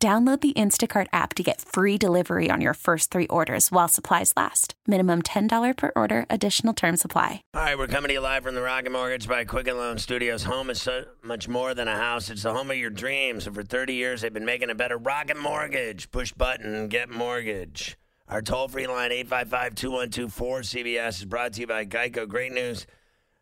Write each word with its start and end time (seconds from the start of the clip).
Download 0.00 0.40
the 0.40 0.52
Instacart 0.52 1.08
app 1.12 1.34
to 1.34 1.42
get 1.42 1.60
free 1.60 1.98
delivery 1.98 2.50
on 2.52 2.60
your 2.60 2.74
first 2.74 3.10
three 3.10 3.26
orders 3.26 3.72
while 3.72 3.88
supplies 3.88 4.32
last. 4.36 4.74
Minimum 4.86 5.22
$10 5.22 5.76
per 5.76 5.90
order, 5.96 6.24
additional 6.30 6.72
term 6.72 6.96
supply. 6.96 7.42
All 7.52 7.62
right, 7.62 7.76
we're 7.76 7.88
coming 7.88 8.06
to 8.06 8.14
you 8.14 8.20
live 8.20 8.44
from 8.44 8.54
the 8.54 8.62
Rocket 8.62 8.92
Mortgage 8.92 9.26
by 9.26 9.44
Quicken 9.44 9.76
Loan 9.76 9.98
Studios. 9.98 10.44
Home 10.44 10.70
is 10.70 10.80
so 10.80 11.04
much 11.24 11.48
more 11.48 11.74
than 11.74 11.88
a 11.88 11.96
house, 11.96 12.30
it's 12.30 12.44
the 12.44 12.54
home 12.54 12.70
of 12.70 12.76
your 12.76 12.90
dreams. 12.90 13.48
And 13.48 13.56
for 13.56 13.64
30 13.64 13.94
years, 13.94 14.20
they've 14.20 14.32
been 14.32 14.44
making 14.44 14.70
it 14.70 14.76
better. 14.76 14.96
Rocket 14.96 15.36
Mortgage. 15.36 16.12
Push 16.12 16.30
button, 16.34 16.86
get 16.86 17.10
mortgage. 17.10 17.98
Our 18.28 18.40
toll 18.40 18.68
free 18.68 18.86
line, 18.86 19.10
855 19.10 19.74
212 19.74 20.32
4CBS, 20.32 21.08
is 21.08 21.24
brought 21.24 21.54
to 21.54 21.62
you 21.62 21.66
by 21.66 21.84
Geico. 21.86 22.28
Great 22.28 22.52
news. 22.52 22.86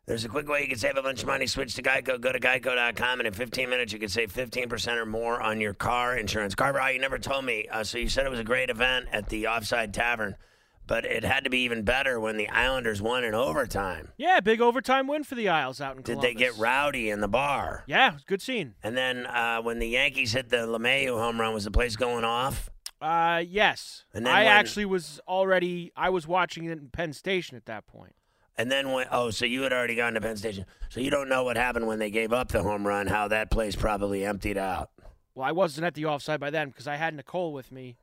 There's 0.06 0.24
a 0.24 0.28
quick 0.28 0.48
way 0.48 0.62
you 0.62 0.68
can 0.68 0.78
save 0.78 0.96
a 0.96 1.02
bunch 1.02 1.22
of 1.22 1.26
money. 1.26 1.48
Switch 1.48 1.74
to 1.74 1.82
Geico. 1.82 2.20
Go 2.20 2.30
to 2.30 2.38
geico.com, 2.38 3.18
and 3.20 3.26
in 3.26 3.32
15 3.32 3.68
minutes, 3.68 3.92
you 3.92 3.98
can 3.98 4.08
save 4.08 4.32
15% 4.32 4.96
or 4.98 5.04
more 5.06 5.40
on 5.42 5.60
your 5.60 5.74
car 5.74 6.16
insurance. 6.16 6.54
Carver, 6.54 6.92
you 6.92 7.00
never 7.00 7.18
told 7.18 7.44
me. 7.44 7.66
Uh, 7.70 7.82
so 7.82 7.98
you 7.98 8.08
said 8.08 8.24
it 8.24 8.28
was 8.30 8.38
a 8.38 8.44
great 8.44 8.70
event 8.70 9.06
at 9.10 9.28
the 9.30 9.48
Offside 9.48 9.92
Tavern, 9.92 10.36
but 10.86 11.04
it 11.04 11.24
had 11.24 11.42
to 11.42 11.50
be 11.50 11.58
even 11.64 11.82
better 11.82 12.20
when 12.20 12.36
the 12.36 12.48
Islanders 12.50 13.02
won 13.02 13.24
in 13.24 13.34
overtime. 13.34 14.12
Yeah, 14.16 14.38
big 14.38 14.60
overtime 14.60 15.08
win 15.08 15.24
for 15.24 15.34
the 15.34 15.48
Isles 15.48 15.80
out 15.80 15.96
in 15.96 16.02
Did 16.02 16.12
Columbus. 16.20 16.28
they 16.28 16.34
get 16.34 16.56
rowdy 16.56 17.10
in 17.10 17.20
the 17.20 17.26
bar? 17.26 17.82
Yeah, 17.88 18.18
good 18.28 18.40
scene. 18.40 18.76
And 18.84 18.96
then 18.96 19.26
uh, 19.26 19.60
when 19.62 19.80
the 19.80 19.88
Yankees 19.88 20.30
hit 20.30 20.50
the 20.50 20.58
LeMahieu 20.68 21.18
home 21.18 21.40
run, 21.40 21.52
was 21.52 21.64
the 21.64 21.72
place 21.72 21.96
going 21.96 22.22
off? 22.24 22.70
Uh, 23.02 23.42
yes. 23.44 24.04
And 24.14 24.24
then 24.24 24.32
I 24.32 24.44
when- 24.44 24.52
actually 24.52 24.84
was 24.84 25.18
already. 25.26 25.90
I 25.96 26.10
was 26.10 26.28
watching 26.28 26.64
it 26.66 26.70
in 26.78 26.90
Penn 26.90 27.12
Station 27.12 27.56
at 27.56 27.66
that 27.66 27.88
point. 27.88 28.14
And 28.58 28.70
then 28.70 28.92
when 28.92 29.06
oh, 29.10 29.30
so 29.30 29.44
you 29.44 29.62
had 29.62 29.72
already 29.72 29.96
gone 29.96 30.14
to 30.14 30.20
Penn 30.20 30.36
Station, 30.36 30.64
so 30.88 31.00
you 31.00 31.10
don't 31.10 31.28
know 31.28 31.44
what 31.44 31.56
happened 31.56 31.86
when 31.86 31.98
they 31.98 32.10
gave 32.10 32.32
up 32.32 32.48
the 32.48 32.62
home 32.62 32.86
run, 32.86 33.06
how 33.06 33.28
that 33.28 33.50
place 33.50 33.76
probably 33.76 34.24
emptied 34.24 34.56
out. 34.56 34.90
Well, 35.34 35.46
I 35.46 35.52
wasn't 35.52 35.84
at 35.86 35.94
the 35.94 36.06
offside 36.06 36.40
by 36.40 36.48
then 36.50 36.68
because 36.68 36.86
I 36.88 36.96
had 36.96 37.14
Nicole 37.14 37.52
with 37.52 37.70
me, 37.70 37.96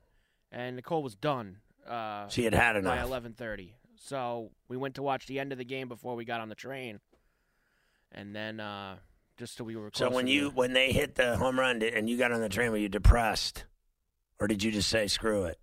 and 0.51 0.75
Nicole 0.75 1.01
was 1.01 1.15
done. 1.15 1.57
Uh, 1.87 2.27
She 2.27 2.43
had 2.43 2.53
had 2.53 2.75
enough 2.75 2.95
by 2.95 3.03
eleven 3.03 3.33
thirty. 3.33 3.73
So 3.95 4.51
we 4.67 4.77
went 4.77 4.95
to 4.95 5.01
watch 5.03 5.25
the 5.25 5.39
end 5.39 5.51
of 5.51 5.57
the 5.57 5.65
game 5.65 5.87
before 5.87 6.15
we 6.15 6.25
got 6.25 6.41
on 6.41 6.49
the 6.49 6.55
train, 6.55 6.99
and 8.11 8.35
then 8.35 8.59
uh, 8.59 8.97
just 9.37 9.57
so 9.57 9.63
we 9.63 9.75
were. 9.75 9.89
So 9.93 10.11
when 10.11 10.27
you 10.27 10.51
when 10.51 10.73
they 10.73 10.91
hit 10.91 11.15
the 11.15 11.35
home 11.37 11.59
run 11.59 11.81
and 11.81 12.07
you 12.07 12.17
got 12.17 12.31
on 12.31 12.41
the 12.41 12.49
train, 12.49 12.69
were 12.69 12.77
you 12.77 12.89
depressed, 12.89 13.65
or 14.39 14.47
did 14.47 14.61
you 14.61 14.71
just 14.71 14.89
say 14.89 15.07
screw 15.07 15.45
it? 15.45 15.57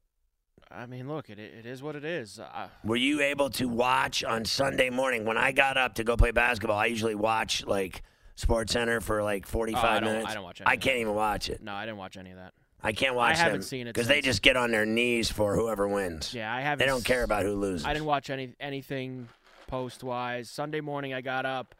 I 0.72 0.86
mean, 0.86 1.08
look, 1.08 1.28
it 1.30 1.38
it 1.38 1.66
is 1.66 1.82
what 1.82 1.96
it 1.96 2.04
is. 2.04 2.38
Uh, 2.38 2.68
Were 2.84 2.96
you 2.96 3.20
able 3.22 3.50
to 3.50 3.66
watch 3.68 4.22
on 4.22 4.44
Sunday 4.44 4.88
morning 4.90 5.24
when 5.24 5.36
I 5.36 5.52
got 5.52 5.76
up 5.76 5.94
to 5.96 6.04
go 6.04 6.16
play 6.16 6.30
basketball? 6.30 6.78
I 6.78 6.86
usually 6.86 7.14
watch 7.16 7.64
like 7.66 8.02
Sports 8.36 8.72
Center 8.72 9.00
for 9.00 9.22
like 9.22 9.46
forty 9.46 9.74
Oh, 9.74 9.78
I 9.78 10.00
don't- 10.00 10.12
minutes. 10.12 10.28
I 10.30 10.34
don't 10.34 10.44
watch 10.44 10.62
I 10.64 10.76
can't 10.76 10.98
even 10.98 11.14
watch 11.14 11.50
it. 11.50 11.60
no, 11.62 11.72
I 11.72 11.84
didn't 11.86 11.98
watch 11.98 12.16
any 12.16 12.30
of 12.30 12.36
that. 12.36 12.52
I 12.82 12.92
can't 12.92 13.14
watch 13.14 13.34
I 13.34 13.38
haven't 13.38 13.52
them 13.60 13.62
seen 13.62 13.86
it 13.88 13.92
because 13.94 14.08
they 14.08 14.20
just 14.22 14.40
get 14.42 14.56
on 14.56 14.70
their 14.70 14.86
knees 14.86 15.30
for 15.30 15.54
whoever 15.54 15.86
wins. 15.88 16.32
Yeah, 16.32 16.54
I 16.54 16.60
haven't. 16.62 16.78
They 16.78 16.86
don't 16.86 17.04
care 17.04 17.24
about 17.24 17.44
who 17.44 17.54
loses. 17.54 17.84
I 17.84 17.92
didn't 17.92 18.06
watch 18.06 18.30
any 18.30 18.54
anything 18.60 19.28
post 19.66 20.02
wise. 20.04 20.48
Sunday 20.48 20.80
morning, 20.80 21.12
I 21.12 21.20
got 21.20 21.44
up, 21.44 21.74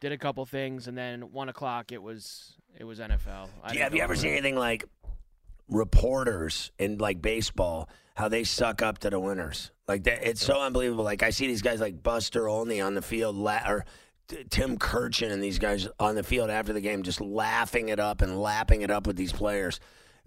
did 0.00 0.12
a 0.12 0.18
couple 0.18 0.44
things, 0.44 0.86
and 0.88 0.98
then 0.98 1.32
one 1.32 1.48
o'clock 1.48 1.92
it 1.92 2.02
was 2.02 2.52
it 2.76 2.84
was 2.84 2.98
NFL. 2.98 3.48
I 3.64 3.68
Do 3.70 3.76
you, 3.78 3.82
have 3.84 3.94
you 3.94 4.02
ever 4.02 4.14
seen 4.16 4.32
anything 4.32 4.56
like 4.56 4.84
reporters 5.68 6.70
in 6.78 6.98
like 6.98 7.20
baseball 7.22 7.88
how 8.14 8.28
they 8.28 8.44
suck 8.44 8.82
up 8.82 8.98
to 8.98 9.10
the 9.10 9.20
winners? 9.20 9.70
Like 9.86 10.04
that, 10.04 10.28
it's 10.28 10.44
so 10.44 10.60
unbelievable. 10.60 11.04
Like 11.04 11.22
I 11.22 11.30
see 11.30 11.46
these 11.46 11.62
guys 11.62 11.80
like 11.80 12.02
Buster 12.02 12.48
Olney 12.48 12.80
on 12.80 12.94
the 12.94 13.02
field, 13.02 13.36
la- 13.36 13.66
or 13.66 13.84
T- 14.28 14.44
Tim 14.50 14.78
Kurkjian 14.78 15.32
and 15.32 15.42
these 15.42 15.58
guys 15.58 15.88
on 15.98 16.14
the 16.14 16.22
field 16.22 16.50
after 16.50 16.72
the 16.72 16.80
game, 16.80 17.02
just 17.02 17.20
laughing 17.20 17.88
it 17.88 17.98
up 17.98 18.20
and 18.20 18.40
lapping 18.40 18.82
it 18.82 18.90
up 18.90 19.06
with 19.06 19.16
these 19.16 19.32
players. 19.32 19.80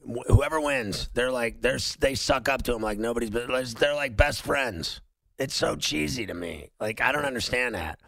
Wh- 0.04 0.28
whoever 0.28 0.60
wins, 0.60 1.10
they're 1.14 1.32
like 1.32 1.62
they're 1.62 1.80
they 2.00 2.16
suck 2.16 2.50
up 2.50 2.64
to 2.64 2.74
them 2.74 2.82
like 2.82 2.98
nobody's. 2.98 3.30
But 3.30 3.48
they're 3.76 3.96
like 3.96 4.18
best 4.18 4.42
friends. 4.42 5.02
It's 5.38 5.56
so 5.56 5.76
cheesy 5.76 6.26
to 6.26 6.34
me. 6.34 6.70
Like 6.80 7.02
I 7.02 7.12
don't 7.12 7.26
understand 7.26 7.76
that. 7.76 8.00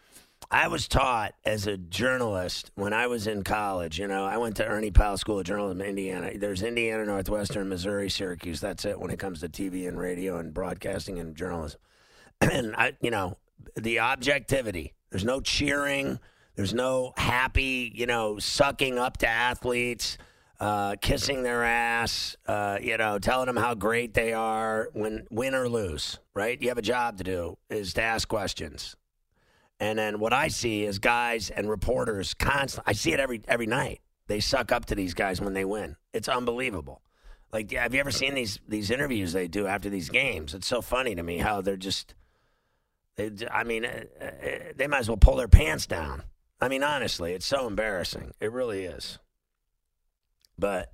I 0.54 0.68
was 0.68 0.88
taught 0.88 1.34
as 1.44 1.66
a 1.66 1.78
journalist 1.78 2.70
when 2.76 2.94
I 2.94 3.08
was 3.08 3.26
in 3.26 3.44
college. 3.44 3.98
You 3.98 4.08
know, 4.08 4.24
I 4.24 4.38
went 4.38 4.58
to 4.58 4.66
Ernie 4.66 4.92
Pyle 4.92 5.18
School 5.18 5.40
of 5.40 5.46
Journalism 5.46 5.82
in 5.82 5.88
Indiana. 5.88 6.38
There's 6.38 6.62
Indiana, 6.62 7.06
Northwestern, 7.06 7.68
Missouri, 7.70 8.08
Syracuse. 8.08 8.62
That's 8.62 8.86
it 8.86 9.00
when 9.00 9.10
it 9.10 9.18
comes 9.18 9.40
to 9.40 9.50
TV 9.50 9.88
and 9.88 9.98
radio 9.98 10.38
and 10.38 10.54
broadcasting 10.54 11.18
and 11.18 11.36
journalism. 11.36 11.80
and 12.42 12.76
I, 12.76 12.94
you 13.02 13.10
know, 13.10 13.38
the 13.76 14.02
objectivity. 14.02 14.94
There's 15.10 15.26
no 15.26 15.42
cheering. 15.42 16.20
There's 16.56 16.76
no 16.76 17.14
happy, 17.18 17.92
you 17.96 18.06
know, 18.06 18.38
sucking 18.38 19.00
up 19.00 19.18
to 19.18 19.28
athletes, 19.28 20.20
uh, 20.60 20.98
kissing 21.02 21.42
their 21.42 21.64
ass, 21.64 22.38
uh, 22.46 22.78
you 22.80 22.96
know, 22.98 23.18
telling 23.18 23.48
them 23.48 23.58
how 23.58 23.74
great 23.74 24.14
they 24.14 24.34
are 24.34 24.90
when 24.94 25.26
win 25.32 25.56
or 25.56 25.68
lose. 25.68 26.20
Right? 26.36 26.62
You 26.62 26.68
have 26.70 26.78
a 26.78 26.84
job 26.84 27.18
to 27.18 27.24
do 27.24 27.58
is 27.72 27.96
to 27.96 28.04
ask 28.04 28.28
questions. 28.28 28.96
And 29.80 30.00
then 30.00 30.20
what 30.20 30.34
I 30.34 30.48
see 30.48 30.84
is 30.86 31.00
guys 31.00 31.50
and 31.50 31.70
reporters 31.70 32.34
constant. 32.34 32.88
I 32.88 32.94
see 32.94 33.12
it 33.14 33.20
every 33.20 33.42
every 33.48 33.66
night. 33.66 34.02
They 34.28 34.40
suck 34.40 34.72
up 34.72 34.86
to 34.86 34.96
these 34.96 35.14
guys 35.14 35.42
when 35.42 35.54
they 35.54 35.66
win. 35.66 35.98
It's 36.14 36.30
unbelievable. 36.30 37.02
Like, 37.52 37.72
have 37.72 37.94
you 37.94 38.00
ever 38.00 38.12
seen 38.12 38.34
these 38.34 38.60
these 38.68 38.90
interviews 38.92 39.34
they 39.34 39.48
do 39.48 39.68
after 39.68 39.90
these 39.90 40.10
games? 40.10 40.54
It's 40.54 40.68
so 40.68 40.82
funny 40.82 41.16
to 41.16 41.24
me 41.24 41.38
how 41.38 41.62
they're 41.62 41.76
just. 41.78 42.16
They, 43.16 43.32
I 43.52 43.64
mean, 43.64 43.86
uh, 43.86 44.06
uh, 44.20 44.28
they 44.76 44.88
might 44.88 45.00
as 45.00 45.08
well 45.08 45.18
pull 45.18 45.36
their 45.36 45.48
pants 45.48 45.86
down. 45.86 46.24
I 46.60 46.68
mean, 46.68 46.82
honestly, 46.82 47.34
it's 47.34 47.46
so 47.46 47.68
embarrassing. 47.68 48.32
It 48.40 48.52
really 48.52 48.86
is. 48.86 49.20
But. 50.58 50.92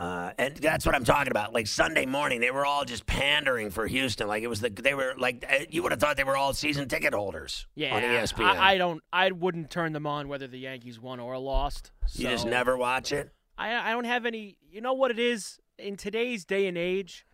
Uh, 0.00 0.30
and 0.38 0.56
that's 0.56 0.86
what 0.86 0.94
I'm 0.94 1.02
talking 1.04 1.32
about. 1.32 1.52
Like 1.52 1.66
Sunday 1.66 2.06
morning, 2.06 2.40
they 2.40 2.52
were 2.52 2.64
all 2.64 2.84
just 2.84 3.04
pandering 3.04 3.70
for 3.70 3.86
Houston. 3.88 4.28
Like 4.28 4.44
it 4.44 4.46
was 4.46 4.60
the 4.60 4.70
they 4.70 4.94
were 4.94 5.14
like 5.18 5.44
uh, 5.50 5.64
you 5.70 5.82
would 5.82 5.90
have 5.90 6.00
thought 6.00 6.16
they 6.16 6.22
were 6.24 6.36
all 6.36 6.52
season 6.52 6.88
ticket 6.88 7.12
holders 7.12 7.66
Yeah, 7.74 7.96
on 7.96 8.02
ESPN. 8.02 8.44
I, 8.44 8.74
I 8.74 8.78
don't. 8.78 9.02
I 9.12 9.32
wouldn't 9.32 9.70
turn 9.70 9.92
them 9.92 10.06
on 10.06 10.28
whether 10.28 10.46
the 10.46 10.58
Yankees 10.58 11.00
won 11.00 11.18
or 11.18 11.36
lost. 11.38 11.90
You 12.12 12.28
just 12.28 12.46
never 12.46 12.76
watch 12.76 13.10
it. 13.10 13.32
I 13.56 13.74
I 13.74 13.90
don't 13.90 14.04
have 14.04 14.24
any. 14.24 14.56
You 14.70 14.80
know 14.80 14.92
what 14.92 15.10
it 15.10 15.18
is 15.18 15.58
in 15.78 15.96
today's 15.96 16.44
day 16.44 16.66
and 16.68 16.78
age. 16.78 17.24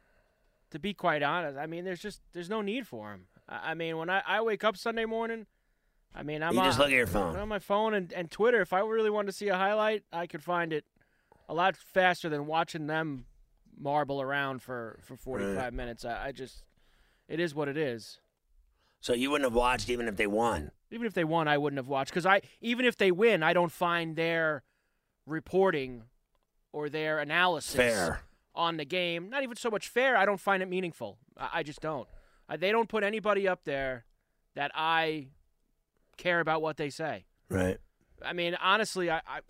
To 0.70 0.78
be 0.78 0.94
quite 0.94 1.22
honest, 1.22 1.56
I 1.58 1.66
mean, 1.66 1.84
there's 1.84 2.00
just 2.00 2.22
there's 2.32 2.48
no 2.48 2.62
need 2.62 2.86
for 2.86 3.10
them. 3.10 3.26
I, 3.46 3.72
I 3.72 3.74
mean, 3.74 3.98
when 3.98 4.08
I, 4.08 4.22
I 4.26 4.40
wake 4.40 4.64
up 4.64 4.76
Sunday 4.78 5.04
morning, 5.04 5.46
I 6.14 6.22
mean, 6.22 6.42
I'm 6.42 6.54
You 6.54 6.60
on, 6.60 6.64
just 6.66 6.78
look 6.78 6.88
at 6.88 6.94
your 6.94 7.06
I'm 7.06 7.12
phone. 7.12 7.36
on 7.36 7.48
my 7.48 7.58
phone 7.58 7.92
and, 7.94 8.10
and 8.12 8.30
Twitter. 8.30 8.62
If 8.62 8.72
I 8.72 8.80
really 8.80 9.10
wanted 9.10 9.26
to 9.26 9.32
see 9.32 9.48
a 9.48 9.56
highlight, 9.56 10.02
I 10.12 10.26
could 10.26 10.42
find 10.42 10.72
it 10.72 10.84
a 11.48 11.54
lot 11.54 11.76
faster 11.76 12.28
than 12.28 12.46
watching 12.46 12.86
them 12.86 13.26
marble 13.78 14.20
around 14.22 14.62
for 14.62 14.98
for 15.02 15.16
45 15.16 15.56
Right. 15.56 15.72
minutes. 15.72 16.04
I, 16.04 16.26
I 16.28 16.32
just, 16.32 16.62
it 17.28 17.40
is 17.40 17.54
what 17.54 17.68
it 17.68 17.76
is. 17.76 18.18
So 19.00 19.12
you 19.12 19.30
wouldn't 19.30 19.46
have 19.50 19.54
watched 19.56 19.88
even 19.90 20.08
if 20.08 20.16
they 20.16 20.26
won. 20.26 20.70
Even 20.90 21.06
if 21.06 21.12
they 21.14 21.24
won, 21.24 21.48
I 21.48 21.58
wouldn't 21.58 21.78
have 21.78 21.88
watched 21.88 22.10
because 22.10 22.24
I 22.26 22.40
even 22.60 22.84
if 22.86 22.96
they 22.96 23.10
win, 23.10 23.42
I 23.42 23.52
don't 23.52 23.72
find 23.72 24.16
their 24.16 24.62
reporting 25.26 26.04
or 26.72 26.88
their 26.88 27.18
analysis 27.18 27.74
Fair. 27.74 28.20
on 28.54 28.76
the 28.76 28.84
game 28.84 29.30
not 29.30 29.42
even 29.42 29.56
so 29.56 29.70
much 29.70 29.88
fair. 29.88 30.16
I 30.16 30.24
don't 30.24 30.40
find 30.40 30.62
it 30.62 30.68
meaningful. 30.68 31.18
I, 31.36 31.62
just 31.62 31.80
don't. 31.80 32.08
I, 32.48 32.56
they 32.56 32.70
don't 32.72 32.88
put 32.88 33.02
anybody 33.02 33.48
up 33.48 33.64
there 33.64 34.04
that 34.54 34.70
I 34.74 35.28
care 36.16 36.40
about 36.40 36.62
what 36.62 36.76
they 36.76 36.90
say. 36.90 37.24
Right. 37.48 37.78
I 38.24 38.32
mean, 38.32 38.54
honestly, 38.60 39.10
I 39.10 39.20
I, 39.26 39.40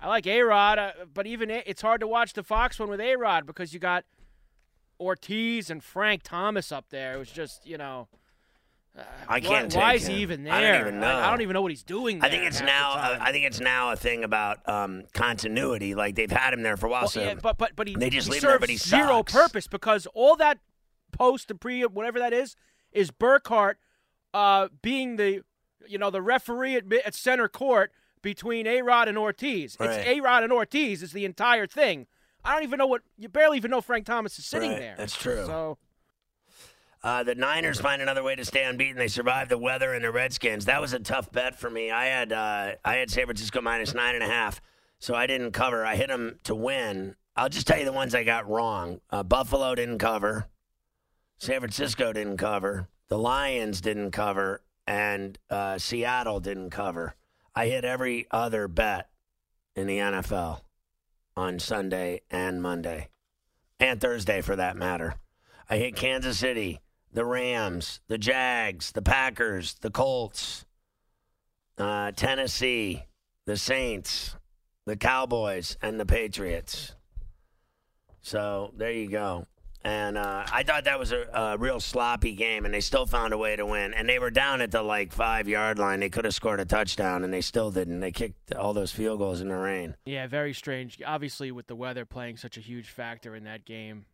I 0.00 0.08
like 0.08 0.26
A 0.26 0.40
Rod, 0.42 0.78
uh, 0.78 0.92
but 1.12 1.26
even 1.26 1.50
A- 1.50 1.62
it's 1.66 1.82
hard 1.82 2.00
to 2.00 2.06
watch 2.06 2.32
the 2.34 2.42
Fox 2.42 2.78
one 2.78 2.88
with 2.90 3.00
A 3.00 3.16
Rod 3.16 3.46
because 3.46 3.72
you 3.72 3.80
got 3.80 4.04
Ortiz 5.00 5.70
and 5.70 5.82
Frank 5.82 6.22
Thomas 6.22 6.72
up 6.72 6.86
there. 6.90 7.14
It 7.14 7.18
was 7.18 7.30
just 7.30 7.66
you 7.66 7.76
know. 7.78 8.08
uh, 8.98 9.02
I 9.28 9.40
can't 9.40 9.74
Why, 9.74 9.80
why 9.80 9.94
is 9.94 10.06
he 10.06 10.14
even 10.16 10.44
there? 10.44 10.54
I 10.54 10.60
don't 10.60 10.80
even 10.88 11.00
Like, 11.00 11.14
I 11.14 11.22
know. 11.24 11.30
don't 11.30 11.40
even 11.42 11.54
know 11.54 11.62
what 11.62 11.70
he's 11.72 11.82
doing. 11.82 12.22
I 12.22 12.30
think 12.30 12.44
it's 12.44 12.60
now. 12.60 12.92
Uh. 12.92 13.18
I 13.20 13.32
think 13.32 13.44
it's 13.46 13.60
now 13.60 13.92
a 13.92 13.96
thing 13.96 14.24
about 14.24 14.66
um, 14.68 15.04
continuity. 15.12 15.94
Like 15.94 16.14
they've 16.14 16.30
had 16.30 16.52
him 16.54 16.62
there 16.62 16.76
for 16.76 16.86
a 16.86 16.90
while. 16.90 17.02
Well, 17.02 17.08
so 17.08 17.22
yeah, 17.22 17.34
but 17.34 17.58
but 17.58 17.72
but 17.76 17.88
he, 17.88 17.94
they 17.94 18.10
just 18.10 18.28
he 18.28 18.32
leave 18.34 18.42
him 18.44 18.50
there, 18.50 18.58
but 18.58 18.70
he 18.70 18.76
zero 18.76 19.18
sucks. 19.18 19.32
purpose 19.32 19.66
because 19.66 20.06
all 20.14 20.36
that 20.36 20.58
post 21.12 21.50
and 21.50 21.60
pre 21.60 21.82
whatever 21.84 22.18
that 22.18 22.32
is 22.32 22.56
is 22.92 23.10
Burkhardt 23.10 23.78
uh, 24.32 24.68
being 24.82 25.16
the 25.16 25.42
you 25.86 25.98
know 25.98 26.10
the 26.10 26.22
referee 26.22 26.76
at, 26.76 26.84
at 27.04 27.14
center 27.14 27.48
court 27.48 27.92
between 28.26 28.66
A 28.66 28.82
Rod 28.82 29.06
and 29.06 29.16
Ortiz. 29.16 29.76
Right. 29.78 29.88
It's 30.00 30.08
A 30.08 30.20
Rod 30.20 30.42
and 30.42 30.52
Ortiz 30.52 31.00
is 31.00 31.12
the 31.12 31.24
entire 31.24 31.68
thing. 31.68 32.08
I 32.44 32.52
don't 32.52 32.64
even 32.64 32.76
know 32.76 32.88
what 32.88 33.02
you 33.16 33.28
barely 33.28 33.56
even 33.56 33.70
know 33.70 33.80
Frank 33.80 34.04
Thomas 34.04 34.36
is 34.36 34.44
sitting 34.44 34.70
Right, 34.72 34.80
there. 34.80 34.94
that's 34.98 35.16
true. 35.16 35.46
So 35.46 35.78
Uh, 37.04 37.22
the 37.22 37.36
Niners 37.36 37.80
find 37.80 38.02
another 38.02 38.24
way 38.24 38.34
to 38.34 38.44
stay 38.44 38.64
unbeaten. 38.64 38.96
They 38.96 39.06
survive 39.06 39.48
the 39.48 39.58
weather 39.58 39.94
and 39.94 40.04
the 40.04 40.10
Redskins. 40.10 40.64
That 40.64 40.80
was 40.80 40.92
a 40.92 40.98
tough 40.98 41.30
bet 41.30 41.56
for 41.56 41.70
me. 41.70 41.92
I 41.92 42.06
had 42.06 42.32
uh, 42.32 42.72
I 42.84 42.94
had 42.96 43.10
San 43.12 43.26
Francisco 43.26 43.60
minus 43.60 43.94
nine 43.94 44.16
and 44.16 44.24
a 44.24 44.28
half, 44.28 44.60
so 44.98 45.14
I 45.14 45.28
didn't 45.28 45.52
cover. 45.52 45.86
I 45.86 45.94
hit 45.94 46.08
them 46.08 46.40
to 46.44 46.54
win. 46.56 47.14
I'll 47.36 47.48
just 47.48 47.68
tell 47.68 47.78
you 47.78 47.84
the 47.84 47.92
ones 47.92 48.12
I 48.12 48.24
got 48.24 48.48
wrong. 48.50 49.00
Uh, 49.08 49.22
Buffalo 49.22 49.76
didn't 49.76 49.98
cover. 49.98 50.48
San 51.38 51.60
Francisco 51.60 52.12
didn't 52.12 52.38
cover. 52.38 52.88
The 53.06 53.18
Lions 53.18 53.80
didn't 53.80 54.10
cover, 54.10 54.62
and 54.84 55.38
uh, 55.48 55.78
Seattle 55.78 56.40
didn't 56.40 56.70
cover. 56.70 57.14
I 57.58 57.68
hit 57.68 57.86
every 57.86 58.26
other 58.30 58.68
bet 58.68 59.08
in 59.74 59.86
the 59.86 59.96
NFL 59.96 60.60
on 61.34 61.58
Sunday 61.58 62.20
and 62.30 62.60
Monday, 62.60 63.08
and 63.80 63.98
Thursday 63.98 64.42
for 64.42 64.56
that 64.56 64.76
matter. 64.76 65.14
I 65.70 65.78
hit 65.78 65.96
Kansas 65.96 66.38
City, 66.38 66.80
the 67.14 67.24
Rams, 67.24 68.00
the 68.08 68.18
Jags, 68.18 68.92
the 68.92 69.00
Packers, 69.00 69.74
the 69.80 69.90
Colts, 69.90 70.66
uh, 71.78 72.12
Tennessee, 72.12 73.04
the 73.46 73.56
Saints, 73.56 74.36
the 74.84 74.96
Cowboys, 74.96 75.78
and 75.80 75.98
the 75.98 76.06
Patriots. 76.06 76.94
So 78.20 78.74
there 78.76 78.92
you 78.92 79.08
go. 79.08 79.46
And 79.86 80.18
uh, 80.18 80.44
I 80.52 80.64
thought 80.64 80.84
that 80.86 80.98
was 80.98 81.12
a, 81.12 81.28
a 81.32 81.58
real 81.58 81.78
sloppy 81.78 82.32
game, 82.34 82.64
and 82.64 82.74
they 82.74 82.80
still 82.80 83.06
found 83.06 83.32
a 83.32 83.38
way 83.38 83.54
to 83.54 83.64
win. 83.64 83.94
And 83.94 84.08
they 84.08 84.18
were 84.18 84.32
down 84.32 84.60
at 84.60 84.72
the 84.72 84.82
like 84.82 85.12
five 85.12 85.46
yard 85.46 85.78
line. 85.78 86.00
They 86.00 86.10
could 86.10 86.24
have 86.24 86.34
scored 86.34 86.58
a 86.58 86.64
touchdown, 86.64 87.22
and 87.22 87.32
they 87.32 87.40
still 87.40 87.70
didn't. 87.70 88.00
They 88.00 88.10
kicked 88.10 88.52
all 88.52 88.72
those 88.74 88.90
field 88.90 89.20
goals 89.20 89.40
in 89.40 89.48
the 89.48 89.54
rain. 89.56 89.94
yeah, 90.04 90.26
very 90.26 90.52
strange. 90.54 91.00
Obviously, 91.06 91.52
with 91.52 91.68
the 91.68 91.76
weather 91.76 92.04
playing 92.04 92.36
such 92.36 92.56
a 92.56 92.60
huge 92.60 92.88
factor 92.88 93.36
in 93.36 93.44
that 93.44 93.64
game, 93.64 94.06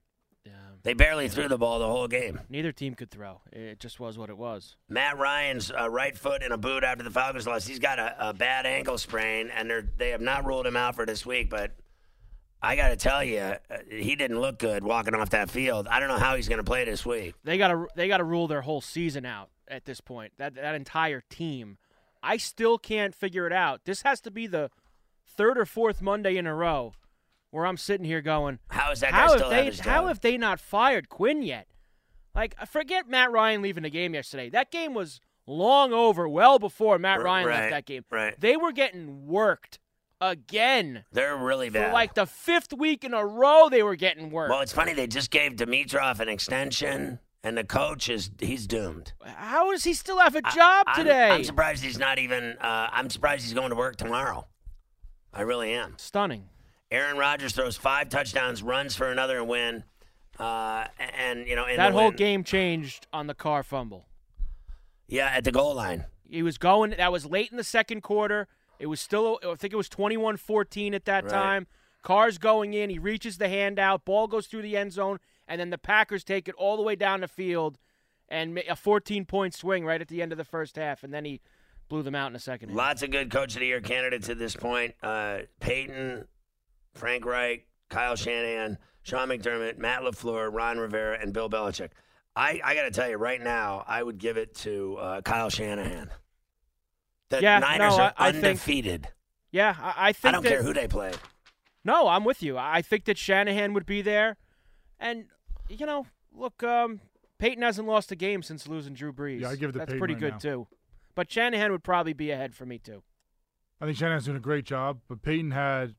um, 0.45 0.53
They 0.83 0.93
barely 0.93 1.29
threw 1.31 1.49
the 1.49 1.57
ball 1.57 1.79
the 1.79 1.87
whole 1.87 2.09
game. 2.09 2.41
neither 2.51 2.73
team 2.73 2.95
could 2.95 3.11
throw. 3.11 3.41
It 3.51 3.81
just 3.81 3.99
was 3.99 4.19
what 4.19 4.29
it 4.29 4.37
was. 4.37 4.77
Matt 4.91 5.17
Ryan's 5.17 5.71
uh, 5.71 5.89
right 5.89 6.19
foot 6.19 6.43
in 6.43 6.53
a 6.53 6.59
boot 6.59 6.85
after 6.85 7.03
the 7.03 7.11
Falcons 7.11 7.47
lost. 7.47 7.67
He's 7.67 7.79
got 7.79 7.99
a, 7.99 8.29
a 8.29 8.35
bad 8.35 8.67
ankle 8.67 8.99
sprain, 8.99 9.51
and 9.57 9.71
they're, 9.71 9.89
they 9.97 10.11
have 10.11 10.21
not 10.21 10.45
ruled 10.45 10.67
him 10.67 10.77
out 10.77 10.97
for 10.97 11.07
this 11.07 11.25
week. 11.25 11.49
But 11.49 11.71
I 12.63 12.77
got 12.77 12.91
to 12.91 12.97
tell 12.97 13.25
you, 13.25 13.39
uh, 13.39 13.59
he 13.91 14.15
didn't 14.15 14.41
look 14.41 14.59
good 14.59 14.85
walking 14.85 15.15
off 15.15 15.31
that 15.31 15.51
field. 15.51 15.89
I 15.89 15.99
don't 15.99 16.09
know 16.09 16.19
how 16.19 16.37
he's 16.37 16.49
going 16.49 16.59
to 16.59 16.65
play 16.65 16.85
this 16.85 17.05
week. 17.05 17.35
They 17.43 17.59
got 17.59 17.69
to 17.69 17.89
they 17.97 18.07
got 18.09 18.19
to 18.19 18.25
rule 18.25 18.47
their 18.47 18.63
whole 18.63 18.81
season 18.81 19.27
out 19.27 19.51
at 19.67 19.85
this 19.85 20.01
point. 20.01 20.33
That 20.39 20.55
that 20.55 20.75
entire 20.75 21.23
team. 21.29 21.79
I 22.23 22.37
still 22.37 22.79
can't 22.79 23.15
figure 23.15 23.49
it 23.49 23.53
out. 23.53 23.85
This 23.85 24.03
has 24.03 24.21
to 24.21 24.31
be 24.31 24.47
the 24.47 24.71
third 25.27 25.59
or 25.59 25.67
fourth 25.67 26.01
Monday 26.01 26.37
in 26.37 26.47
a 26.47 26.55
row 26.55 26.93
where 27.51 27.67
I'm 27.67 27.77
sitting 27.77 28.07
here 28.07 28.21
going, 28.21 28.61
How 28.69 28.93
is 28.93 29.01
that 29.01 29.11
guy 29.11 29.17
how 29.17 29.29
still 29.37 29.51
have 29.51 29.77
they 29.77 29.91
how 29.91 30.07
have 30.07 30.21
they 30.21 30.37
not 30.37 30.61
fired 30.61 31.09
Quinn 31.09 31.43
yet? 31.43 31.67
Like 32.35 32.55
forget 32.67 33.09
Matt 33.09 33.33
Ryan 33.33 33.61
leaving 33.61 33.83
the 33.83 33.91
game 33.91 34.15
yesterday. 34.15 34.51
That 34.51 34.71
game 34.71 34.95
was 34.95 35.21
long 35.47 35.93
over, 35.93 36.29
well 36.29 36.59
before 36.59 36.99
Matt 36.99 37.23
Ryan 37.23 37.47
right, 37.47 37.61
left 37.61 37.71
that 37.71 37.87
game. 37.87 38.05
right. 38.11 38.41
They 38.41 38.57
were 38.57 38.73
getting 38.73 39.27
worked 39.27 39.81
again. 40.23 41.05
They're 41.13 41.37
really 41.37 41.69
For 41.69 41.75
bad. 41.81 41.93
like 41.93 42.15
the 42.15 42.25
fifth 42.27 42.73
week 42.73 43.05
in 43.05 43.13
a 43.13 43.27
row 43.27 43.69
they 43.69 43.83
were 43.83 43.97
getting 43.97 44.31
worse. 44.31 44.49
well, 44.49 44.61
it's 44.61 44.73
funny. 44.73 44.95
They 44.95 45.07
just 45.07 45.31
gave 45.31 45.57
Dimitroff 45.57 46.21
an 46.21 46.29
extension, 46.29 47.19
and 47.43 47.59
the 47.59 47.65
coach 47.65 48.09
is 48.09 48.31
he's 48.39 48.67
doomed. 48.67 49.13
How 49.25 49.71
does 49.73 49.85
he 49.85 49.93
still 49.95 50.19
have 50.21 50.35
a 50.37 50.43
job 50.43 50.85
I'm- 50.87 50.97
today? 51.05 51.31
I'm 51.31 51.45
surprised 51.45 51.83
he's 51.85 51.99
not 51.99 52.19
even. 52.19 52.57
Uh, 52.61 52.89
I'm 52.93 53.11
surprised 53.11 53.45
he's 53.45 53.53
going 53.55 53.71
to 53.71 53.77
work 53.77 53.97
tomorrow. 53.97 54.47
I 55.35 55.43
really 55.43 55.73
am. 55.73 55.95
Stunning. 55.99 56.49
Aaron 56.91 57.17
Rodgers 57.17 57.53
throws 57.55 57.77
five 57.77 58.09
touchdowns, 58.11 58.63
runs 58.63 58.95
for 58.95 59.11
another 59.11 59.43
win, 59.43 59.83
uh, 60.39 60.87
and 61.19 61.47
you 61.47 61.57
know 61.57 61.67
in 61.67 61.77
That 61.79 61.89
the 61.93 61.99
whole 61.99 62.09
win- 62.09 62.17
game 62.17 62.45
changed 62.45 63.07
on 63.13 63.27
the 63.27 63.35
Carr 63.35 63.63
fumble. 63.63 64.07
Yeah, 65.09 65.27
at 65.27 65.45
the 65.45 65.53
goal 65.53 65.75
line. 65.75 66.05
He 66.29 66.43
was 66.43 66.57
going. 66.59 66.91
That 66.97 67.13
was 67.13 67.27
late 67.27 67.51
in 67.51 67.57
the 67.57 67.65
second 67.65 68.03
quarter. 68.03 68.47
It 68.83 68.87
was 68.89 69.01
still. 69.01 69.39
I 69.49 69.55
think 69.55 69.73
it 69.73 69.77
was 69.77 69.89
21-14 69.89 70.93
at 70.93 71.05
that 71.05 71.23
Right. 71.25 71.33
time. 71.33 71.67
Carr's 72.03 72.37
going 72.37 72.75
in. 72.75 72.91
He 72.91 72.99
reaches 72.99 73.39
the 73.39 73.49
hand 73.49 73.79
out. 73.79 74.05
Ball 74.05 74.27
goes 74.27 74.49
through 74.49 74.63
the 74.63 74.77
end 74.77 74.93
zone, 74.93 75.21
and 75.47 75.61
then 75.61 75.71
the 75.71 75.79
Packers 75.79 76.25
take 76.25 76.49
it 76.49 76.55
all 76.57 76.77
the 76.77 76.83
way 76.83 76.97
down 76.97 77.21
the 77.21 77.29
field, 77.29 77.79
and 78.29 78.59
a 78.59 78.75
14-point 78.75 79.55
swing 79.55 79.85
right 79.85 80.01
at 80.01 80.09
the 80.09 80.21
end 80.21 80.33
of 80.33 80.39
the 80.39 80.45
first 80.45 80.75
half, 80.75 81.05
and 81.05 81.15
then 81.15 81.25
he 81.25 81.41
blew 81.89 82.03
them 82.03 82.17
out 82.17 82.27
in 82.27 82.33
the 82.33 82.41
second 82.41 82.71
half. 82.71 82.77
Lots 82.77 83.03
of 83.05 83.13
good 83.13 83.31
coach 83.31 83.55
of 83.55 83.61
the 83.61 83.67
year 83.67 83.81
candidates 83.81 84.29
at 84.29 84.39
this 84.41 84.57
point. 84.57 84.97
Uh, 85.01 85.43
Payton, 85.61 86.27
Frank 86.95 87.25
Reich, 87.25 87.69
Kyle 87.89 88.17
Shanahan, 88.17 88.79
Sean 89.05 89.29
McDermott, 89.29 89.79
Matt 89.79 90.01
LaFleur, 90.03 90.53
Ron 90.53 90.79
Rivera, 90.79 91.19
and 91.21 91.33
Bill 91.33 91.49
Belichick. 91.49 91.91
I, 92.35 92.61
I 92.65 92.75
got 92.75 92.83
to 92.83 92.91
tell 92.91 93.09
you 93.09 93.17
right 93.17 93.41
now, 93.41 93.85
I 93.87 94.03
would 94.03 94.19
give 94.19 94.37
it 94.39 94.57
to 94.57 94.97
uh, 94.97 95.21
Kyle 95.21 95.51
Shanahan. 95.51 96.11
The 97.33 97.41
Yeah, 97.43 97.59
Niners 97.61 97.97
no, 97.97 98.03
are 98.05 98.15
I- 98.17 98.29
I 98.29 98.33
think- 98.33 98.61
Yeah, 99.51 99.75
I, 99.81 100.09
I 100.09 100.13
think 100.13 100.29
I 100.31 100.33
don't 100.33 100.43
that, 100.45 100.49
care 100.51 100.63
who 100.63 100.73
they 100.75 100.87
play. 100.87 101.13
No, 101.85 102.07
I'm 102.09 102.25
with 102.25 102.43
you. 102.43 102.57
I 102.59 102.81
think 102.83 103.07
that 103.07 103.17
Shanahan 103.19 103.73
would 103.75 103.87
be 103.87 104.03
there, 104.03 104.37
and 105.01 105.25
you 105.69 105.87
know, 105.87 106.07
look, 106.33 106.63
um, 106.63 107.01
Payton 107.39 107.63
hasn't 107.63 107.89
lost 107.89 108.13
a 108.13 108.17
game 108.17 108.43
since 108.43 108.69
losing 108.69 108.95
Drew 108.95 109.13
Brees. 109.13 109.41
Yeah, 109.41 109.49
I 109.51 109.57
give 109.57 109.71
it 109.71 109.73
to 109.73 109.79
That's 109.81 109.89
Payton 109.89 109.99
pretty 109.99 110.15
right 110.15 110.21
good 110.21 110.33
now. 110.33 110.39
too. 110.39 110.67
But 111.15 111.31
Shanahan 111.31 111.73
would 111.73 111.83
probably 111.83 112.13
be 112.13 112.31
ahead 112.31 112.55
for 112.55 112.65
me 112.67 112.79
too. 112.79 113.03
I 113.81 113.87
think 113.87 113.97
Shanahan's 113.99 114.27
doing 114.27 114.37
a 114.37 114.41
great 114.41 114.65
job, 114.65 115.01
but 115.09 115.23
Payton 115.23 115.51
had 115.51 115.95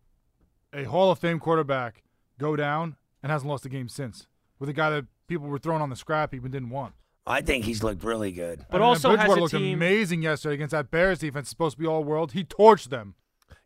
a 0.72 0.86
Hall 0.86 1.12
of 1.12 1.20
Fame 1.20 1.40
quarterback 1.40 2.04
go 2.40 2.56
down 2.56 2.96
and 3.22 3.32
hasn't 3.32 3.50
lost 3.50 3.66
a 3.66 3.70
game 3.70 3.90
since. 3.90 4.26
With 4.60 4.70
a 4.70 4.74
guy 4.74 4.90
that 4.92 5.06
people 5.28 5.48
were 5.48 5.60
throwing 5.60 5.82
on 5.82 5.90
the 5.90 5.96
scrap 5.96 6.32
heap 6.34 6.44
and 6.44 6.52
didn't 6.52 6.70
want. 6.70 6.94
I 7.26 7.42
think 7.42 7.66
he's 7.66 7.84
looked 7.84 8.04
really 8.04 8.32
good. 8.32 8.60
But 8.70 8.76
And 8.76 8.82
then 8.82 8.82
also 8.82 9.10
has 9.10 9.18
Bridgewater 9.18 9.40
a 9.40 9.42
looked 9.44 9.54
team. 9.56 9.78
amazing 9.78 10.22
yesterday 10.24 10.56
against 10.56 10.72
that 10.72 10.92
Bears 10.92 11.20
defense. 11.20 11.50
Supposed 11.50 11.78
to 11.78 11.82
be 11.82 11.88
all 11.88 12.04
world. 12.04 12.34
He 12.34 12.44
torched 12.44 12.90
them. 12.90 13.16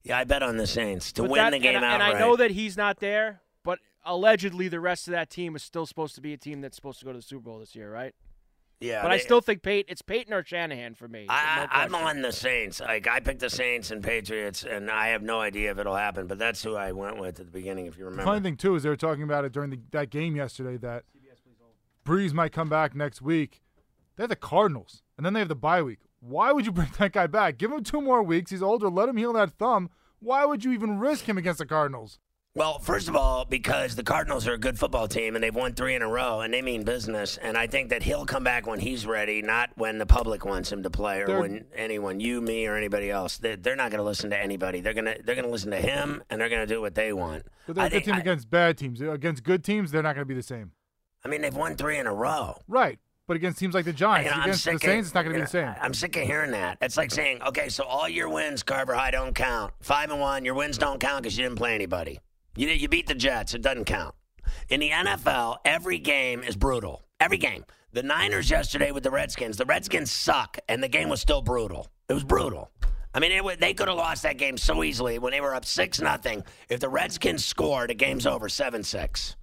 Yeah, 0.04 0.20
I 0.20 0.24
bet 0.26 0.44
on 0.44 0.58
the 0.58 0.68
Saints 0.68 1.12
to 1.14 1.24
but 1.24 1.32
win 1.32 1.38
that- 1.44 1.50
the 1.52 1.60
game 1.60 1.76
and, 1.76 1.86
I- 1.86 1.96
outright. 1.96 2.10
and 2.16 2.18
I 2.18 2.20
know 2.28 2.36
that 2.38 2.52
he's 2.52 2.78
not 2.78 3.00
there, 3.00 3.42
but 3.64 3.80
allegedly 4.06 4.68
the 4.68 4.80
rest 4.80 5.08
of 5.08 5.12
that 5.14 5.30
team 5.30 5.56
is 5.56 5.64
still 5.64 5.86
supposed 5.86 6.16
to 6.16 6.22
be 6.22 6.34
a 6.34 6.38
team 6.38 6.62
that's 6.62 6.76
supposed 6.76 7.00
to 7.00 7.06
go 7.06 7.12
to 7.12 7.18
the 7.18 7.22
Super 7.24 7.42
Bowl 7.42 7.60
this 7.60 7.76
year, 7.76 7.92
right? 7.92 8.14
yeah, 8.80 9.02
but 9.02 9.12
I 9.12 9.18
still 9.18 9.42
think 9.42 9.64
Payton. 9.64 9.92
It's 9.92 10.04
Payton 10.04 10.32
or 10.34 10.46
Shanahan 10.46 10.94
for 10.94 11.08
me. 11.08 11.26
I, 11.28 11.62
no 11.62 11.68
I'm 11.72 11.90
question. 11.90 12.08
on 12.10 12.22
the 12.22 12.32
Saints. 12.32 12.80
Like 12.80 13.08
I 13.08 13.20
picked 13.20 13.40
the 13.40 13.50
Saints 13.50 13.90
and 13.90 14.04
Patriots, 14.04 14.64
and 14.64 14.92
I 14.92 15.08
have 15.08 15.24
no 15.24 15.42
idea 15.42 15.72
if 15.72 15.80
it'll 15.80 15.96
happen. 15.96 16.28
But 16.28 16.38
that's 16.38 16.62
who 16.64 16.76
I 16.76 16.92
went 16.92 17.18
with 17.18 17.40
at 17.40 17.48
the 17.48 17.52
beginning, 17.52 17.88
if 17.88 17.98
you 17.98 18.04
The 18.04 18.12
remember. 18.12 18.32
funny 18.32 18.42
thing 18.44 18.56
too 18.56 18.76
is 18.76 18.84
they 18.84 18.90
were 18.90 18.96
talking 18.96 19.24
about 19.24 19.46
it 19.46 19.52
during 19.52 19.72
the, 19.72 19.80
that 19.92 20.12
game 20.12 20.36
yesterday 20.36 20.78
that 20.78 21.06
Brees 22.08 22.32
might 22.34 22.54
come 22.54 22.70
back 22.70 22.96
next 22.96 23.22
week. 23.22 23.62
They 24.16 24.24
have 24.24 24.30
the 24.30 24.36
Cardinals, 24.38 25.04
and 25.18 25.26
then 25.26 25.34
they 25.34 25.40
have 25.40 25.50
the 25.50 25.56
bye 25.56 25.82
week. 25.82 26.00
Why 26.22 26.52
would 26.54 26.66
you 26.66 26.72
bring 26.72 26.90
that 27.00 27.12
guy 27.12 27.28
back? 27.28 27.58
Give 27.58 27.72
him 27.72 27.84
two 27.84 28.02
more 28.02 28.24
weeks. 28.24 28.50
He's 28.52 28.64
older. 28.64 28.90
Let 28.90 29.10
him 29.10 29.18
heal 29.18 29.34
that 29.34 29.52
thumb. 29.60 29.90
Why 30.20 30.46
would 30.46 30.64
you 30.64 30.72
even 30.72 31.00
risk 31.00 31.26
him 31.26 31.38
against 31.38 31.60
the 31.60 31.66
Cardinals? 31.66 32.18
Well, 32.56 32.80
first 32.80 33.08
of 33.08 33.16
all, 33.16 33.46
because 33.46 33.96
the 33.96 34.04
Cardinals 34.04 34.48
are 34.48 34.54
a 34.54 34.58
good 34.58 34.80
football 34.80 35.08
team 35.08 35.36
and 35.36 35.44
they've 35.44 35.54
won 35.54 35.74
three 35.74 35.94
in 35.94 36.02
a 36.02 36.08
row 36.08 36.40
and 36.42 36.52
they 36.52 36.64
mean 36.64 36.82
business. 36.84 37.38
And 37.38 37.56
I 37.56 37.68
think 37.68 37.90
that 37.90 38.02
he'll 38.02 38.26
come 38.26 38.44
back 38.44 38.66
when 38.66 38.80
he's 38.80 39.06
ready, 39.06 39.44
not 39.44 39.70
when 39.76 40.00
the 40.00 40.08
public 40.08 40.44
wants 40.44 40.72
him 40.72 40.82
to 40.82 40.90
play 40.90 41.22
or 41.22 41.28
They're- 41.28 41.40
when 41.40 41.66
anyone, 41.76 42.20
you, 42.20 42.42
me, 42.42 42.66
or 42.66 42.76
anybody 42.76 43.12
else. 43.12 43.38
They, 43.38 43.58
they're 43.58 43.76
not 43.76 43.92
going 43.92 44.00
to 44.00 44.04
listen 44.04 44.32
to 44.32 44.42
anybody. 44.42 44.82
They're 44.82 44.96
gonna 44.96 45.18
they're 45.24 45.36
gonna 45.36 45.50
listen 45.50 45.70
to 45.70 45.78
him 45.78 46.24
and 46.32 46.42
they're 46.42 46.50
gonna 46.50 46.66
do 46.66 46.82
what 46.82 46.96
they 46.96 47.14
want. 47.14 47.44
But 47.68 47.76
they're 47.76 47.84
I 47.84 47.88
a 47.88 47.90
good 47.92 47.96
think- 47.98 48.06
team 48.06 48.16
I- 48.16 48.20
against 48.22 48.50
bad 48.50 48.76
teams. 48.80 49.02
Against 49.02 49.44
good 49.44 49.64
teams, 49.64 49.92
they're 49.92 50.02
not 50.02 50.16
going 50.16 50.26
to 50.26 50.28
be 50.28 50.34
the 50.34 50.42
same. 50.42 50.72
I 51.28 51.30
mean, 51.30 51.42
they've 51.42 51.54
won 51.54 51.76
three 51.76 51.98
in 51.98 52.08
a 52.08 52.14
row. 52.14 52.58
Right. 52.70 53.00
But 53.28 53.36
against 53.36 53.60
teams 53.60 53.74
like 53.74 53.84
the 53.84 53.92
Giants, 53.92 54.30
You 54.30 54.38
know, 54.38 54.44
against 54.44 54.64
the 54.64 54.72
Saints, 54.72 54.86
of, 54.86 55.00
it's 55.00 55.14
not 55.14 55.24
going 55.24 55.34
to 55.34 55.40
be 55.40 55.44
the 55.44 55.50
same. 55.50 55.76
I'm 55.82 55.94
sick 55.94 56.16
of 56.16 56.24
hearing 56.24 56.52
that. 56.52 56.78
It's 56.80 56.96
like 56.96 57.12
saying, 57.12 57.42
okay, 57.42 57.68
so 57.68 57.84
all 57.84 58.08
your 58.08 58.30
wins, 58.30 58.64
Carver 58.64 58.94
High, 58.94 59.12
don't 59.12 59.36
count. 59.36 59.74
Five 59.82 60.10
and 60.10 60.22
one, 60.22 60.46
your 60.46 60.54
wins 60.54 60.78
don't 60.78 61.02
count 61.02 61.24
because 61.24 61.38
you 61.38 61.44
didn't 61.44 61.58
play 61.58 61.76
anybody. 61.76 62.22
You 62.56 62.70
you 62.70 62.88
beat 62.88 63.08
the 63.08 63.16
Jets, 63.16 63.54
it 63.54 63.62
doesn't 63.62 63.84
count. 63.84 64.16
In 64.70 64.80
the 64.80 64.92
NFL, 64.92 65.58
every 65.66 66.00
game 66.00 66.42
is 66.42 66.56
brutal. 66.56 67.04
Every 67.20 67.38
game. 67.38 67.66
The 67.92 68.04
Niners 68.04 68.50
yesterday 68.50 68.92
with 68.92 69.04
the 69.04 69.12
Redskins, 69.12 69.58
the 69.58 69.66
Redskins 69.66 70.10
suck, 70.10 70.58
and 70.70 70.82
the 70.82 70.88
game 70.88 71.10
was 71.10 71.20
still 71.20 71.42
brutal. 71.42 71.88
It 72.08 72.14
was 72.14 72.24
brutal. 72.24 72.72
I 73.14 73.20
mean, 73.20 73.32
it, 73.34 73.60
they 73.60 73.74
could 73.74 73.90
have 73.90 73.98
lost 73.98 74.24
that 74.24 74.38
game 74.38 74.58
so 74.58 74.84
easily 74.84 75.20
when 75.20 75.32
they 75.32 75.42
were 75.42 75.54
up 75.54 75.66
six 75.66 76.00
nothing. 76.00 76.44
If 76.70 76.80
the 76.80 76.90
Redskins 76.90 77.44
scored, 77.44 77.90
the 77.90 77.96
game's 77.96 78.26
over 78.26 78.48
seven 78.48 78.84
six. 78.84 79.36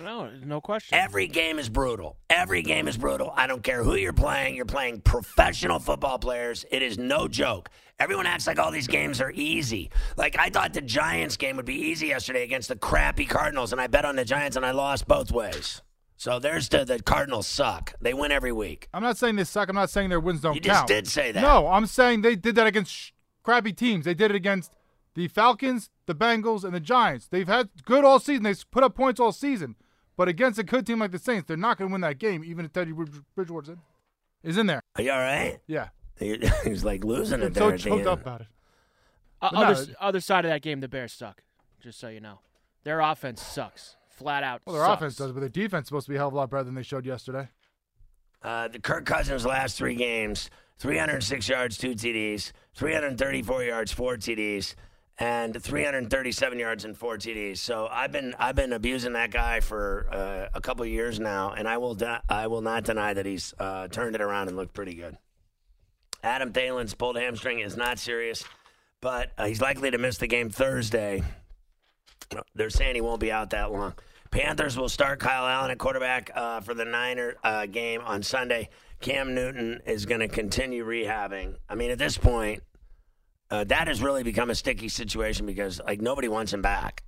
No, 0.00 0.30
no 0.44 0.60
question. 0.60 0.96
Every 0.98 1.26
game 1.26 1.58
is 1.58 1.68
brutal. 1.68 2.16
Every 2.30 2.62
game 2.62 2.88
is 2.88 2.96
brutal. 2.96 3.32
I 3.36 3.46
don't 3.46 3.62
care 3.62 3.82
who 3.82 3.94
you're 3.96 4.12
playing. 4.12 4.54
You're 4.56 4.64
playing 4.64 5.00
professional 5.02 5.78
football 5.78 6.18
players. 6.18 6.64
It 6.70 6.82
is 6.82 6.98
no 6.98 7.28
joke. 7.28 7.68
Everyone 7.98 8.24
acts 8.26 8.46
like 8.46 8.58
all 8.58 8.70
these 8.70 8.86
games 8.86 9.20
are 9.20 9.30
easy. 9.34 9.90
Like 10.16 10.38
I 10.38 10.48
thought 10.48 10.72
the 10.72 10.80
Giants 10.80 11.36
game 11.36 11.56
would 11.56 11.66
be 11.66 11.74
easy 11.74 12.06
yesterday 12.08 12.44
against 12.44 12.68
the 12.68 12.76
crappy 12.76 13.26
Cardinals, 13.26 13.72
and 13.72 13.80
I 13.80 13.88
bet 13.88 14.04
on 14.06 14.16
the 14.16 14.24
Giants 14.24 14.56
and 14.56 14.64
I 14.64 14.70
lost 14.70 15.06
both 15.06 15.30
ways. 15.30 15.82
So 16.16 16.38
there's 16.38 16.68
the 16.70 16.84
the 16.84 17.02
Cardinals 17.02 17.46
suck. 17.46 17.94
They 18.00 18.14
win 18.14 18.32
every 18.32 18.52
week. 18.52 18.88
I'm 18.94 19.02
not 19.02 19.18
saying 19.18 19.36
they 19.36 19.44
suck. 19.44 19.68
I'm 19.68 19.74
not 19.76 19.90
saying 19.90 20.08
their 20.08 20.20
wins 20.20 20.40
don't 20.40 20.54
You 20.54 20.60
just 20.62 20.78
count. 20.80 20.88
did 20.88 21.08
say 21.08 21.32
that. 21.32 21.40
No, 21.42 21.66
I'm 21.68 21.84
saying 21.86 22.22
they 22.22 22.36
did 22.36 22.54
that 22.54 22.66
against 22.66 22.92
sh- 22.92 23.10
crappy 23.42 23.72
teams. 23.74 24.06
They 24.06 24.14
did 24.14 24.30
it 24.30 24.34
against 24.34 24.72
The 25.14 25.28
Falcons, 25.28 25.90
the 26.06 26.14
Bengals, 26.14 26.64
and 26.64 26.74
the 26.74 26.80
Giants. 26.80 27.26
They've 27.28 27.48
had 27.48 27.68
good 27.84 28.04
all 28.04 28.18
season. 28.18 28.44
They've 28.44 28.70
put 28.70 28.82
up 28.82 28.94
points 28.94 29.20
all 29.20 29.32
season. 29.32 29.76
But 30.20 30.28
against 30.28 30.58
a 30.58 30.62
good 30.62 30.86
team 30.86 30.98
like 30.98 31.12
the 31.12 31.18
Saints, 31.18 31.48
they're 31.48 31.56
not 31.56 31.78
going 31.78 31.88
to 31.88 31.92
win 31.94 32.02
that 32.02 32.18
game, 32.18 32.44
even 32.44 32.66
if 32.66 32.74
Teddy 32.74 32.92
Bridge- 32.92 33.22
Bridgewater's 33.34 33.70
in. 33.70 33.78
Is 34.42 34.58
in 34.58 34.66
there. 34.66 34.82
Are 34.96 35.02
you 35.02 35.12
all 35.12 35.18
right? 35.18 35.60
Yeah. 35.66 35.88
He's 36.18 36.84
like 36.84 37.04
losing 37.04 37.40
it 37.40 37.46
I'm 37.46 37.52
there. 37.54 37.78
so 37.78 37.88
choked 37.88 38.06
up 38.06 38.20
about 38.20 38.42
it. 38.42 38.46
Uh, 39.40 39.48
But 39.50 39.60
no, 39.60 39.66
other, 39.68 39.86
other 39.98 40.20
side 40.20 40.44
of 40.44 40.50
that 40.50 40.60
game, 40.60 40.80
the 40.80 40.88
Bears 40.88 41.14
suck. 41.14 41.42
Just 41.82 41.98
so 41.98 42.08
you 42.08 42.20
know, 42.20 42.40
their 42.84 43.00
offense 43.00 43.40
sucks, 43.40 43.96
flat 44.10 44.42
out. 44.42 44.60
Well, 44.66 44.76
their 44.76 44.84
sucks. 44.84 44.98
offense 45.00 45.16
does, 45.16 45.32
but 45.32 45.40
their 45.40 45.48
defense 45.48 45.84
is 45.84 45.88
supposed 45.88 46.04
to 46.04 46.10
be 46.10 46.16
a 46.16 46.18
hell 46.18 46.28
of 46.28 46.34
a 46.34 46.36
lot 46.36 46.50
better 46.50 46.64
than 46.64 46.74
they 46.74 46.82
showed 46.82 47.06
yesterday. 47.06 47.48
Uh, 48.42 48.68
the 48.68 48.78
Kirk 48.78 49.06
Cousins' 49.06 49.46
last 49.46 49.78
three 49.78 49.94
games 49.94 50.50
306 50.80 51.48
yards, 51.48 51.78
two 51.78 51.92
TDs, 51.94 52.52
334 52.74 53.62
yards, 53.64 53.90
four 53.90 54.16
TDs, 54.18 54.74
and 55.20 55.62
337 55.62 56.58
yards 56.58 56.86
and 56.86 56.96
four 56.96 57.18
TDs. 57.18 57.58
So 57.58 57.88
I've 57.92 58.10
been 58.10 58.34
I've 58.38 58.56
been 58.56 58.72
abusing 58.72 59.12
that 59.12 59.30
guy 59.30 59.60
for 59.60 60.08
uh, 60.10 60.48
a 60.54 60.60
couple 60.60 60.84
years 60.86 61.20
now, 61.20 61.52
and 61.52 61.68
I 61.68 61.76
will 61.76 61.94
de- 61.94 62.22
I 62.28 62.46
will 62.46 62.62
not 62.62 62.84
deny 62.84 63.12
that 63.12 63.26
he's 63.26 63.54
uh, 63.58 63.86
turned 63.88 64.14
it 64.14 64.22
around 64.22 64.48
and 64.48 64.56
looked 64.56 64.72
pretty 64.72 64.94
good. 64.94 65.16
Adam 66.24 66.52
Thielen's 66.52 66.94
pulled 66.94 67.16
hamstring 67.16 67.60
is 67.60 67.76
not 67.76 67.98
serious, 67.98 68.44
but 69.00 69.30
uh, 69.38 69.44
he's 69.44 69.60
likely 69.60 69.90
to 69.90 69.98
miss 69.98 70.18
the 70.18 70.26
game 70.26 70.48
Thursday. 70.48 71.22
They're 72.54 72.70
saying 72.70 72.94
he 72.94 73.00
won't 73.00 73.20
be 73.20 73.32
out 73.32 73.50
that 73.50 73.72
long. 73.72 73.94
Panthers 74.30 74.78
will 74.78 74.88
start 74.88 75.18
Kyle 75.18 75.46
Allen 75.46 75.72
at 75.72 75.78
quarterback 75.78 76.30
uh, 76.34 76.60
for 76.60 76.72
the 76.72 76.84
Niner 76.84 77.36
uh, 77.42 77.66
game 77.66 78.00
on 78.02 78.22
Sunday. 78.22 78.68
Cam 79.00 79.34
Newton 79.34 79.80
is 79.86 80.06
going 80.06 80.20
to 80.20 80.28
continue 80.28 80.84
rehabbing. 80.84 81.56
I 81.68 81.74
mean, 81.74 81.90
at 81.90 81.98
this 81.98 82.16
point, 82.16 82.62
uh, 83.50 83.64
that 83.64 83.88
has 83.88 84.02
really 84.02 84.22
become 84.22 84.50
a 84.50 84.54
sticky 84.54 84.88
situation 84.88 85.46
because 85.46 85.80
like 85.86 86.00
nobody 86.00 86.28
wants 86.28 86.52
him 86.52 86.62
back. 86.62 87.02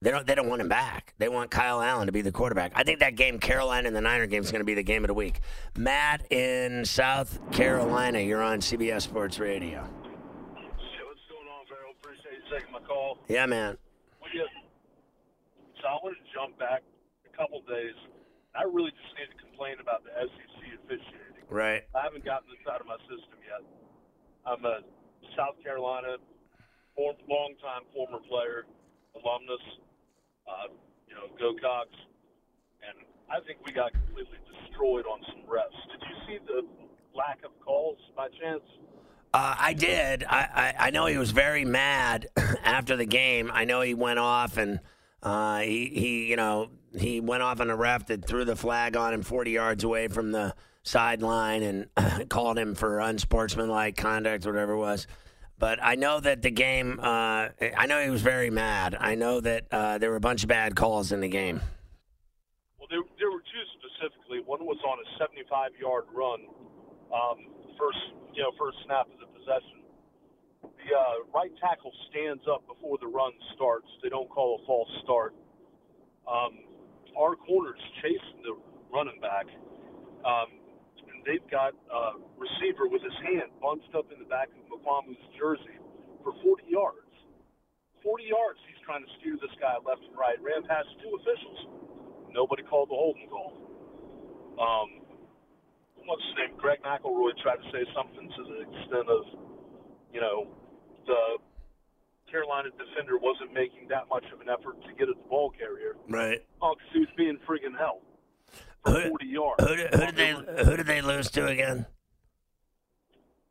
They 0.00 0.10
don't. 0.10 0.26
They 0.26 0.34
don't 0.34 0.48
want 0.48 0.60
him 0.60 0.68
back. 0.68 1.14
They 1.18 1.28
want 1.28 1.50
Kyle 1.50 1.80
Allen 1.80 2.06
to 2.06 2.12
be 2.12 2.20
the 2.20 2.32
quarterback. 2.32 2.72
I 2.74 2.82
think 2.82 3.00
that 3.00 3.16
game, 3.16 3.38
Carolina 3.38 3.86
and 3.86 3.96
the 3.96 4.02
Niner 4.02 4.26
game, 4.26 4.42
is 4.42 4.50
going 4.50 4.60
to 4.60 4.66
be 4.66 4.74
the 4.74 4.82
game 4.82 5.02
of 5.02 5.08
the 5.08 5.14
week. 5.14 5.40
Matt 5.78 6.30
in 6.30 6.84
South 6.84 7.38
Carolina, 7.52 8.20
you're 8.20 8.42
on 8.42 8.58
CBS 8.60 9.02
Sports 9.02 9.38
Radio. 9.38 9.88
Shit, 10.56 11.06
what's 11.06 11.20
going 11.30 11.48
on, 11.48 11.64
Ferrall? 11.66 11.94
Appreciate 12.02 12.32
you 12.34 12.58
taking 12.58 12.72
my 12.72 12.80
call. 12.80 13.18
Yeah, 13.28 13.46
man. 13.46 13.78
So 15.84 15.92
I 15.92 16.00
want 16.00 16.16
to 16.16 16.24
jump 16.32 16.56
back 16.56 16.80
a 17.28 17.32
couple 17.36 17.60
days. 17.68 17.92
I 18.56 18.64
really 18.64 18.88
just 18.88 19.12
need 19.20 19.28
to 19.28 19.36
complain 19.36 19.76
about 19.84 20.00
the 20.00 20.16
SEC 20.16 20.80
officiating. 20.80 21.44
Right. 21.52 21.84
I 21.92 22.08
haven't 22.08 22.24
gotten 22.24 22.48
this 22.48 22.64
out 22.64 22.80
of 22.80 22.88
my 22.88 22.96
system 23.04 23.36
yet. 23.44 23.60
I'm 24.48 24.64
a 24.64 24.80
South 25.36 25.56
Carolina, 25.62 26.16
form, 26.96 27.16
longtime 27.28 27.88
former 27.94 28.18
player, 28.28 28.66
alumnus. 29.14 29.62
Uh, 30.46 30.72
you 31.08 31.14
know, 31.14 31.26
go 31.38 31.54
Cox. 31.60 31.88
And 32.82 33.06
I 33.30 33.40
think 33.46 33.58
we 33.64 33.72
got 33.72 33.92
completely 33.92 34.38
destroyed 34.44 35.06
on 35.06 35.20
some 35.28 35.42
refs. 35.48 35.78
Did 35.90 36.02
you 36.08 36.16
see 36.26 36.38
the 36.46 36.62
lack 37.16 37.38
of 37.44 37.50
calls 37.64 37.98
by 38.16 38.28
chance? 38.40 38.62
Uh, 39.32 39.54
I 39.58 39.72
did. 39.72 40.24
I, 40.24 40.74
I, 40.78 40.86
I 40.86 40.90
know 40.90 41.06
he 41.06 41.18
was 41.18 41.30
very 41.30 41.64
mad 41.64 42.28
after 42.64 42.96
the 42.96 43.06
game. 43.06 43.50
I 43.52 43.64
know 43.64 43.80
he 43.80 43.94
went 43.94 44.18
off 44.18 44.56
and 44.56 44.80
uh, 45.22 45.60
he, 45.60 45.90
he, 45.92 46.26
you 46.30 46.36
know, 46.36 46.70
he 46.96 47.20
went 47.20 47.42
off 47.42 47.60
on 47.60 47.70
a 47.70 47.76
ref 47.76 48.06
that 48.06 48.24
threw 48.24 48.44
the 48.44 48.54
flag 48.54 48.96
on 48.96 49.14
him 49.14 49.22
40 49.22 49.50
yards 49.50 49.82
away 49.82 50.06
from 50.08 50.30
the 50.30 50.54
sideline 50.84 51.62
and 51.96 52.28
called 52.28 52.58
him 52.58 52.74
for 52.74 53.00
unsportsmanlike 53.00 53.96
conduct, 53.96 54.46
whatever 54.46 54.74
it 54.74 54.78
was. 54.78 55.06
But 55.58 55.78
I 55.82 55.94
know 55.94 56.20
that 56.20 56.42
the 56.42 56.50
game, 56.50 57.00
uh, 57.00 57.48
I 57.76 57.86
know 57.86 58.02
he 58.02 58.10
was 58.10 58.22
very 58.22 58.50
mad. 58.50 58.96
I 58.98 59.14
know 59.14 59.40
that 59.40 59.66
uh, 59.72 59.98
there 59.98 60.10
were 60.10 60.16
a 60.16 60.20
bunch 60.20 60.42
of 60.42 60.48
bad 60.48 60.76
calls 60.76 61.10
in 61.10 61.20
the 61.20 61.28
game. 61.28 61.60
Well, 62.78 62.88
there, 62.90 63.02
there 63.18 63.30
were 63.30 63.40
two 63.40 63.64
specifically. 63.80 64.40
One 64.44 64.66
was 64.66 64.78
on 64.86 64.98
a 65.00 65.06
75-yard 65.22 66.04
run, 66.12 66.40
um, 67.14 67.38
first 67.78 67.98
you 68.34 68.42
know 68.42 68.50
first 68.58 68.76
snap 68.84 69.06
of 69.06 69.18
the 69.18 69.30
possession. 69.30 69.80
The 70.62 70.90
uh, 70.92 71.24
right 71.32 71.52
tackle 71.60 71.92
stands 72.10 72.42
up 72.50 72.66
before 72.66 72.98
the 73.00 73.06
run 73.06 73.32
starts. 73.54 73.86
They 74.02 74.08
don't 74.08 74.28
call 74.28 74.60
a 74.60 74.66
false 74.66 74.90
start. 75.04 75.34
Um, 76.26 76.58
our 77.16 77.36
corners 77.36 77.80
chasing 78.02 78.42
the 78.42 78.58
running 78.92 79.20
back, 79.20 79.46
um, 80.26 80.63
they've 81.24 81.44
got 81.50 81.72
a 81.90 82.20
receiver 82.36 82.88
with 82.88 83.02
his 83.02 83.16
hand 83.24 83.50
bunched 83.60 83.92
up 83.96 84.12
in 84.12 84.20
the 84.20 84.28
back 84.28 84.48
of 84.52 84.60
Mukuamu's 84.68 85.20
jersey 85.36 85.80
for 86.22 86.32
40 86.44 86.64
yards. 86.68 87.00
40 88.04 88.24
yards. 88.24 88.60
He's 88.68 88.80
trying 88.84 89.04
to 89.04 89.10
steer 89.20 89.36
this 89.40 89.52
guy 89.60 89.80
left 89.80 90.04
and 90.04 90.16
right. 90.16 90.36
Ran 90.44 90.62
past 90.68 90.88
two 91.00 91.12
officials. 91.16 91.58
Nobody 92.30 92.62
called 92.62 92.92
the 92.92 92.98
holding 92.98 93.28
call. 93.28 93.56
Um, 94.60 94.88
what's 96.04 96.22
his 96.28 96.36
name? 96.36 96.52
Greg 96.60 96.84
McElroy 96.84 97.32
tried 97.40 97.64
to 97.64 97.68
say 97.72 97.82
something 97.96 98.28
to 98.28 98.42
the 98.44 98.58
extent 98.68 99.08
of, 99.08 99.22
you 100.12 100.20
know, 100.20 100.46
the 101.08 101.40
Carolina 102.30 102.68
defender 102.76 103.16
wasn't 103.16 103.52
making 103.52 103.88
that 103.88 104.08
much 104.08 104.24
of 104.32 104.40
an 104.40 104.48
effort 104.52 104.76
to 104.84 104.92
get 104.94 105.08
at 105.08 105.16
the 105.16 105.28
ball 105.28 105.50
carrier. 105.56 105.96
Right. 106.08 106.44
Oh, 106.60 106.74
'cause 106.74 106.88
he 106.92 107.00
was 107.00 107.08
being 107.16 107.38
friggin' 107.46 107.76
hell 107.78 108.02
for 108.84 108.92
Who- 108.92 109.08
40 109.10 109.26
yards. 109.26 109.64
Who 109.68 109.76
did, 109.76 109.94
who 109.94 110.06
did 110.06 110.16
they 110.16 110.64
who 110.64 110.76
did 110.76 110.86
they 110.86 111.00
lose 111.00 111.30
to 111.32 111.46
again? 111.46 111.86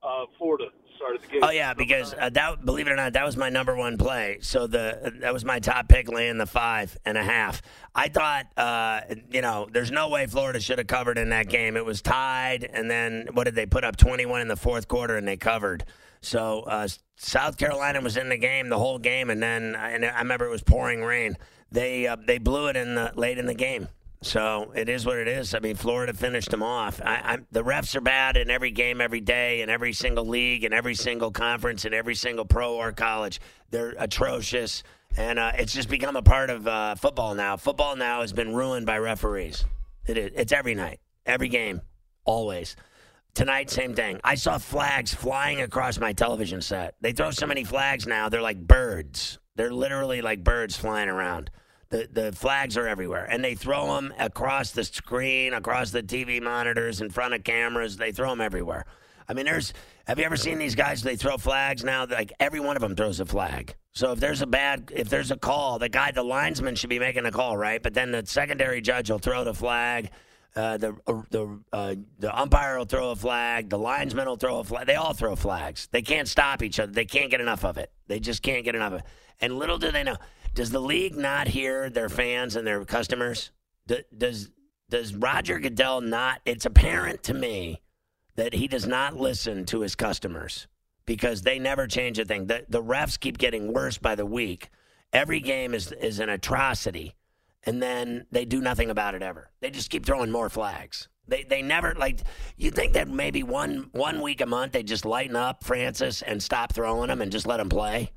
Uh, 0.02 0.26
Florida 0.38 0.66
started 0.98 1.22
the 1.22 1.28
game. 1.28 1.40
Oh 1.44 1.50
yeah, 1.50 1.74
because 1.74 2.14
uh, 2.20 2.30
that 2.30 2.66
believe 2.66 2.88
it 2.88 2.92
or 2.92 2.96
not, 2.96 3.14
that 3.14 3.26
was 3.26 3.38
my 3.38 3.50
number 3.50 3.76
one 3.76 3.98
play. 3.98 4.40
So 4.42 4.68
the 4.68 5.14
that 5.22 5.34
was 5.34 5.46
my 5.46 5.60
top 5.60 5.88
pick, 5.88 6.10
laying 6.10 6.38
the 6.38 6.46
five 6.46 6.98
and 7.06 7.18
a 7.18 7.24
half. 7.24 7.62
I 7.96 8.10
thought, 8.10 8.48
uh, 8.58 9.02
you 9.32 9.42
know, 9.42 9.68
there's 9.72 9.92
no 9.92 10.10
way 10.10 10.28
Florida 10.28 10.60
should 10.60 10.78
have 10.78 10.88
covered 10.88 11.18
in 11.18 11.30
that 11.30 11.48
game. 11.48 11.78
It 11.78 11.86
was 11.86 12.02
tied, 12.02 12.64
and 12.66 12.92
then 12.92 13.30
what 13.34 13.46
did 13.46 13.56
they 13.56 13.66
put 13.66 13.84
up 13.84 13.96
21 13.96 14.42
in 14.42 14.48
the 14.48 14.56
fourth 14.56 14.88
quarter, 14.88 15.16
and 15.16 15.28
they 15.28 15.38
covered. 15.38 15.86
So 16.22 16.62
uh, 16.62 16.88
South 17.18 17.58
Carolina 17.58 18.02
was 18.02 18.18
in 18.18 18.30
the 18.30 18.38
game 18.38 18.70
the 18.70 18.80
whole 18.80 19.00
game, 19.00 19.30
and 19.30 19.42
then 19.42 19.76
and 19.76 20.06
I 20.06 20.20
remember 20.20 20.46
it 20.46 20.52
was 20.52 20.64
pouring 20.64 21.02
rain. 21.02 21.38
They 21.72 22.08
uh, 22.08 22.18
they 22.28 22.38
blew 22.38 22.68
it 22.68 22.76
in 22.76 22.96
the 22.96 23.12
late 23.16 23.38
in 23.38 23.46
the 23.46 23.54
game. 23.56 23.88
So 24.24 24.72
it 24.74 24.88
is 24.88 25.06
what 25.06 25.18
it 25.18 25.28
is. 25.28 25.54
I 25.54 25.60
mean, 25.60 25.76
Florida 25.76 26.14
finished 26.14 26.50
them 26.50 26.64
off. 26.64 27.02
I, 27.04 27.40
the 27.52 27.62
refs 27.64 27.94
are 27.96 28.02
bad 28.02 28.38
in 28.38 28.50
every 28.50 28.72
game, 28.72 29.02
every 29.02 29.20
day, 29.20 29.62
in 29.62 29.70
every 29.70 29.92
single 29.92 30.26
league, 30.26 30.64
in 30.64 30.72
every 30.72 30.96
single 30.96 31.30
conference, 31.30 31.84
in 31.84 31.94
every 31.94 32.16
single 32.16 32.46
pro 32.46 32.76
or 32.76 32.94
college. 32.94 33.42
They're 33.70 33.94
atrocious, 34.00 34.84
and 35.18 35.38
uh, 35.38 35.52
it's 35.56 35.74
just 35.74 35.90
become 35.90 36.16
a 36.16 36.22
part 36.22 36.50
of 36.50 36.66
uh, 36.66 36.96
football 36.96 37.36
now. 37.36 37.58
Football 37.58 37.98
now 37.98 38.22
has 38.22 38.32
been 38.32 38.56
ruined 38.56 38.86
by 38.86 38.98
referees. 38.98 39.66
It 40.06 40.18
is. 40.18 40.32
It's 40.36 40.54
every 40.54 40.76
night, 40.76 41.02
every 41.26 41.50
game, 41.50 41.82
always. 42.24 42.78
Tonight, 43.34 43.70
same 43.70 43.94
thing. 43.94 44.22
I 44.24 44.36
saw 44.36 44.58
flags 44.58 45.14
flying 45.14 45.62
across 45.62 46.00
my 46.00 46.14
television 46.14 46.62
set. 46.62 46.96
They 47.02 47.12
throw 47.12 47.32
so 47.32 47.46
many 47.46 47.66
flags 47.66 48.08
now; 48.08 48.30
they're 48.30 48.42
like 48.42 48.60
birds. 48.60 49.38
They're 49.56 49.74
literally 49.74 50.22
like 50.22 50.46
birds 50.46 50.78
flying 50.78 51.10
around. 51.10 51.50
The, 51.94 52.10
the 52.12 52.32
flags 52.32 52.76
are 52.76 52.88
everywhere, 52.88 53.28
and 53.30 53.44
they 53.44 53.54
throw 53.54 53.94
them 53.94 54.16
across 54.18 54.72
the 54.72 54.84
screen, 54.84 55.54
across 55.54 55.92
the 55.92 56.02
TV 56.02 56.42
monitors, 56.42 57.02
in 57.02 57.12
front 57.12 57.36
of 57.36 57.44
cameras. 57.44 57.98
They 57.98 58.12
throw 58.12 58.32
them 58.32 58.42
everywhere. 58.42 58.88
I 59.30 59.36
mean, 59.36 59.46
there's. 59.46 59.74
Have 60.08 60.18
you 60.18 60.26
ever 60.26 60.36
seen 60.36 60.58
these 60.58 60.74
guys? 60.74 61.04
They 61.04 61.16
throw 61.16 61.38
flags 61.38 61.84
now. 61.84 62.08
Like 62.08 62.34
every 62.40 62.60
one 62.60 62.76
of 62.76 62.82
them 62.82 62.96
throws 62.96 63.20
a 63.20 63.28
flag. 63.28 63.76
So 63.92 64.12
if 64.12 64.20
there's 64.20 64.42
a 64.42 64.48
bad, 64.48 64.92
if 64.92 65.08
there's 65.08 65.30
a 65.30 65.38
call, 65.38 65.78
the 65.78 65.88
guy, 65.88 66.10
the 66.10 66.24
linesman 66.24 66.74
should 66.74 66.90
be 66.90 66.98
making 66.98 67.28
a 67.28 67.32
call, 67.32 67.56
right? 67.56 67.82
But 67.82 67.94
then 67.94 68.12
the 68.12 68.26
secondary 68.26 68.82
judge 68.82 69.12
will 69.12 69.20
throw 69.20 69.44
the 69.44 69.54
flag. 69.54 70.10
Uh, 70.56 70.78
the 70.78 70.96
uh, 71.06 71.22
the 71.30 71.60
uh, 71.72 71.94
the 72.18 72.36
umpire 72.36 72.80
will 72.80 72.86
throw 72.86 73.12
a 73.12 73.16
flag. 73.16 73.70
The 73.70 73.78
linesman 73.78 74.26
will 74.26 74.38
throw 74.38 74.58
a 74.58 74.64
flag. 74.64 74.88
They 74.88 74.96
all 74.96 75.14
throw 75.14 75.36
flags. 75.36 75.90
They 75.92 76.02
can't 76.02 76.28
stop 76.28 76.64
each 76.64 76.80
other. 76.80 76.92
They 76.92 77.06
can't 77.06 77.30
get 77.30 77.40
enough 77.40 77.64
of 77.64 77.78
it. 77.78 77.92
They 78.08 78.20
just 78.20 78.42
can't 78.42 78.66
get 78.66 78.74
enough 78.74 78.94
of 78.94 79.00
it. 79.02 79.06
And 79.42 79.60
little 79.60 79.78
do 79.78 79.92
they 79.92 80.04
know, 80.04 80.18
does 80.54 80.72
the 80.72 80.80
league 80.80 81.16
not 81.16 81.48
hear 81.48 81.90
their 81.90 82.10
fans 82.10 82.56
and 82.56 82.66
their 82.66 82.84
customers? 82.86 83.52
Does 83.88 84.50
does 84.90 85.16
Roger 85.16 85.60
Goodell 85.60 86.02
not? 86.02 86.42
It's 86.46 86.66
apparent 86.66 87.24
to 87.24 87.34
me 87.34 87.82
that 88.36 88.54
he 88.54 88.68
does 88.68 88.86
not 88.86 89.16
listen 89.16 89.66
to 89.66 89.82
his 89.82 89.96
customers 89.96 90.68
because 91.06 91.42
they 91.42 91.60
never 91.60 91.88
change 91.88 92.20
a 92.20 92.26
thing. 92.26 92.48
The 92.48 92.66
the 92.70 92.84
refs 92.84 93.20
keep 93.20 93.38
getting 93.38 93.74
worse 93.74 93.98
by 93.98 94.16
the 94.16 94.26
week. 94.26 94.70
Every 95.12 95.40
game 95.40 95.74
is 95.74 95.92
is 95.92 96.20
an 96.20 96.30
atrocity 96.30 97.16
and 97.66 97.82
then 97.82 98.26
they 98.32 98.46
do 98.46 98.62
nothing 98.62 98.90
about 98.90 99.16
it 99.16 99.24
ever. 99.24 99.50
They 99.62 99.72
just 99.72 99.90
keep 99.90 100.06
throwing 100.06 100.32
more 100.32 100.50
flags. 100.50 101.08
They 101.28 101.44
they 101.44 101.62
never 101.62 101.96
like 101.96 102.20
you 102.58 102.72
think 102.72 102.94
that 102.94 103.08
maybe 103.08 103.44
one 103.44 103.90
one 103.94 104.22
week 104.22 104.42
a 104.42 104.46
month 104.46 104.74
they 104.74 104.84
just 104.84 105.06
lighten 105.06 105.36
up 105.36 105.64
Francis 105.64 106.22
and 106.22 106.44
stop 106.44 106.74
throwing 106.74 107.08
them 107.08 107.22
and 107.22 107.32
just 107.32 107.48
let 107.48 107.58
them 107.58 107.70
play. 107.70 108.12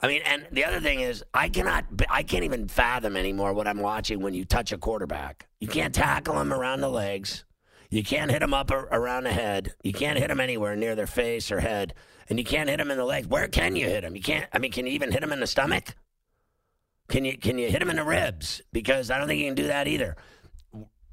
I 0.00 0.06
mean, 0.06 0.22
and 0.24 0.46
the 0.52 0.64
other 0.64 0.80
thing 0.80 1.00
is 1.00 1.24
I 1.34 1.48
cannot 1.48 1.84
I 2.08 2.22
can't 2.22 2.44
even 2.44 2.68
fathom 2.68 3.16
anymore 3.16 3.52
what 3.52 3.66
I'm 3.66 3.80
watching 3.80 4.20
when 4.20 4.34
you 4.34 4.44
touch 4.44 4.72
a 4.72 4.78
quarterback. 4.78 5.48
You 5.60 5.68
can't 5.68 5.94
tackle 5.94 6.40
him 6.40 6.52
around 6.52 6.80
the 6.80 6.88
legs. 6.88 7.44
You 7.90 8.04
can't 8.04 8.30
hit 8.30 8.42
him 8.42 8.52
up 8.52 8.70
around 8.70 9.24
the 9.24 9.32
head. 9.32 9.72
You 9.82 9.92
can't 9.92 10.18
hit 10.18 10.30
him 10.30 10.40
anywhere 10.40 10.76
near 10.76 10.94
their 10.94 11.06
face 11.06 11.50
or 11.50 11.60
head, 11.60 11.94
and 12.28 12.38
you 12.38 12.44
can't 12.44 12.68
hit 12.68 12.80
him 12.80 12.90
in 12.90 12.98
the 12.98 13.04
legs. 13.04 13.26
Where 13.26 13.48
can 13.48 13.76
you 13.76 13.86
hit 13.86 14.04
him? 14.04 14.14
You 14.14 14.22
can't. 14.22 14.46
I 14.52 14.58
mean, 14.58 14.72
can 14.72 14.86
you 14.86 14.92
even 14.92 15.10
hit 15.10 15.22
him 15.22 15.32
in 15.32 15.40
the 15.40 15.46
stomach? 15.46 15.94
Can 17.08 17.24
you 17.24 17.38
can 17.38 17.58
you 17.58 17.70
hit 17.70 17.80
him 17.80 17.90
in 17.90 17.96
the 17.96 18.04
ribs? 18.04 18.60
Because 18.72 19.10
I 19.10 19.18
don't 19.18 19.26
think 19.26 19.40
you 19.40 19.46
can 19.46 19.54
do 19.54 19.68
that 19.68 19.88
either. 19.88 20.16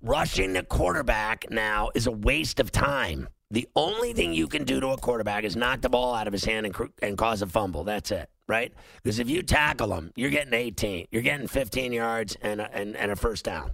Rushing 0.01 0.53
the 0.53 0.63
quarterback 0.63 1.45
now 1.49 1.89
is 1.95 2.05
a 2.05 2.11
waste 2.11 2.59
of 2.59 2.71
time. 2.71 3.29
The 3.49 3.67
only 3.75 4.11
thing 4.13 4.33
you 4.33 4.47
can 4.47 4.65
do 4.65 4.79
to 4.81 4.89
a 4.89 4.97
quarterback 4.97 5.45
is 5.45 5.55
knock 5.55 5.81
the 5.81 5.89
ball 5.89 6.13
out 6.13 6.27
of 6.27 6.33
his 6.33 6.43
hand 6.43 6.65
and, 6.65 6.75
and 7.01 7.17
cause 7.17 7.41
a 7.41 7.47
fumble. 7.47 7.85
That's 7.85 8.11
it, 8.11 8.29
right? 8.47 8.73
Because 9.01 9.19
if 9.19 9.29
you 9.29 9.41
tackle 9.41 9.87
them, 9.87 10.11
you're 10.15 10.29
getting 10.29 10.53
18, 10.53 11.07
you're 11.11 11.21
getting 11.21 11.47
15 11.47 11.93
yards 11.93 12.37
and 12.41 12.61
a, 12.61 12.71
and, 12.75 12.95
and 12.95 13.11
a 13.11 13.15
first 13.15 13.45
down. 13.45 13.71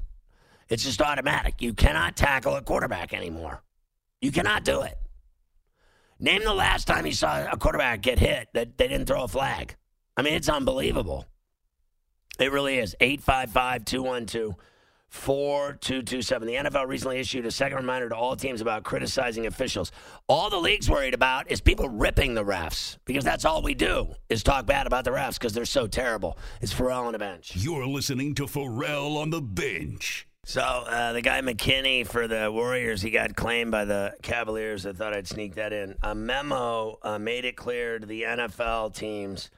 It's 0.70 0.84
just 0.84 1.02
automatic. 1.02 1.62
You 1.62 1.74
cannot 1.74 2.16
tackle 2.16 2.56
a 2.56 2.62
quarterback 2.62 3.14
anymore. 3.14 3.62
You 4.22 4.32
cannot 4.32 4.64
do 4.64 4.82
it. 4.82 4.98
Name 6.20 6.44
the 6.44 6.54
last 6.54 6.86
time 6.86 7.06
you 7.06 7.14
saw 7.14 7.52
a 7.52 7.58
quarterback 7.58 8.02
get 8.02 8.20
hit 8.20 8.50
that 8.54 8.78
they 8.78 8.88
didn't 8.88 9.08
throw 9.08 9.24
a 9.24 9.28
flag. 9.28 9.76
I 10.16 10.22
mean, 10.22 10.36
it's 10.36 10.50
unbelievable. 10.50 11.26
It 12.40 12.52
really 12.52 12.78
is. 12.78 12.96
855 13.00 13.86
212 13.86 14.56
4227. 15.12 16.48
The 16.48 16.56
NFL 16.56 16.88
recently 16.88 17.20
issued 17.20 17.46
a 17.46 17.52
second 17.52 17.78
reminder 17.78 18.08
to 18.10 18.16
all 18.16 18.36
teams 18.36 18.62
about 18.62 18.84
criticizing 18.84 19.46
officials. 19.46 19.92
All 20.28 20.50
the 20.50 20.58
league's 20.58 20.90
worried 20.90 21.14
about 21.14 21.52
is 21.52 21.60
people 21.60 21.90
ripping 21.90 22.34
the 22.34 22.46
refs 22.46 22.98
because 23.06 23.26
that's 23.26 23.44
all 23.44 23.62
we 23.62 23.74
do 23.74 24.08
is 24.30 24.42
talk 24.42 24.66
bad 24.66 24.88
about 24.88 25.04
the 25.04 25.12
refs 25.12 25.34
because 25.34 25.54
they're 25.54 25.66
so 25.66 25.86
terrible. 25.86 26.38
It's 26.62 26.72
Ferrall 26.72 27.06
on 27.06 27.12
the 27.12 27.20
bench. 27.20 27.52
You're 27.56 27.86
listening 27.86 28.34
to 28.36 28.48
Ferrall 28.48 29.18
on 29.18 29.32
the 29.32 29.42
bench. 29.42 30.28
So 30.44 30.62
uh, 30.62 31.14
the 31.14 31.22
guy 31.22 31.42
McKinnie 31.42 32.08
for 32.08 32.28
the 32.28 32.50
Warriors, 32.52 33.02
he 33.02 33.12
got 33.12 33.36
claimed 33.36 33.70
by 33.70 33.86
the 33.86 34.16
Cavaliers. 34.24 34.86
I 34.86 34.94
thought 34.94 35.14
I'd 35.14 35.28
sneak 35.28 35.56
that 35.56 35.72
in. 35.72 35.96
A 36.02 36.16
memo 36.16 36.98
uh, 37.04 37.20
made 37.20 37.46
it 37.46 37.56
clear 37.56 38.00
to 38.00 38.06
the 38.06 38.24
NFL 38.24 38.96
teams 38.96 39.52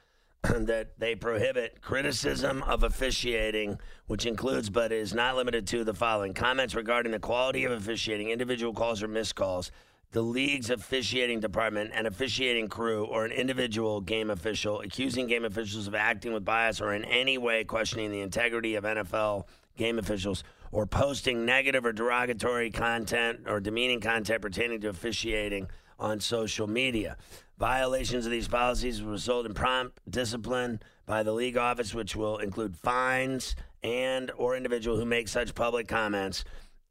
that 0.66 0.98
they 0.98 1.14
prohibit 1.14 1.80
criticism 1.80 2.62
of 2.64 2.82
officiating, 2.82 3.78
which 4.06 4.26
includes 4.26 4.68
but 4.68 4.92
is 4.92 5.14
not 5.14 5.36
limited 5.36 5.66
to 5.66 5.84
the 5.84 5.94
following 5.94 6.34
comments 6.34 6.74
regarding 6.74 7.12
the 7.12 7.18
quality 7.18 7.64
of 7.64 7.72
officiating, 7.72 8.30
individual 8.30 8.72
calls 8.72 9.02
or 9.02 9.08
missed 9.08 9.34
calls, 9.34 9.70
the 10.12 10.22
league's 10.22 10.70
officiating 10.70 11.40
department, 11.40 11.90
an 11.94 12.06
officiating 12.06 12.68
crew, 12.68 13.04
or 13.06 13.24
an 13.24 13.32
individual 13.32 14.00
game 14.00 14.30
official 14.30 14.80
accusing 14.80 15.26
game 15.26 15.44
officials 15.44 15.86
of 15.86 15.94
acting 15.94 16.32
with 16.32 16.44
bias 16.44 16.80
or 16.80 16.94
in 16.94 17.04
any 17.04 17.38
way 17.38 17.64
questioning 17.64 18.12
the 18.12 18.20
integrity 18.20 18.74
of 18.74 18.84
NFL 18.84 19.46
game 19.76 19.98
officials 19.98 20.44
or 20.70 20.86
posting 20.86 21.44
negative 21.44 21.84
or 21.84 21.92
derogatory 21.92 22.70
content 22.70 23.40
or 23.46 23.60
demeaning 23.60 24.00
content 24.00 24.42
pertaining 24.42 24.80
to 24.80 24.88
officiating 24.88 25.68
on 25.98 26.20
social 26.20 26.66
media. 26.66 27.16
Violations 27.58 28.26
of 28.26 28.32
these 28.32 28.48
policies 28.48 29.02
will 29.02 29.12
result 29.12 29.46
in 29.46 29.54
prompt 29.54 30.00
discipline 30.10 30.80
by 31.06 31.22
the 31.22 31.32
league 31.32 31.56
office, 31.56 31.94
which 31.94 32.16
will 32.16 32.38
include 32.38 32.76
fines 32.76 33.54
and 33.82 34.32
or 34.36 34.56
individual 34.56 34.96
who 34.96 35.04
make 35.04 35.28
such 35.28 35.54
public 35.54 35.86
comments. 35.86 36.44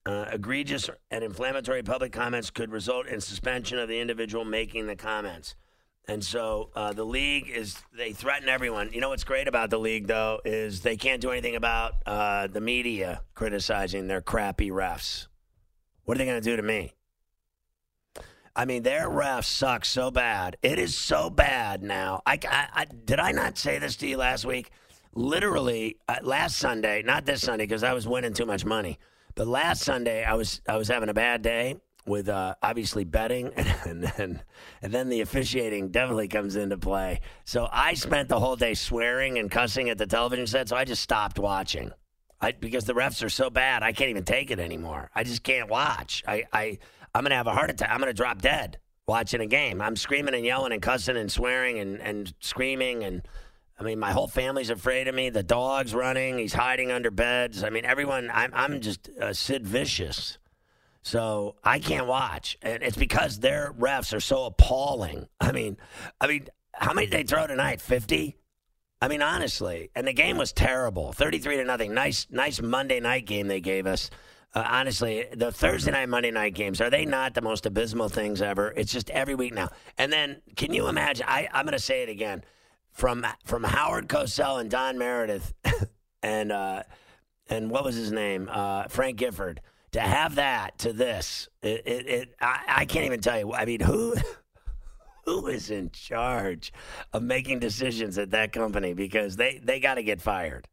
Uh, 0.05 0.25
egregious 0.31 0.89
and 1.11 1.23
inflammatory 1.23 1.81
public 1.81 2.11
comments 2.11 2.49
could 2.49 2.71
result 2.71 3.07
in 3.07 3.19
suspension 3.19 3.77
of 3.77 3.87
the 3.89 3.99
individual 3.99 4.45
making 4.45 4.87
the 4.87 4.95
comments. 4.95 5.55
And 6.07 6.23
so 6.23 6.69
uh, 6.75 6.91
the 6.91 7.05
league 7.05 7.49
is, 7.49 7.77
they 7.97 8.11
threaten 8.11 8.49
everyone. 8.49 8.91
You 8.91 8.99
know 8.99 9.09
what's 9.09 9.23
great 9.23 9.47
about 9.47 9.69
the 9.69 9.79
league, 9.79 10.07
though, 10.07 10.41
is 10.43 10.81
they 10.81 10.97
can't 10.97 11.21
do 11.21 11.31
anything 11.31 11.55
about 11.55 11.93
uh, 12.05 12.47
the 12.47 12.59
media 12.59 13.21
criticizing 13.35 14.07
their 14.07 14.21
crappy 14.21 14.69
refs. 14.69 15.27
What 16.03 16.17
are 16.17 16.19
they 16.19 16.25
going 16.25 16.41
to 16.41 16.49
do 16.49 16.57
to 16.57 16.63
me? 16.63 16.93
I 18.55 18.65
mean, 18.65 18.83
their 18.83 19.09
refs 19.09 19.45
suck 19.45 19.83
so 19.83 20.11
bad. 20.11 20.57
It 20.61 20.77
is 20.77 20.95
so 20.95 21.29
bad 21.29 21.81
now. 21.81 22.21
I, 22.25 22.37
I, 22.47 22.67
I 22.73 22.85
did 22.85 23.19
I 23.19 23.31
not 23.31 23.57
say 23.57 23.79
this 23.79 23.95
to 23.97 24.07
you 24.07 24.17
last 24.17 24.45
week? 24.45 24.71
Literally, 25.15 25.97
uh, 26.07 26.17
last 26.21 26.57
Sunday, 26.57 27.01
not 27.03 27.25
this 27.25 27.41
Sunday 27.41 27.65
because 27.65 27.83
I 27.83 27.93
was 27.93 28.07
winning 28.07 28.33
too 28.33 28.45
much 28.45 28.63
money, 28.65 28.99
but 29.35 29.47
last 29.47 29.81
Sunday 29.81 30.23
I 30.23 30.35
was 30.35 30.61
I 30.67 30.77
was 30.77 30.87
having 30.87 31.09
a 31.09 31.13
bad 31.13 31.41
day 31.41 31.77
with 32.05 32.29
uh, 32.29 32.55
obviously 32.61 33.05
betting, 33.05 33.51
and, 33.85 34.03
then 34.03 34.43
and 34.81 34.93
then 34.93 35.09
the 35.09 35.21
officiating 35.21 35.89
definitely 35.89 36.27
comes 36.27 36.55
into 36.55 36.77
play. 36.77 37.21
So 37.45 37.67
I 37.71 37.95
spent 37.95 38.29
the 38.29 38.39
whole 38.39 38.55
day 38.55 38.73
swearing 38.75 39.39
and 39.39 39.49
cussing 39.49 39.89
at 39.89 39.97
the 39.97 40.05
television 40.05 40.45
set. 40.45 40.69
So 40.69 40.75
I 40.75 40.85
just 40.85 41.01
stopped 41.01 41.39
watching. 41.39 41.91
I, 42.41 42.51
because 42.51 42.83
the 42.83 42.93
refs 42.93 43.23
are 43.23 43.29
so 43.29 43.49
bad, 43.49 43.83
I 43.83 43.93
can't 43.93 44.09
even 44.09 44.25
take 44.25 44.51
it 44.51 44.59
anymore. 44.59 45.09
I 45.15 45.23
just 45.23 45.43
can't 45.43 45.69
watch. 45.69 46.23
I, 46.27 46.43
I 46.51 46.79
I'm 47.13 47.23
gonna 47.23 47.35
have 47.35 47.47
a 47.47 47.53
heart 47.53 47.69
attack. 47.69 47.89
I'm 47.91 47.99
gonna 47.99 48.13
drop 48.13 48.41
dead 48.41 48.79
watching 49.07 49.41
a 49.41 49.47
game. 49.47 49.81
I'm 49.81 49.95
screaming 49.95 50.33
and 50.33 50.45
yelling 50.45 50.73
and 50.73 50.81
cussing 50.81 51.17
and 51.17 51.31
swearing 51.31 51.79
and, 51.79 51.99
and 51.99 52.33
screaming 52.39 53.03
and 53.03 53.21
I 53.79 53.83
mean 53.83 53.99
my 53.99 54.11
whole 54.11 54.27
family's 54.27 54.69
afraid 54.69 55.07
of 55.07 55.15
me. 55.15 55.29
The 55.29 55.43
dog's 55.43 55.93
running. 55.93 56.37
He's 56.37 56.53
hiding 56.53 56.91
under 56.91 57.11
beds. 57.11 57.63
I 57.63 57.69
mean 57.69 57.85
everyone. 57.85 58.31
I'm 58.33 58.51
I'm 58.53 58.81
just 58.81 59.09
uh, 59.21 59.33
Sid 59.33 59.67
Vicious. 59.67 60.37
So 61.05 61.55
I 61.65 61.79
can't 61.79 62.07
watch, 62.07 62.57
and 62.61 62.81
it's 62.81 62.95
because 62.95 63.39
their 63.39 63.73
refs 63.77 64.13
are 64.15 64.21
so 64.21 64.45
appalling. 64.45 65.27
I 65.39 65.51
mean, 65.51 65.75
I 66.21 66.27
mean, 66.27 66.47
how 66.73 66.93
many 66.93 67.07
did 67.07 67.13
they 67.19 67.23
throw 67.23 67.45
tonight? 67.45 67.81
Fifty. 67.81 68.37
I 69.01 69.09
mean, 69.09 69.21
honestly, 69.21 69.89
and 69.95 70.07
the 70.07 70.13
game 70.13 70.37
was 70.37 70.53
terrible, 70.53 71.11
thirty-three 71.11 71.57
to 71.57 71.65
nothing. 71.65 71.93
Nice, 71.93 72.25
nice 72.29 72.61
Monday 72.61 73.01
night 73.01 73.25
game 73.25 73.49
they 73.49 73.59
gave 73.59 73.85
us. 73.85 74.09
Uh, 74.55 74.63
honestly, 74.67 75.25
the 75.33 75.51
Thursday 75.51 75.91
night, 75.91 76.07
Monday 76.09 76.29
night 76.29 76.53
games 76.53 76.79
are 76.79 76.89
they 76.89 77.05
not 77.05 77.33
the 77.33 77.41
most 77.41 77.65
abysmal 77.65 78.07
things 78.07 78.41
ever? 78.41 78.71
It's 78.75 78.91
just 78.91 79.09
every 79.09 79.33
week 79.33 79.53
now. 79.53 79.69
And 79.97 80.13
then, 80.13 80.41
can 80.55 80.73
you 80.73 80.87
imagine? 80.87 81.25
I, 81.27 81.49
I'm 81.51 81.65
going 81.65 81.73
to 81.73 81.79
say 81.79 82.03
it 82.03 82.09
again 82.09 82.43
from 82.91 83.25
from 83.43 83.63
Howard 83.63 84.07
Cosell 84.07 84.61
and 84.61 84.69
Don 84.69 84.97
Meredith, 84.97 85.53
and 86.23 86.51
uh, 86.51 86.83
and 87.49 87.71
what 87.71 87.83
was 87.83 87.95
his 87.95 88.11
name? 88.11 88.47
Uh, 88.51 88.87
Frank 88.87 89.17
Gifford. 89.17 89.61
To 89.93 89.99
have 89.99 90.35
that 90.35 90.79
to 90.79 90.91
this, 90.91 91.49
it, 91.61 91.83
it, 91.85 92.07
it 92.07 92.35
I, 92.41 92.63
I 92.67 92.85
can't 92.85 93.05
even 93.05 93.21
tell 93.21 93.37
you. 93.37 93.53
I 93.53 93.65
mean, 93.65 93.79
who 93.79 94.15
who 95.25 95.47
is 95.47 95.69
in 95.69 95.91
charge 95.91 96.73
of 97.11 97.21
making 97.21 97.59
decisions 97.59 98.17
at 98.17 98.31
that 98.31 98.51
company? 98.51 98.93
Because 98.93 99.35
they 99.35 99.59
they 99.63 99.79
got 99.79 99.95
to 99.95 100.03
get 100.03 100.19
fired. 100.19 100.67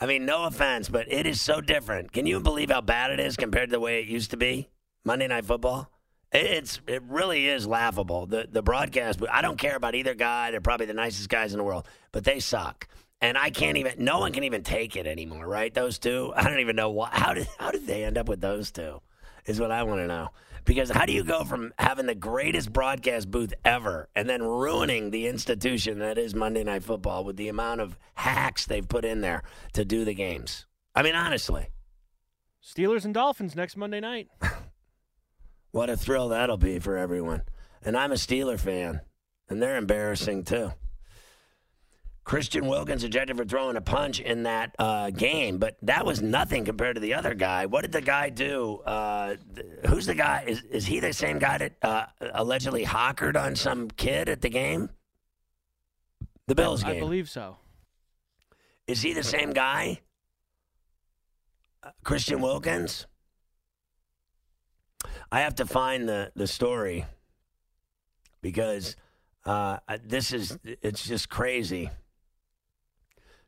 I 0.00 0.06
mean, 0.06 0.26
no 0.26 0.44
offense, 0.44 0.88
but 0.88 1.10
it 1.10 1.26
is 1.26 1.40
so 1.40 1.60
different. 1.60 2.12
Can 2.12 2.26
you 2.26 2.40
believe 2.40 2.70
how 2.70 2.80
bad 2.80 3.10
it 3.10 3.20
is 3.20 3.36
compared 3.36 3.70
to 3.70 3.76
the 3.76 3.80
way 3.80 4.00
it 4.00 4.08
used 4.08 4.30
to 4.32 4.36
be? 4.36 4.68
Monday 5.04 5.28
Night 5.28 5.44
Football. 5.44 5.90
It's 6.32 6.80
it 6.88 7.02
really 7.04 7.46
is 7.46 7.66
laughable. 7.66 8.26
The 8.26 8.48
the 8.50 8.62
broadcast. 8.62 9.20
I 9.30 9.40
don't 9.40 9.58
care 9.58 9.76
about 9.76 9.94
either 9.94 10.14
guy. 10.14 10.50
They're 10.50 10.60
probably 10.60 10.86
the 10.86 10.94
nicest 10.94 11.28
guys 11.28 11.52
in 11.52 11.58
the 11.58 11.64
world, 11.64 11.86
but 12.10 12.24
they 12.24 12.40
suck. 12.40 12.88
And 13.20 13.38
I 13.38 13.50
can't 13.50 13.76
even. 13.76 14.04
No 14.04 14.18
one 14.18 14.32
can 14.32 14.42
even 14.42 14.64
take 14.64 14.96
it 14.96 15.06
anymore, 15.06 15.46
right? 15.46 15.72
Those 15.72 15.98
two. 15.98 16.32
I 16.36 16.42
don't 16.42 16.58
even 16.58 16.74
know 16.74 16.90
why. 16.90 17.10
How 17.12 17.34
did 17.34 17.46
how 17.58 17.70
did 17.70 17.86
they 17.86 18.04
end 18.04 18.18
up 18.18 18.28
with 18.28 18.40
those 18.40 18.72
two? 18.72 19.00
Is 19.46 19.60
what 19.60 19.70
I 19.70 19.82
want 19.82 20.00
to 20.00 20.06
know. 20.06 20.28
Because 20.64 20.90
how 20.90 21.04
do 21.04 21.12
you 21.12 21.22
go 21.22 21.44
from 21.44 21.74
having 21.78 22.06
the 22.06 22.14
greatest 22.14 22.72
broadcast 22.72 23.30
booth 23.30 23.52
ever 23.64 24.08
and 24.14 24.28
then 24.28 24.42
ruining 24.42 25.10
the 25.10 25.26
institution 25.26 25.98
that 25.98 26.16
is 26.16 26.34
Monday 26.34 26.64
Night 26.64 26.82
Football 26.82 27.24
with 27.24 27.36
the 27.36 27.48
amount 27.48 27.82
of 27.82 27.98
hacks 28.14 28.64
they've 28.64 28.88
put 28.88 29.04
in 29.04 29.20
there 29.20 29.42
to 29.74 29.84
do 29.84 30.06
the 30.06 30.14
games? 30.14 30.64
I 30.94 31.02
mean, 31.02 31.14
honestly. 31.14 31.68
Steelers 32.62 33.04
and 33.04 33.12
Dolphins 33.12 33.54
next 33.54 33.76
Monday 33.76 34.00
night. 34.00 34.28
what 35.70 35.90
a 35.90 35.96
thrill 35.98 36.28
that'll 36.30 36.56
be 36.56 36.78
for 36.78 36.96
everyone. 36.96 37.42
And 37.82 37.94
I'm 37.94 38.12
a 38.12 38.16
Steeler 38.16 38.58
fan, 38.58 39.02
and 39.50 39.60
they're 39.60 39.76
embarrassing 39.76 40.44
too. 40.44 40.72
Christian 42.24 42.66
Wilkins 42.66 43.04
ejected 43.04 43.36
for 43.36 43.44
throwing 43.44 43.76
a 43.76 43.82
punch 43.82 44.18
in 44.18 44.44
that 44.44 44.74
uh, 44.78 45.10
game, 45.10 45.58
but 45.58 45.76
that 45.82 46.06
was 46.06 46.22
nothing 46.22 46.64
compared 46.64 46.96
to 46.96 47.00
the 47.00 47.12
other 47.12 47.34
guy. 47.34 47.66
What 47.66 47.82
did 47.82 47.92
the 47.92 48.00
guy 48.00 48.30
do? 48.30 48.80
Uh, 48.86 49.36
th- 49.54 49.66
who's 49.86 50.06
the 50.06 50.14
guy? 50.14 50.44
Is, 50.46 50.62
is 50.62 50.86
he 50.86 51.00
the 51.00 51.12
same 51.12 51.38
guy 51.38 51.58
that 51.58 51.72
uh, 51.82 52.06
allegedly 52.32 52.84
hawkered 52.84 53.36
on 53.36 53.54
some 53.54 53.90
kid 53.90 54.30
at 54.30 54.40
the 54.40 54.48
game? 54.48 54.88
The 56.46 56.54
Bills 56.54 56.82
game. 56.82 56.96
I 56.96 56.98
believe 56.98 57.28
so. 57.28 57.58
Is 58.86 59.02
he 59.02 59.12
the 59.12 59.22
same 59.22 59.52
guy? 59.52 60.00
Uh, 61.82 61.90
Christian 62.04 62.40
Wilkins? 62.40 63.06
I 65.30 65.40
have 65.40 65.56
to 65.56 65.66
find 65.66 66.08
the, 66.08 66.32
the 66.34 66.46
story 66.46 67.04
because 68.40 68.96
uh, 69.44 69.78
this 70.02 70.32
is, 70.32 70.58
it's 70.64 71.06
just 71.06 71.28
crazy. 71.28 71.90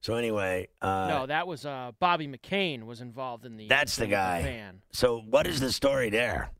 So 0.01 0.15
anyway, 0.15 0.69
uh, 0.81 1.09
no, 1.09 1.27
that 1.27 1.47
was 1.47 1.67
uh, 1.67 1.93
Bobby 1.99 2.29
McCain 2.29 2.85
was 2.85 3.01
involved 3.01 3.45
in 3.45 3.57
the. 3.57 3.67
That's 3.67 3.97
the 3.97 4.07
guy. 4.07 4.43
Fan. 4.43 4.83
So 4.93 5.19
what 5.19 5.47
is 5.47 5.61
the 5.61 5.73
story 5.73 6.11
there? 6.11 6.51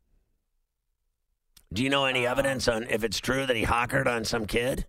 Do 1.73 1.83
you 1.83 1.91
know 1.91 2.07
any 2.07 2.27
uh, 2.27 2.31
evidence 2.31 2.69
on 2.69 2.85
if 2.85 3.05
it's 3.05 3.21
true 3.21 3.47
that 3.47 3.57
he 3.57 3.65
hawkered 3.65 4.07
on 4.09 4.25
some 4.25 4.47
kid? 4.47 4.87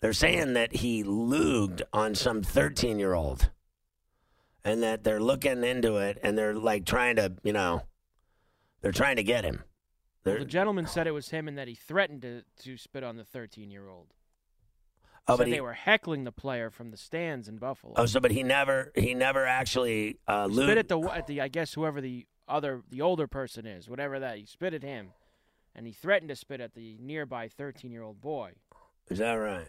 They're 0.00 0.12
saying 0.12 0.54
that 0.54 0.76
he 0.76 1.04
luged 1.04 1.82
on 1.92 2.14
some 2.14 2.42
13 2.42 2.98
year 2.98 3.14
old, 3.14 3.50
and 4.64 4.82
that 4.82 5.04
they're 5.04 5.20
looking 5.20 5.64
into 5.64 5.96
it, 5.96 6.18
and 6.22 6.36
they're 6.36 6.54
like 6.54 6.84
trying 6.84 7.16
to, 7.16 7.32
you 7.42 7.52
know, 7.52 7.82
They're 8.82 8.92
trying 8.92 9.16
to 9.16 9.24
get 9.24 9.44
him. 9.44 9.64
Well, 10.24 10.38
the 10.38 10.44
gentleman 10.44 10.86
said 10.86 11.06
it 11.06 11.12
was 11.12 11.30
him 11.30 11.46
and 11.48 11.56
that 11.56 11.68
he 11.68 11.74
threatened 11.74 12.22
to, 12.22 12.42
to 12.64 12.76
spit 12.76 13.04
on 13.04 13.16
the 13.16 13.24
13 13.24 13.70
year 13.70 13.88
old. 13.88 14.08
Oh, 15.28 15.34
said 15.34 15.38
but 15.38 15.46
he, 15.48 15.54
they 15.54 15.60
were 15.60 15.72
heckling 15.72 16.24
the 16.24 16.32
player 16.32 16.70
from 16.70 16.90
the 16.90 16.96
stands 16.96 17.48
in 17.48 17.56
Buffalo. 17.58 17.94
oh, 17.96 18.06
so 18.06 18.20
but 18.20 18.30
he 18.30 18.42
never 18.42 18.92
he 18.94 19.12
never 19.14 19.44
actually 19.44 20.18
uh, 20.28 20.48
He 20.48 20.54
lewd- 20.54 20.66
spit 20.66 20.78
at 20.78 20.88
the 20.88 21.00
at 21.00 21.26
the 21.26 21.40
I 21.40 21.48
guess 21.48 21.74
whoever 21.74 22.00
the 22.00 22.26
other 22.48 22.82
the 22.90 23.00
older 23.02 23.26
person 23.26 23.66
is, 23.66 23.88
whatever 23.88 24.20
that. 24.20 24.38
He 24.38 24.46
spit 24.46 24.72
at 24.74 24.82
him, 24.82 25.08
and 25.74 25.84
he 25.86 25.92
threatened 25.92 26.28
to 26.28 26.36
spit 26.36 26.60
at 26.60 26.74
the 26.74 26.96
nearby 27.00 27.48
13 27.48 27.90
year 27.90 28.02
old 28.02 28.20
boy. 28.20 28.52
Is 29.08 29.18
that 29.18 29.32
right? 29.34 29.68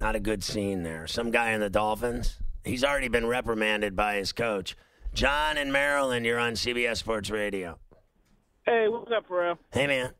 Not 0.00 0.16
a 0.16 0.20
good 0.20 0.42
scene 0.44 0.82
there. 0.82 1.06
Some 1.06 1.30
guy 1.30 1.52
in 1.52 1.60
the 1.60 1.70
Dolphins. 1.70 2.38
He's 2.64 2.82
already 2.84 3.08
been 3.08 3.26
reprimanded 3.26 3.94
by 3.96 4.16
his 4.16 4.32
coach. 4.32 4.76
John 5.14 5.56
in 5.56 5.70
Maryland, 5.70 6.26
you're 6.26 6.38
on 6.38 6.54
CBS 6.54 6.96
Sports 6.98 7.30
Radio. 7.30 7.78
Hey, 8.66 8.88
what's 8.88 9.10
up, 9.12 9.26
Ferrall? 9.28 9.58
Hey, 9.72 9.86
man. 9.86 10.10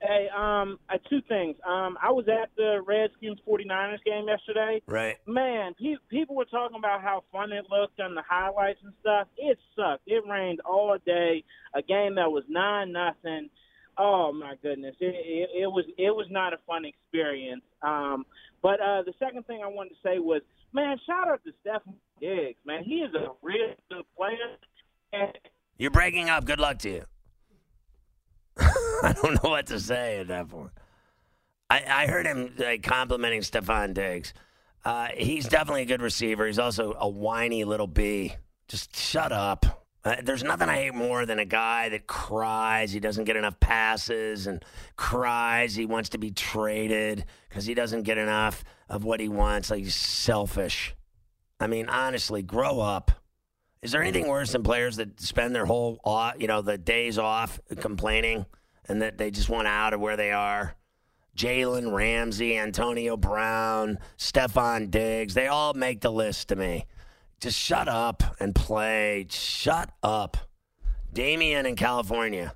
Hey, 0.00 0.28
um, 0.36 0.78
uh, 0.88 0.98
two 1.10 1.20
things. 1.28 1.56
Um, 1.66 1.98
I 2.00 2.12
was 2.12 2.26
at 2.28 2.50
the 2.56 2.80
Redskins 2.86 3.40
49ers 3.46 4.04
game 4.04 4.26
yesterday. 4.28 4.80
Right. 4.86 5.16
Man, 5.26 5.74
pe- 5.74 5.96
people 6.08 6.36
were 6.36 6.44
talking 6.44 6.78
about 6.78 7.02
how 7.02 7.24
fun 7.32 7.50
it 7.50 7.64
looked 7.68 7.98
on 7.98 8.14
the 8.14 8.22
highlights 8.28 8.78
and 8.84 8.92
stuff. 9.00 9.26
It 9.36 9.58
sucked. 9.74 10.02
It 10.06 10.22
rained 10.28 10.60
all 10.64 10.96
day. 11.04 11.42
A 11.74 11.82
game 11.82 12.14
that 12.14 12.30
was 12.30 12.44
nine 12.48 12.92
nothing. 12.92 13.50
Oh 14.00 14.32
my 14.32 14.54
goodness, 14.62 14.94
it, 15.00 15.06
it, 15.06 15.62
it 15.62 15.66
was 15.66 15.84
it 15.98 16.14
was 16.14 16.26
not 16.30 16.52
a 16.52 16.58
fun 16.68 16.84
experience. 16.84 17.64
Um, 17.82 18.24
but 18.62 18.80
uh, 18.80 19.02
the 19.02 19.12
second 19.18 19.44
thing 19.48 19.60
I 19.64 19.66
wanted 19.66 19.90
to 19.90 19.96
say 20.04 20.20
was, 20.20 20.42
man, 20.72 20.96
shout 21.04 21.26
out 21.28 21.40
to 21.44 21.50
Stefon 21.66 21.94
Diggs. 22.20 22.58
Man, 22.64 22.84
he 22.84 22.96
is 22.96 23.12
a 23.14 23.30
real 23.42 23.74
good 23.90 24.04
player. 24.16 24.36
And 25.12 25.32
You're 25.78 25.90
breaking 25.90 26.30
up. 26.30 26.44
Good 26.44 26.60
luck 26.60 26.78
to 26.80 26.90
you. 26.90 27.04
I 29.02 29.12
don't 29.12 29.42
know 29.42 29.50
what 29.50 29.66
to 29.66 29.80
say 29.80 30.18
at 30.18 30.28
that 30.28 30.48
point. 30.48 30.70
I, 31.70 31.82
I 31.86 32.06
heard 32.06 32.26
him 32.26 32.54
like, 32.56 32.82
complimenting 32.82 33.40
Stefon 33.42 33.94
Diggs. 33.94 34.32
Uh, 34.84 35.08
he's 35.16 35.46
definitely 35.48 35.82
a 35.82 35.86
good 35.86 36.02
receiver. 36.02 36.46
He's 36.46 36.58
also 36.58 36.96
a 36.98 37.08
whiny 37.08 37.64
little 37.64 37.86
bee. 37.86 38.34
Just 38.68 38.96
shut 38.96 39.32
up. 39.32 39.84
Uh, 40.04 40.16
there's 40.22 40.44
nothing 40.44 40.68
I 40.68 40.76
hate 40.76 40.94
more 40.94 41.26
than 41.26 41.38
a 41.38 41.44
guy 41.44 41.90
that 41.90 42.06
cries 42.06 42.92
he 42.92 43.00
doesn't 43.00 43.24
get 43.24 43.36
enough 43.36 43.58
passes 43.60 44.46
and 44.46 44.64
cries 44.96 45.74
he 45.74 45.86
wants 45.86 46.10
to 46.10 46.18
be 46.18 46.30
traded 46.30 47.24
because 47.48 47.66
he 47.66 47.74
doesn't 47.74 48.04
get 48.04 48.16
enough 48.16 48.64
of 48.88 49.04
what 49.04 49.20
he 49.20 49.28
wants. 49.28 49.70
Like 49.70 49.80
he's 49.80 49.94
selfish. 49.94 50.94
I 51.60 51.66
mean, 51.66 51.88
honestly, 51.88 52.42
grow 52.42 52.80
up. 52.80 53.10
Is 53.82 53.92
there 53.92 54.02
anything 54.02 54.28
worse 54.28 54.52
than 54.52 54.62
players 54.62 54.96
that 54.96 55.20
spend 55.20 55.54
their 55.54 55.66
whole, 55.66 56.00
you 56.38 56.46
know, 56.46 56.62
the 56.62 56.78
days 56.78 57.18
off 57.18 57.60
complaining 57.80 58.46
and 58.86 59.02
that 59.02 59.18
they 59.18 59.30
just 59.30 59.48
want 59.48 59.66
out 59.68 59.92
of 59.94 60.00
where 60.00 60.16
they 60.16 60.32
are? 60.32 60.74
Jalen 61.36 61.92
Ramsey, 61.94 62.56
Antonio 62.58 63.16
Brown, 63.16 63.98
Stefon 64.16 64.90
Diggs, 64.90 65.34
they 65.34 65.46
all 65.46 65.72
make 65.74 66.00
the 66.00 66.10
list 66.10 66.48
to 66.48 66.56
me. 66.56 66.86
Just 67.40 67.56
shut 67.58 67.86
up 67.88 68.22
and 68.40 68.54
play. 68.54 69.26
Shut 69.30 69.90
up. 70.02 70.36
Damien 71.12 71.64
in 71.66 71.76
California. 71.76 72.54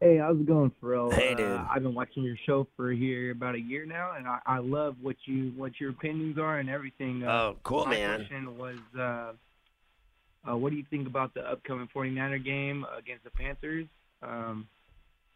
Hey, 0.00 0.16
how's 0.16 0.36
it 0.40 0.46
going, 0.46 0.72
Ferrall? 0.80 1.12
Hey, 1.12 1.32
Uh, 1.34 1.36
dude. 1.36 1.60
I've 1.70 1.82
been 1.82 1.94
watching 1.94 2.24
your 2.24 2.36
show 2.44 2.66
for 2.76 2.90
here 2.90 3.30
about 3.30 3.54
a 3.54 3.60
year 3.60 3.86
now, 3.86 4.12
and 4.16 4.26
I, 4.26 4.38
I 4.46 4.58
love 4.58 4.96
what 5.00 5.16
you 5.26 5.52
what 5.56 5.78
your 5.78 5.90
opinions 5.90 6.38
are 6.38 6.58
and 6.58 6.68
everything. 6.68 7.22
Uh, 7.22 7.30
Oh, 7.30 7.56
cool, 7.62 7.84
my 7.84 7.92
man. 7.92 8.16
question 8.20 8.58
was, 8.58 8.78
uh, 8.98 9.32
uh, 10.50 10.56
what 10.56 10.70
do 10.70 10.76
you 10.76 10.84
think 10.90 11.06
about 11.06 11.34
the 11.34 11.42
upcoming 11.48 11.88
49er 11.94 12.42
game 12.44 12.84
against 12.98 13.22
the 13.22 13.30
Panthers? 13.30 13.86
Um, 14.22 14.68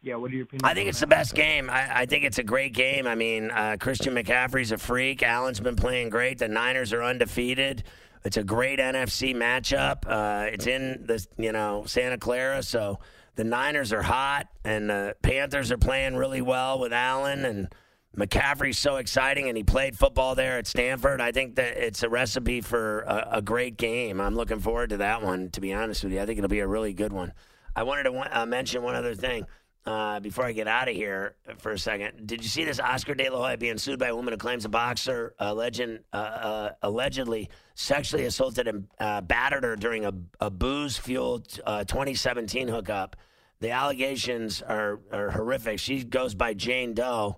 yeah, 0.01 0.15
what 0.15 0.31
are 0.31 0.35
your 0.35 0.43
opinions? 0.43 0.63
I 0.63 0.73
think 0.73 0.89
it's 0.89 0.99
that? 0.99 1.09
the 1.09 1.15
best 1.15 1.33
game. 1.33 1.69
I, 1.69 2.01
I 2.01 2.05
think 2.05 2.23
it's 2.23 2.37
a 2.37 2.43
great 2.43 2.73
game. 2.73 3.07
I 3.07 3.15
mean, 3.15 3.51
uh, 3.51 3.77
Christian 3.79 4.13
McCaffrey's 4.13 4.71
a 4.71 4.77
freak. 4.77 5.23
Allen's 5.23 5.59
been 5.59 5.75
playing 5.75 6.09
great. 6.09 6.37
The 6.37 6.47
Niners 6.47 6.93
are 6.93 7.03
undefeated. 7.03 7.83
It's 8.23 8.37
a 8.37 8.43
great 8.43 8.79
NFC 8.79 9.35
matchup. 9.35 10.03
Uh, 10.05 10.47
it's 10.51 10.67
in 10.67 11.05
the 11.05 11.25
you 11.37 11.51
know 11.51 11.83
Santa 11.85 12.17
Clara, 12.17 12.63
so 12.63 12.99
the 13.35 13.43
Niners 13.43 13.93
are 13.93 14.01
hot, 14.01 14.47
and 14.63 14.89
the 14.89 15.15
Panthers 15.21 15.71
are 15.71 15.77
playing 15.77 16.15
really 16.15 16.41
well 16.41 16.79
with 16.79 16.93
Allen 16.93 17.45
and. 17.45 17.67
McCaffrey's 18.15 18.79
so 18.79 18.95
exciting, 18.95 19.47
and 19.47 19.55
he 19.55 19.63
played 19.63 19.95
football 19.95 20.33
there 20.33 20.57
at 20.57 20.65
Stanford. 20.65 21.21
I 21.21 21.31
think 21.31 21.57
that 21.57 21.77
it's 21.77 22.01
a 22.01 22.09
recipe 22.09 22.61
for 22.61 23.01
a, 23.01 23.27
a 23.33 23.41
great 23.43 23.77
game. 23.77 24.19
I'm 24.19 24.33
looking 24.33 24.59
forward 24.59 24.89
to 24.89 24.97
that 24.97 25.21
one. 25.21 25.51
To 25.51 25.61
be 25.61 25.71
honest 25.71 26.03
with 26.03 26.13
you, 26.13 26.21
I 26.21 26.25
think 26.25 26.39
it'll 26.39 26.47
be 26.47 26.61
a 26.61 26.67
really 26.67 26.93
good 26.93 27.13
one. 27.13 27.31
I 27.77 27.83
wanted 27.83 28.03
to 28.03 28.39
uh, 28.39 28.45
mention 28.47 28.81
one 28.81 28.95
other 28.95 29.13
thing 29.13 29.45
uh, 29.85 30.19
before 30.19 30.45
I 30.45 30.51
get 30.51 30.67
out 30.67 30.89
of 30.89 30.95
here 30.95 31.35
for 31.59 31.73
a 31.73 31.77
second. 31.77 32.25
Did 32.25 32.41
you 32.41 32.49
see 32.49 32.65
this 32.65 32.79
Oscar 32.79 33.13
De 33.13 33.29
La 33.29 33.37
Hoya 33.37 33.55
being 33.55 33.77
sued 33.77 33.99
by 33.99 34.07
a 34.07 34.15
woman 34.15 34.33
who 34.33 34.37
claims 34.37 34.65
a 34.65 34.69
boxer 34.69 35.35
legend, 35.39 35.99
uh, 36.11 36.15
uh, 36.15 36.71
allegedly 36.81 37.51
sexually 37.75 38.25
assaulted 38.25 38.67
and 38.67 38.87
uh, 38.99 39.21
battered 39.21 39.63
her 39.63 39.75
during 39.75 40.05
a, 40.05 40.13
a 40.41 40.49
booze 40.49 40.97
fueled 40.97 41.59
uh, 41.67 41.83
2017 41.83 42.67
hookup? 42.67 43.15
The 43.59 43.69
allegations 43.69 44.63
are, 44.63 44.99
are 45.11 45.29
horrific. 45.29 45.77
She 45.77 46.03
goes 46.03 46.33
by 46.33 46.55
Jane 46.55 46.95
Doe. 46.95 47.37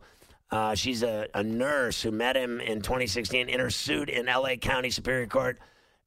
Uh, 0.50 0.74
she's 0.74 1.04
a, 1.04 1.28
a 1.34 1.44
nurse 1.44 2.02
who 2.02 2.12
met 2.12 2.38
him 2.38 2.62
in 2.62 2.82
2016 2.82 3.50
in 3.50 3.60
her 3.60 3.70
suit 3.70 4.10
in 4.10 4.28
LA 4.28 4.56
County 4.56 4.90
Superior 4.90 5.28
Court. 5.28 5.60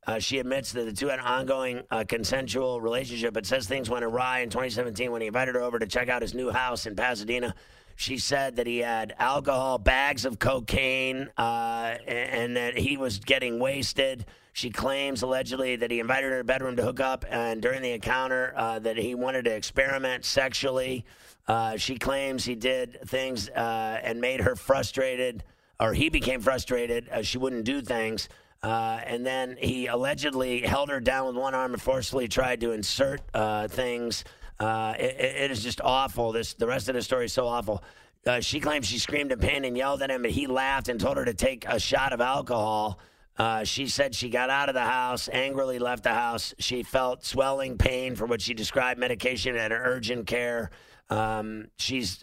Uh, 0.05 0.19
she 0.19 0.39
admits 0.39 0.73
that 0.73 0.85
the 0.85 0.93
two 0.93 1.09
had 1.09 1.21
an 1.21 1.25
ongoing 1.25 1.83
uh, 1.91 2.05
consensual 2.09 2.81
relationship, 2.81 3.33
but 3.33 3.47
says 3.47 3.69
things 3.69 3.89
went 3.89 4.05
awry 4.05 4.41
in 4.41 4.51
2017 4.51 5.13
when 5.13 5.21
he 5.21 5.29
invited 5.29 5.55
her 5.55 5.61
over 5.61 5.79
to 5.79 5.87
check 5.87 6.09
out 6.09 6.23
his 6.23 6.35
new 6.35 6.51
house 6.51 6.87
in 6.87 6.97
Pasadena. 6.97 7.55
She 7.95 8.19
said 8.19 8.57
that 8.57 8.67
he 8.67 8.79
had 8.79 9.15
alcohol, 9.19 9.79
bags 9.79 10.25
of 10.25 10.41
cocaine, 10.41 11.29
uh, 11.39 11.95
and, 12.07 12.31
and 12.31 12.57
that 12.57 12.77
he 12.77 12.97
was 12.97 13.21
getting 13.21 13.61
wasted. 13.61 14.27
She 14.53 14.71
claims 14.71 15.23
allegedly 15.23 15.77
that 15.77 15.91
he 15.91 16.01
invited 16.01 16.25
her 16.25 16.31
to 16.31 16.37
her 16.39 16.45
bedroom 16.45 16.77
to 16.77 16.83
hook 16.83 16.99
up, 16.99 17.25
and 17.31 17.63
during 17.63 17.81
the 17.81 17.93
encounter, 17.93 18.55
uh, 18.57 18.81
that 18.81 18.97
he 18.97 19.15
wanted 19.15 19.45
to 19.45 19.55
experiment 19.55 20.25
sexually. 20.25 21.05
Uh, 21.47 21.77
she 21.77 21.97
claims 21.97 22.45
he 22.45 22.57
did 22.57 22.99
things 23.07 23.49
uh, 23.51 24.01
and 24.03 24.21
made 24.21 24.41
her 24.41 24.57
frustrated, 24.57 25.45
or 25.79 25.93
he 25.93 26.09
became 26.09 26.41
frustrated. 26.41 27.09
She 27.23 27.39
wouldn't 27.39 27.65
do 27.65 27.81
things. 27.81 28.29
Uh, 28.63 29.01
and 29.05 29.27
then 29.27 29.57
he 29.61 29.87
allegedly 29.87 30.61
held 30.61 30.89
her 30.89 31.01
down 31.01 31.27
with 31.27 31.37
one 31.37 31.55
arm 31.55 31.73
and 31.73 31.83
forcefully 31.83 32.29
tried 32.29 32.61
to 32.61 32.73
insert 32.73 33.21
uh, 33.35 33.67
things. 33.67 34.25
Uh, 34.61 34.95
it, 34.99 35.17
it 35.19 35.51
is 35.51 35.63
just 35.63 35.81
awful. 35.81 36.31
This 36.31 36.55
the 36.55 36.67
rest 36.67 36.89
of 36.89 36.95
the 36.95 37.03
story 37.03 37.25
is 37.25 37.33
so 37.33 37.47
awful. 37.47 37.83
Uh, 38.25 38.41
she 38.41 38.61
claims 38.61 38.87
she 38.87 39.01
screamed 39.01 39.33
in 39.33 39.39
pain 39.41 39.65
and 39.65 39.77
yelled 39.77 40.01
at 40.01 40.11
him, 40.11 40.23
but 40.23 40.31
he 40.31 40.47
laughed 40.47 40.89
and 40.89 41.01
told 41.01 41.17
her 41.17 41.25
to 41.25 41.35
take 41.35 41.65
a 41.67 41.81
shot 41.81 42.13
of 42.13 42.21
alcohol. 42.21 43.01
Uh, 43.37 43.65
she 43.65 43.89
said 43.89 44.15
she 44.15 44.29
got 44.29 44.51
out 44.51 44.69
of 44.69 44.75
the 44.75 44.81
house, 44.81 45.29
angrily 45.33 45.81
left 45.81 46.05
the 46.05 46.15
house. 46.15 46.55
She 46.59 46.85
felt 46.85 47.25
swelling 47.25 47.79
pain 47.79 48.15
for 48.15 48.27
what 48.27 48.41
she 48.41 48.55
described 48.55 49.01
medication 49.01 49.57
at 49.57 49.73
urgent 49.73 50.29
care. 50.29 50.71
Um, 51.11 51.69
she's 51.79 52.23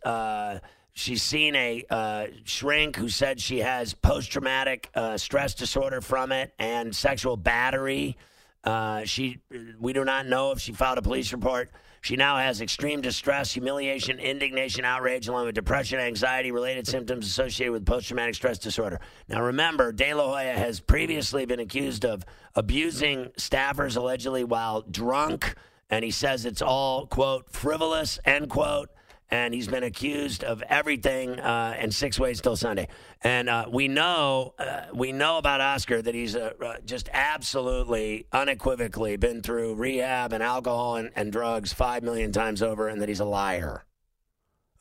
she's 1.00 1.24
seen 1.24 1.56
a 1.56 1.84
uh, 1.90 2.28
shrink 2.44 2.96
who 2.96 3.10
said 3.10 3.40
she 3.40 3.60
has 3.60 3.94
post 3.94 4.32
traumatic 4.32 4.90
uh, 4.94 5.18
stress 5.18 5.54
disorder 5.54 6.02
from 6.02 6.32
it 6.32 6.54
and 6.60 6.96
sexual 6.96 7.38
battery. 7.38 8.18
Uh, 8.64 9.06
she 9.06 9.40
we 9.80 9.94
do 9.94 10.04
not 10.04 10.28
know 10.28 10.52
if 10.52 10.60
she 10.60 10.74
filed 10.74 10.98
a 10.98 11.02
police 11.02 11.32
report. 11.32 11.72
She 12.02 12.16
now 12.16 12.38
has 12.38 12.62
extreme 12.62 13.02
distress, 13.02 13.52
humiliation, 13.54 14.20
indignation, 14.20 14.86
outrage, 14.86 15.28
along 15.28 15.48
with 15.48 15.56
depression, 15.56 16.00
anxiety 16.00 16.52
related 16.52 16.88
symptoms 16.88 17.28
associated 17.28 17.74
with 17.74 17.86
post 17.86 18.08
traumatic 18.08 18.36
stress 18.36 18.58
disorder. 18.58 19.02
Now, 19.28 19.42
remember, 19.42 19.92
De 19.92 20.14
La 20.14 20.26
Hoya 20.26 20.54
has 20.54 20.80
previously 20.80 21.46
been 21.46 21.60
accused 21.60 22.06
of 22.06 22.26
abusing 22.56 23.26
staffers 23.38 23.98
allegedly 23.98 24.46
while 24.46 24.82
drunk, 24.82 25.56
and 25.90 26.06
he 26.06 26.12
says 26.12 26.46
it's 26.46 26.62
all, 26.62 27.06
quote, 27.06 27.52
frivolous, 27.52 28.18
end 28.24 28.50
quote. 28.50 28.90
And 29.32 29.54
he's 29.54 29.68
been 29.68 29.84
accused 29.84 30.44
of 30.44 30.64
everything 30.64 31.40
uh, 31.40 31.78
in 31.80 31.92
six 31.92 32.20
ways 32.20 32.42
till 32.42 32.56
Sunday. 32.56 32.88
And 33.22 33.48
uh, 33.48 33.66
we 33.72 33.88
know 33.88 34.56
uh, 34.58 34.88
we 34.94 35.12
know 35.12 35.38
about 35.38 35.62
Oscar 35.62 36.02
that 36.02 36.16
he's 36.16 36.36
uh, 36.36 36.54
uh, 36.66 36.78
just 36.84 37.10
absolutely 37.14 38.26
unequivocally 38.32 39.18
been 39.18 39.44
through 39.44 39.76
rehab 39.76 40.34
and 40.34 40.42
alcohol 40.42 40.96
and, 40.96 41.12
and 41.16 41.32
drugs 41.32 41.72
five 41.72 42.02
million 42.02 42.32
times 42.32 42.64
over, 42.64 42.88
and 42.88 43.02
that 43.02 43.10
he's 43.10 43.20
a 43.20 43.26
liar. 43.26 43.86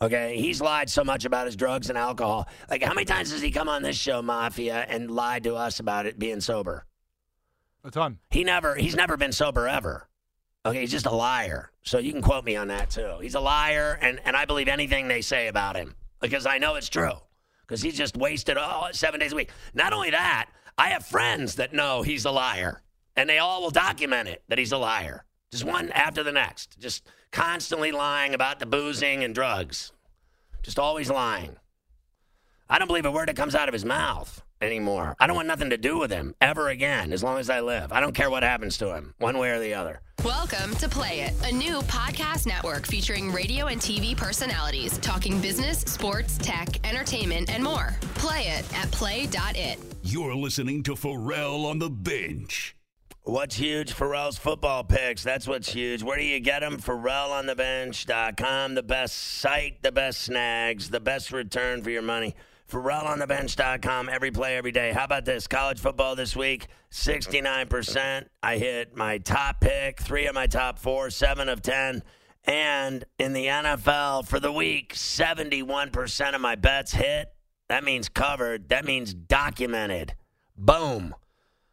Okay, 0.01 0.39
he's 0.39 0.61
lied 0.61 0.89
so 0.89 1.03
much 1.03 1.25
about 1.25 1.47
his 1.47 1.57
drugs 1.57 1.89
and 1.89 1.99
alcohol. 1.99 2.49
Like, 2.71 2.83
how 2.83 2.95
many 2.95 3.05
times 3.05 3.33
has 3.33 3.43
he 3.43 3.51
come 3.51 3.69
on 3.69 3.83
this 3.83 3.97
show, 3.97 4.23
Mafia, 4.23 4.87
and 4.89 5.11
lied 5.11 5.43
to 5.43 5.57
us 5.57 5.81
about 5.81 6.07
it 6.07 6.19
being 6.19 6.41
sober? 6.41 6.87
A 7.85 7.91
ton. 7.91 8.19
He 8.31 8.45
never. 8.45 8.77
He's 8.77 8.97
never 8.97 9.17
been 9.17 9.33
sober 9.33 9.69
ever. 9.69 10.08
Okay, 10.69 10.81
he's 10.81 10.91
just 10.91 11.07
a 11.07 11.15
liar. 11.15 11.71
So 11.83 11.99
you 11.99 12.13
can 12.13 12.21
quote 12.21 12.45
me 12.45 12.55
on 12.55 12.69
that 12.69 12.91
too. 12.91 13.15
He's 13.23 13.35
a 13.35 13.41
liar, 13.41 13.99
and, 14.03 14.21
and 14.25 14.37
I 14.37 14.45
believe 14.45 14.69
anything 14.69 15.09
they 15.09 15.23
say 15.23 15.49
about 15.49 15.77
him 15.77 15.95
because 16.21 16.45
I 16.45 16.59
know 16.59 16.75
it's 16.75 16.91
true. 16.91 17.13
Because 17.67 17.81
he's 17.81 17.97
just 17.97 18.17
wasted 18.17 18.57
all 18.59 18.89
seven 18.93 19.21
days 19.21 19.33
a 19.33 19.37
week. 19.37 19.51
Not 19.73 19.93
only 19.93 20.11
that, 20.11 20.51
I 20.77 20.91
have 20.91 21.07
friends 21.07 21.55
that 21.57 21.73
know 21.73 22.03
he's 22.03 22.25
a 22.25 22.31
liar, 22.31 22.83
and 23.17 23.29
they 23.29 23.39
all 23.39 23.63
will 23.63 23.71
document 23.71 24.29
it 24.29 24.43
that 24.49 24.59
he's 24.59 24.73
a 24.73 24.79
liar. 24.79 25.25
Just 25.51 25.65
one 25.65 25.91
after 25.93 26.23
the 26.23 26.33
next. 26.33 26.79
Just 26.79 27.07
constantly 27.31 27.91
lying 27.91 28.35
about 28.35 28.59
the 28.59 28.67
boozing 28.67 29.25
and 29.25 29.35
drugs. 29.35 29.93
Just 30.63 30.79
always 30.79 31.11
lying. 31.11 31.57
I 32.69 32.79
don't 32.79 32.89
believe 32.89 33.07
a 33.07 33.11
word 33.11 33.29
that 33.29 33.37
comes 33.37 33.55
out 33.55 33.69
of 33.69 33.73
his 33.73 33.85
mouth 33.85 34.43
anymore. 34.61 35.15
I 35.19 35.27
don't 35.27 35.37
want 35.37 35.49
nothing 35.49 35.71
to 35.71 35.77
do 35.79 35.99
with 35.99 36.11
him 36.11 36.35
ever 36.41 36.69
again 36.69 37.13
as 37.13 37.23
long 37.23 37.39
as 37.39 37.51
I 37.51 37.61
live. 37.61 37.93
I 37.93 38.01
don't 38.01 38.15
care 38.15 38.31
what 38.31 38.43
happens 38.43 38.79
to 38.79 38.95
him, 38.95 39.15
one 39.19 39.39
way 39.39 39.51
or 39.51 39.59
the 39.61 39.75
other. 39.75 40.01
Welcome 40.25 40.75
to 40.77 40.89
Play 40.89 41.21
It, 41.21 41.35
a 41.45 41.53
new 41.53 41.81
podcast 41.83 42.47
network 42.47 42.87
featuring 42.87 43.31
radio 43.31 43.67
and 43.67 43.81
TV 43.81 44.17
personalities 44.17 44.99
talking 44.99 45.41
business, 45.41 45.81
sports, 45.81 46.37
tech, 46.39 46.85
entertainment, 46.87 47.55
and 47.55 47.63
more. 47.63 47.97
Play 48.17 48.49
it 48.49 48.65
at 48.77 48.91
play.it. 48.91 49.79
You're 50.03 50.35
listening 50.35 50.83
to 50.85 50.97
Ferrall 50.97 51.67
on 51.67 51.79
the 51.79 51.91
bench. 51.91 52.75
What's 53.23 53.57
huge? 53.57 53.93
Ferrall's 53.93 54.39
football 54.39 54.83
picks. 54.85 55.23
That's 55.23 55.47
what's 55.47 55.71
huge. 55.71 56.03
Where 56.03 56.17
do 56.17 56.25
you 56.25 56.41
get 56.41 56.61
them? 56.61 56.79
FerrallOnTheBench.com. 56.79 58.75
The 58.75 58.83
best 58.83 59.15
site, 59.15 59.83
the 59.83 59.93
best 59.93 60.23
snags, 60.23 60.89
the 60.89 60.99
best 60.99 61.31
return 61.31 61.83
for 61.83 61.91
your 61.91 62.01
money. 62.01 62.35
FerrallOnTheBench.com. 62.71 64.09
Every 64.11 64.31
play, 64.31 64.57
every 64.57 64.73
day. 64.73 64.93
How 64.93 65.05
about 65.05 65.25
this? 65.25 65.47
College 65.47 65.81
football 65.81 66.15
this 66.15 66.37
week, 66.37 66.67
69%. 66.91 68.27
I 68.43 68.59
hit 68.59 68.95
my 68.95 69.19
top 69.19 69.61
pick, 69.61 70.01
three 70.01 70.27
of 70.27 70.35
my 70.35 70.47
top 70.47 70.79
four, 70.79 71.11
seven 71.11 71.49
of 71.49 71.63
10. 71.63 72.03
And 72.45 73.05
in 73.19 73.33
the 73.33 73.47
NFL 73.47 74.27
for 74.27 74.39
the 74.39 74.53
week, 74.53 74.95
71% 74.95 76.35
of 76.35 76.41
my 76.41 76.55
bets 76.55 76.93
hit. 76.93 77.33
That 77.69 77.85
means 77.85 78.09
covered. 78.09 78.69
That 78.69 78.85
means 78.85 79.13
documented. 79.15 80.15
Boom. 80.57 81.15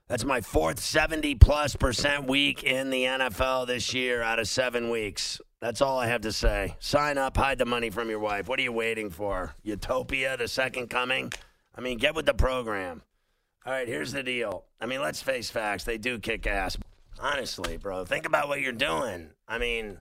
That's 0.07 0.23
my 0.23 0.41
fourth 0.41 0.79
70 0.79 1.35
plus 1.35 1.75
percent 1.75 2.27
week 2.27 2.63
in 2.63 2.89
the 2.91 3.05
NFL 3.05 3.65
this 3.67 3.93
year 3.93 4.21
out 4.21 4.37
of 4.37 4.47
seven 4.47 4.89
weeks. 4.89 5.41
That's 5.65 5.81
all 5.81 5.97
I 5.97 6.05
have 6.05 6.21
to 6.21 6.31
say. 6.31 6.75
Sign 6.77 7.17
up, 7.17 7.35
hide 7.35 7.57
the 7.57 7.65
money 7.65 7.89
from 7.89 8.07
your 8.07 8.19
wife. 8.19 8.47
What 8.47 8.59
are 8.59 8.61
you 8.61 8.71
waiting 8.71 9.09
for? 9.09 9.55
Utopia, 9.63 10.37
the 10.37 10.47
second 10.47 10.91
coming? 10.91 11.33
I 11.73 11.81
mean, 11.81 11.97
get 11.97 12.13
with 12.13 12.27
the 12.27 12.35
program. 12.35 13.01
All 13.65 13.73
right, 13.73 13.87
here's 13.87 14.11
the 14.11 14.21
deal. 14.21 14.65
I 14.79 14.85
mean, 14.85 15.01
let's 15.01 15.23
face 15.23 15.49
facts. 15.49 15.83
They 15.83 15.97
do 15.97 16.19
kick 16.19 16.45
ass. 16.45 16.77
Honestly, 17.19 17.77
bro, 17.77 18.05
think 18.05 18.27
about 18.27 18.47
what 18.47 18.61
you're 18.61 18.73
doing. 18.73 19.31
I 19.47 19.57
mean, 19.57 19.97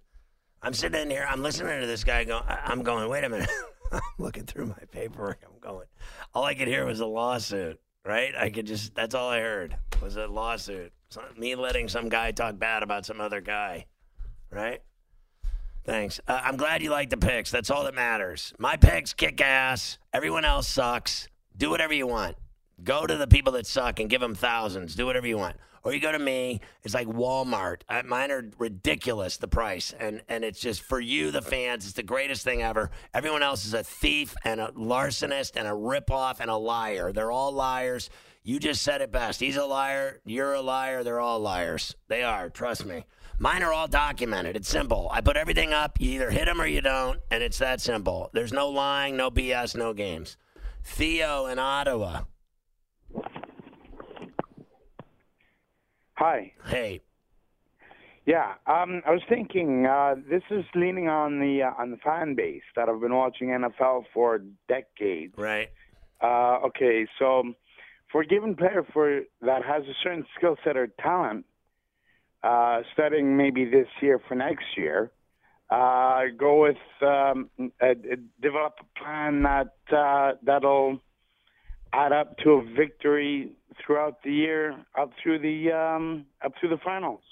I'm 0.60 0.74
sitting 0.74 1.00
in 1.00 1.08
here, 1.08 1.26
I'm 1.26 1.42
listening 1.42 1.80
to 1.80 1.86
this 1.86 2.04
guy 2.04 2.24
go, 2.24 2.42
I- 2.46 2.60
I'm 2.66 2.82
going, 2.82 3.08
wait 3.08 3.24
a 3.24 3.30
minute. 3.30 3.48
I'm 3.90 4.02
looking 4.18 4.44
through 4.44 4.66
my 4.66 4.82
paperwork. 4.92 5.40
I'm 5.46 5.58
going, 5.62 5.86
all 6.34 6.44
I 6.44 6.52
could 6.52 6.68
hear 6.68 6.84
was 6.84 7.00
a 7.00 7.06
lawsuit, 7.06 7.80
right? 8.04 8.34
I 8.38 8.50
could 8.50 8.66
just, 8.66 8.94
that's 8.94 9.14
all 9.14 9.30
I 9.30 9.40
heard 9.40 9.78
was 10.02 10.16
a 10.16 10.26
lawsuit. 10.26 10.92
Me 11.38 11.54
letting 11.54 11.88
some 11.88 12.10
guy 12.10 12.32
talk 12.32 12.58
bad 12.58 12.82
about 12.82 13.06
some 13.06 13.18
other 13.18 13.40
guy, 13.40 13.86
right? 14.50 14.82
Thanks. 15.84 16.20
Uh, 16.26 16.40
I'm 16.42 16.56
glad 16.56 16.82
you 16.82 16.90
like 16.90 17.10
the 17.10 17.16
picks. 17.16 17.50
That's 17.50 17.70
all 17.70 17.84
that 17.84 17.94
matters. 17.94 18.54
My 18.58 18.76
picks 18.76 19.12
kick 19.12 19.40
ass. 19.40 19.98
Everyone 20.12 20.44
else 20.44 20.66
sucks. 20.66 21.28
Do 21.56 21.70
whatever 21.70 21.92
you 21.92 22.06
want. 22.06 22.36
Go 22.82 23.06
to 23.06 23.16
the 23.16 23.26
people 23.26 23.52
that 23.52 23.66
suck 23.66 24.00
and 24.00 24.08
give 24.08 24.20
them 24.20 24.34
thousands. 24.34 24.94
Do 24.94 25.06
whatever 25.06 25.26
you 25.26 25.36
want. 25.36 25.56
Or 25.82 25.92
you 25.92 26.00
go 26.00 26.10
to 26.10 26.18
me. 26.18 26.60
It's 26.82 26.94
like 26.94 27.06
Walmart. 27.06 27.82
Uh, 27.90 28.02
mine 28.06 28.30
are 28.30 28.50
ridiculous, 28.58 29.36
the 29.36 29.46
price. 29.46 29.94
And, 30.00 30.22
and 30.30 30.42
it's 30.42 30.58
just 30.58 30.80
for 30.80 30.98
you, 30.98 31.30
the 31.30 31.42
fans, 31.42 31.84
it's 31.84 31.92
the 31.92 32.02
greatest 32.02 32.42
thing 32.42 32.62
ever. 32.62 32.90
Everyone 33.12 33.42
else 33.42 33.66
is 33.66 33.74
a 33.74 33.84
thief 33.84 34.34
and 34.44 34.60
a 34.60 34.68
larcenist 34.68 35.52
and 35.56 35.68
a 35.68 35.72
ripoff 35.72 36.40
and 36.40 36.50
a 36.50 36.56
liar. 36.56 37.12
They're 37.12 37.30
all 37.30 37.52
liars. 37.52 38.08
You 38.42 38.58
just 38.58 38.82
said 38.82 39.02
it 39.02 39.12
best. 39.12 39.40
He's 39.40 39.56
a 39.56 39.64
liar. 39.66 40.20
You're 40.24 40.54
a 40.54 40.62
liar. 40.62 41.04
They're 41.04 41.20
all 41.20 41.40
liars. 41.40 41.94
They 42.08 42.22
are. 42.22 42.48
Trust 42.48 42.86
me. 42.86 43.04
Mine 43.38 43.62
are 43.62 43.72
all 43.72 43.88
documented. 43.88 44.56
It's 44.56 44.68
simple. 44.68 45.08
I 45.12 45.20
put 45.20 45.36
everything 45.36 45.72
up. 45.72 46.00
You 46.00 46.12
either 46.12 46.30
hit 46.30 46.46
them 46.46 46.60
or 46.60 46.66
you 46.66 46.80
don't, 46.80 47.20
and 47.30 47.42
it's 47.42 47.58
that 47.58 47.80
simple. 47.80 48.30
There's 48.32 48.52
no 48.52 48.68
lying, 48.68 49.16
no 49.16 49.30
BS, 49.30 49.76
no 49.76 49.92
games. 49.92 50.36
Theo 50.84 51.46
in 51.46 51.58
Ottawa. 51.58 52.22
Hi. 56.14 56.52
Hey. 56.66 57.00
Yeah, 58.26 58.54
um, 58.66 59.02
I 59.06 59.10
was 59.10 59.20
thinking 59.28 59.84
uh, 59.84 60.14
this 60.30 60.42
is 60.50 60.64
leaning 60.74 61.08
on 61.08 61.40
the 61.40 61.62
uh, 61.62 61.82
on 61.82 61.90
the 61.90 61.98
fan 61.98 62.34
base 62.34 62.62
that 62.74 62.88
I've 62.88 63.00
been 63.00 63.14
watching 63.14 63.48
NFL 63.48 64.04
for 64.14 64.40
decades. 64.66 65.34
Right. 65.36 65.68
Uh, 66.22 66.60
okay, 66.66 67.06
so 67.18 67.42
for 68.10 68.22
a 68.22 68.26
given 68.26 68.54
player 68.54 68.86
for 68.94 69.22
that 69.42 69.62
has 69.64 69.82
a 69.82 69.92
certain 70.02 70.24
skill 70.38 70.56
set 70.64 70.76
or 70.76 70.86
talent, 70.86 71.44
uh, 72.44 72.82
studying 72.92 73.36
maybe 73.36 73.64
this 73.64 73.88
year 74.02 74.20
for 74.28 74.34
next 74.34 74.66
year, 74.76 75.10
uh, 75.70 76.24
go 76.38 76.62
with 76.62 76.76
um, 77.00 77.48
uh, 77.80 77.94
develop 78.40 78.74
a 78.80 78.98
plan 79.02 79.42
that 79.42 79.74
uh, 79.96 80.32
that'll 80.42 80.98
add 81.94 82.12
up 82.12 82.36
to 82.38 82.50
a 82.50 82.62
victory 82.76 83.52
throughout 83.84 84.22
the 84.22 84.32
year, 84.32 84.76
up 84.98 85.10
through 85.22 85.38
the 85.38 85.72
um, 85.72 86.26
up 86.44 86.52
through 86.60 86.68
the 86.68 86.78
finals. 86.84 87.22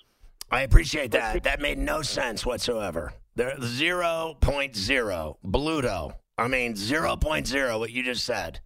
I 0.51 0.63
appreciate 0.63 1.11
that. 1.13 1.43
That 1.45 1.61
made 1.61 1.79
no 1.79 2.03
sense 2.03 2.45
whatsoever. 2.45 3.13
There, 3.35 3.57
0.0. 3.57 5.37
Bluto. 5.45 6.15
I 6.37 6.49
mean, 6.49 6.75
0.0, 6.75 7.79
what 7.79 7.91
you 7.91 8.03
just 8.03 8.25
said. 8.25 8.61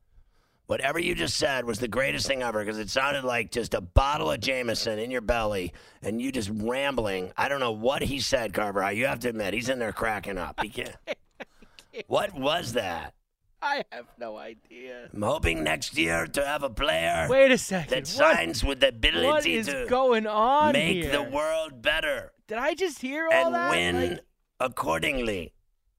Whatever 0.67 0.99
you 0.99 1.15
just 1.15 1.37
said 1.37 1.65
was 1.65 1.79
the 1.79 1.87
greatest 1.87 2.27
thing 2.27 2.43
ever 2.43 2.59
because 2.65 2.79
it 2.79 2.91
sounded 2.91 3.23
like 3.23 3.53
just 3.53 3.73
a 3.73 3.81
bottle 3.81 4.33
of 4.33 4.41
Jameson 4.41 4.99
in 4.99 5.13
your 5.13 5.21
belly 5.21 5.73
and 6.03 6.21
you 6.21 6.33
just 6.33 6.51
rambling. 6.53 7.31
I 7.37 7.49
don't 7.49 7.61
know 7.61 7.71
what 7.73 8.03
he 8.03 8.19
said, 8.19 8.53
Carver. 8.53 8.91
You 8.91 9.07
have 9.07 9.21
to 9.21 9.29
admit, 9.29 9.55
he's 9.55 9.69
in 9.69 9.79
there 9.79 9.93
cracking 9.93 10.39
up. 10.39 10.61
He 10.61 10.69
can't. 10.71 10.97
what 12.09 12.35
was 12.35 12.73
that? 12.73 13.15
I 13.63 13.85
have 13.91 14.07
no 14.19 14.37
idea. 14.37 15.09
I'm 15.15 15.23
hoping 15.23 15.63
next 15.65 15.97
year 15.97 16.27
to 16.27 16.45
have 16.45 16.63
a 16.63 16.69
player 16.71 17.27
Wait 17.31 17.51
a 17.53 17.59
second. 17.59 18.05
that 18.07 18.55
What- 18.61 18.69
with 18.69 18.81
the 18.81 18.89
ability 18.89 19.27
what 19.27 19.47
is 19.47 19.67
to 19.69 19.87
going 19.89 20.27
on 20.27 20.73
make 20.73 20.97
here? 21.05 21.13
the 21.13 21.23
world 21.23 21.81
better 21.81 22.33
Did 22.49 22.59
I 22.59 22.75
just 22.75 23.01
hear 23.01 23.29
all 23.33 23.47
and 23.47 23.55
that? 23.55 23.71
win 23.71 24.11
Like, 24.11 24.21
accordingly 24.61 25.53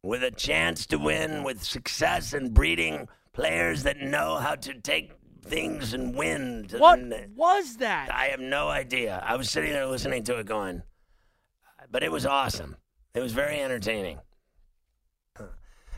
with 0.04 0.24
a 0.24 0.32
chance 0.32 0.86
to 0.88 0.98
win 0.98 1.44
with 1.44 1.64
success 1.64 2.34
and 2.34 2.54
breeding 2.54 3.08
players 3.41 3.84
that 3.84 4.00
know 4.02 4.38
how 4.38 4.56
to 4.56 4.73
take 4.82 5.12
things 5.43 5.93
and 5.93 6.15
win. 6.15 6.67
what 6.76 6.97
and- 6.97 7.36
was 7.36 7.78
that? 7.78 8.12
I 8.12 8.26
have 8.30 8.39
no 8.39 8.67
idea. 8.67 9.21
I 9.23 9.36
was 9.36 9.52
sitting 9.52 9.71
there 9.71 9.86
listening 9.86 10.23
to 10.23 10.39
it 10.39 10.47
going, 10.47 10.82
but 11.91 12.02
it 12.02 12.12
was 12.12 12.26
awesome. 12.26 12.78
It 13.13 13.21
was 13.21 13.34
very 13.34 13.60
entertaining. 13.60 14.19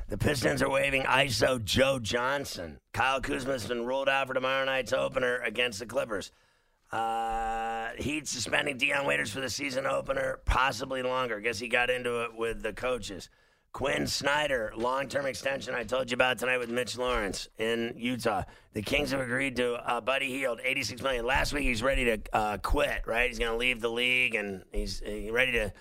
The 0.10 0.17
Pistons 0.17 0.62
are 0.62 0.69
waving 0.69 1.04
ISO 1.04 1.63
Joe 1.63 1.99
Johnson. 1.99 2.80
Kyle 2.93 3.21
Kuzma's 3.21 3.67
been 3.67 3.86
ruled 3.86 4.10
out 4.10 4.28
for 4.28 4.34
tomorrow 4.34 4.65
night's 4.65 4.91
opener 4.91 5.38
against 5.38 5.80
the 5.80 5.86
Clippers. 5.86 6.32
Uh, 6.91 7.91
Heat 7.99 8.28
suspending 8.28 8.78
Dion 8.78 9.06
Waiters 9.06 9.32
for 9.32 9.39
the 9.39 9.49
season 9.49 9.86
opener, 9.86 10.39
possibly 10.45 11.04
longer. 11.04 11.39
Guess 11.39 11.60
he 11.60 11.67
got 11.69 11.89
into 11.89 12.23
it 12.23 12.36
with 12.36 12.63
the 12.63 12.73
coaches. 12.73 13.30
Quin 13.72 14.08
Snyder, 14.08 14.74
long 14.76 15.08
term 15.08 15.26
extension 15.26 15.76
I 15.76 15.84
told 15.84 16.10
you 16.10 16.16
about 16.16 16.40
tonight 16.40 16.58
with 16.58 16.70
Mitch 16.70 16.98
Lawrence 16.98 17.48
in 17.60 17.94
Utah. 17.96 18.44
The 18.74 18.82
Kings 18.82 19.12
have 19.12 19.20
agreed 19.22 19.56
to 19.58 19.76
uh, 19.76 20.02
Buddy 20.02 20.30
Hield, 20.30 20.60
86 20.64 21.02
million. 21.02 21.26
Last 21.26 21.54
week 21.54 21.64
he's 21.64 21.84
ready 21.84 22.06
to 22.06 22.20
uh, 22.34 22.58
quit, 22.58 23.04
right? 23.06 23.30
He's 23.30 23.38
going 23.38 23.52
to 23.52 23.58
leave 23.58 23.80
the 23.80 23.90
league 23.90 24.36
and 24.36 24.64
he's, 24.72 25.04
ready 25.32 25.52
to 25.54 25.74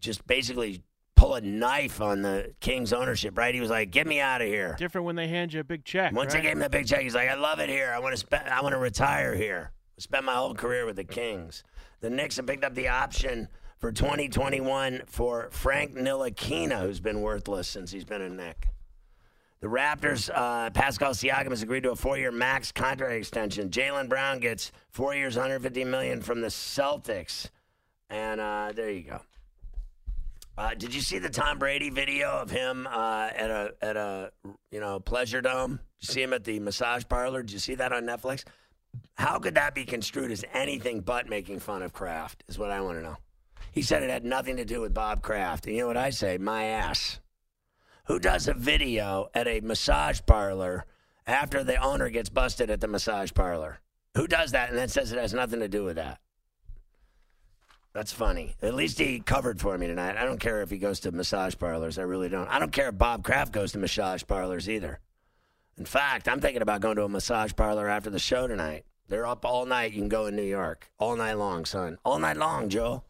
just 0.00 0.26
basically 0.26 0.82
pull 1.16 1.34
a 1.34 1.40
knife 1.40 2.00
on 2.00 2.22
the 2.22 2.54
Kings 2.60 2.92
ownership, 2.92 3.36
right? 3.36 3.54
He 3.54 3.60
was 3.60 3.70
like, 3.70 3.90
get 3.90 4.06
me 4.06 4.20
out 4.20 4.40
of 4.40 4.48
here. 4.48 4.74
Different 4.78 5.06
when 5.06 5.16
they 5.16 5.28
hand 5.28 5.52
you 5.52 5.60
a 5.60 5.64
big 5.64 5.84
check. 5.84 6.12
Once 6.12 6.32
right? 6.32 6.40
I 6.40 6.42
gave 6.42 6.52
him 6.52 6.60
the 6.60 6.70
big 6.70 6.86
check, 6.86 7.00
he's 7.00 7.14
like, 7.14 7.28
"I 7.28 7.34
love 7.34 7.58
it 7.60 7.68
here. 7.68 7.92
I 7.94 7.98
want 7.98 8.14
to 8.14 8.18
spend. 8.18 8.48
I 8.48 8.62
want 8.62 8.72
to 8.72 8.78
retire 8.78 9.34
here. 9.34 9.72
Spend 9.98 10.26
my 10.26 10.34
whole 10.34 10.54
career 10.54 10.86
with 10.86 10.96
the 10.96 11.04
Kings." 11.04 11.62
The 12.00 12.10
Knicks 12.10 12.36
have 12.36 12.46
picked 12.46 12.64
up 12.64 12.74
the 12.74 12.88
option 12.88 13.48
for 13.78 13.92
2021 13.92 15.02
for 15.06 15.48
Frank 15.50 15.94
Ntilikina, 15.94 16.80
who's 16.80 17.00
been 17.00 17.20
worthless 17.20 17.68
since 17.68 17.90
he's 17.90 18.04
been 18.04 18.22
a 18.22 18.28
Knick. 18.28 18.68
The 19.60 19.68
Raptors, 19.68 20.30
uh, 20.34 20.70
Pascal 20.70 21.12
Siakam 21.12 21.50
has 21.50 21.62
agreed 21.62 21.82
to 21.84 21.90
a 21.90 21.96
four-year 21.96 22.30
max 22.30 22.72
contract 22.72 23.12
extension. 23.12 23.70
Jaylen 23.70 24.08
Brown 24.08 24.38
gets 24.38 24.70
four 24.90 25.14
years, 25.14 25.34
150 25.36 25.84
million 25.84 26.20
from 26.20 26.40
the 26.40 26.48
Celtics, 26.48 27.48
and 28.10 28.40
uh, 28.40 28.72
there 28.74 28.90
you 28.90 29.02
go. 29.02 29.20
Uh, 30.58 30.72
did 30.74 30.94
you 30.94 31.00
see 31.00 31.18
the 31.18 31.28
Tom 31.28 31.58
Brady 31.58 31.90
video 31.90 32.30
of 32.30 32.50
him 32.50 32.86
uh, 32.90 33.28
at 33.34 33.50
a 33.50 33.74
at 33.82 33.96
a 33.96 34.32
you 34.70 34.80
know 34.80 34.98
pleasure 34.98 35.42
dome? 35.42 35.80
Did 36.00 36.08
you 36.08 36.14
see 36.14 36.22
him 36.22 36.32
at 36.32 36.44
the 36.44 36.60
massage 36.60 37.04
parlor? 37.06 37.42
Did 37.42 37.52
you 37.52 37.58
see 37.58 37.74
that 37.74 37.92
on 37.92 38.04
Netflix? 38.04 38.44
How 39.14 39.38
could 39.38 39.54
that 39.56 39.74
be 39.74 39.84
construed 39.84 40.30
as 40.30 40.44
anything 40.54 41.00
but 41.00 41.28
making 41.28 41.60
fun 41.60 41.82
of 41.82 41.92
Kraft? 41.92 42.42
Is 42.48 42.58
what 42.58 42.70
I 42.70 42.80
want 42.80 42.98
to 42.98 43.02
know. 43.02 43.16
He 43.76 43.82
said 43.82 44.02
it 44.02 44.08
had 44.08 44.24
nothing 44.24 44.56
to 44.56 44.64
do 44.64 44.80
with 44.80 44.94
Bob 44.94 45.20
Kraft. 45.20 45.66
And 45.66 45.76
you 45.76 45.82
know 45.82 45.88
what 45.88 45.98
I 45.98 46.08
say? 46.08 46.38
My 46.38 46.64
ass. 46.64 47.20
Who 48.06 48.18
does 48.18 48.48
a 48.48 48.54
video 48.54 49.28
at 49.34 49.46
a 49.46 49.60
massage 49.60 50.18
parlor 50.24 50.86
after 51.26 51.62
the 51.62 51.76
owner 51.76 52.08
gets 52.08 52.30
busted 52.30 52.70
at 52.70 52.80
the 52.80 52.88
massage 52.88 53.34
parlor? 53.34 53.80
Who 54.14 54.26
does 54.26 54.52
that 54.52 54.70
and 54.70 54.78
then 54.78 54.88
says 54.88 55.12
it 55.12 55.18
has 55.18 55.34
nothing 55.34 55.60
to 55.60 55.68
do 55.68 55.84
with 55.84 55.96
that? 55.96 56.20
That's 57.92 58.14
funny. 58.14 58.56
At 58.62 58.72
least 58.72 58.98
he 58.98 59.20
covered 59.20 59.60
for 59.60 59.76
me 59.76 59.88
tonight. 59.88 60.16
I 60.16 60.24
don't 60.24 60.40
care 60.40 60.62
if 60.62 60.70
he 60.70 60.78
goes 60.78 61.00
to 61.00 61.12
massage 61.12 61.54
parlors. 61.54 61.98
I 61.98 62.02
really 62.02 62.30
don't. 62.30 62.48
I 62.48 62.58
don't 62.58 62.72
care 62.72 62.88
if 62.88 62.96
Bob 62.96 63.24
Kraft 63.24 63.52
goes 63.52 63.72
to 63.72 63.78
massage 63.78 64.22
parlors 64.26 64.70
either. 64.70 65.00
In 65.76 65.84
fact, 65.84 66.30
I'm 66.30 66.40
thinking 66.40 66.62
about 66.62 66.80
going 66.80 66.96
to 66.96 67.04
a 67.04 67.10
massage 67.10 67.52
parlor 67.54 67.88
after 67.88 68.08
the 68.08 68.18
show 68.18 68.46
tonight. 68.46 68.86
They're 69.08 69.26
up 69.26 69.44
all 69.44 69.66
night. 69.66 69.92
You 69.92 69.98
can 69.98 70.08
go 70.08 70.24
in 70.24 70.34
New 70.34 70.40
York 70.40 70.90
all 70.98 71.14
night 71.14 71.34
long, 71.34 71.66
son. 71.66 71.98
All 72.06 72.18
night 72.18 72.38
long, 72.38 72.70
Joe. 72.70 73.02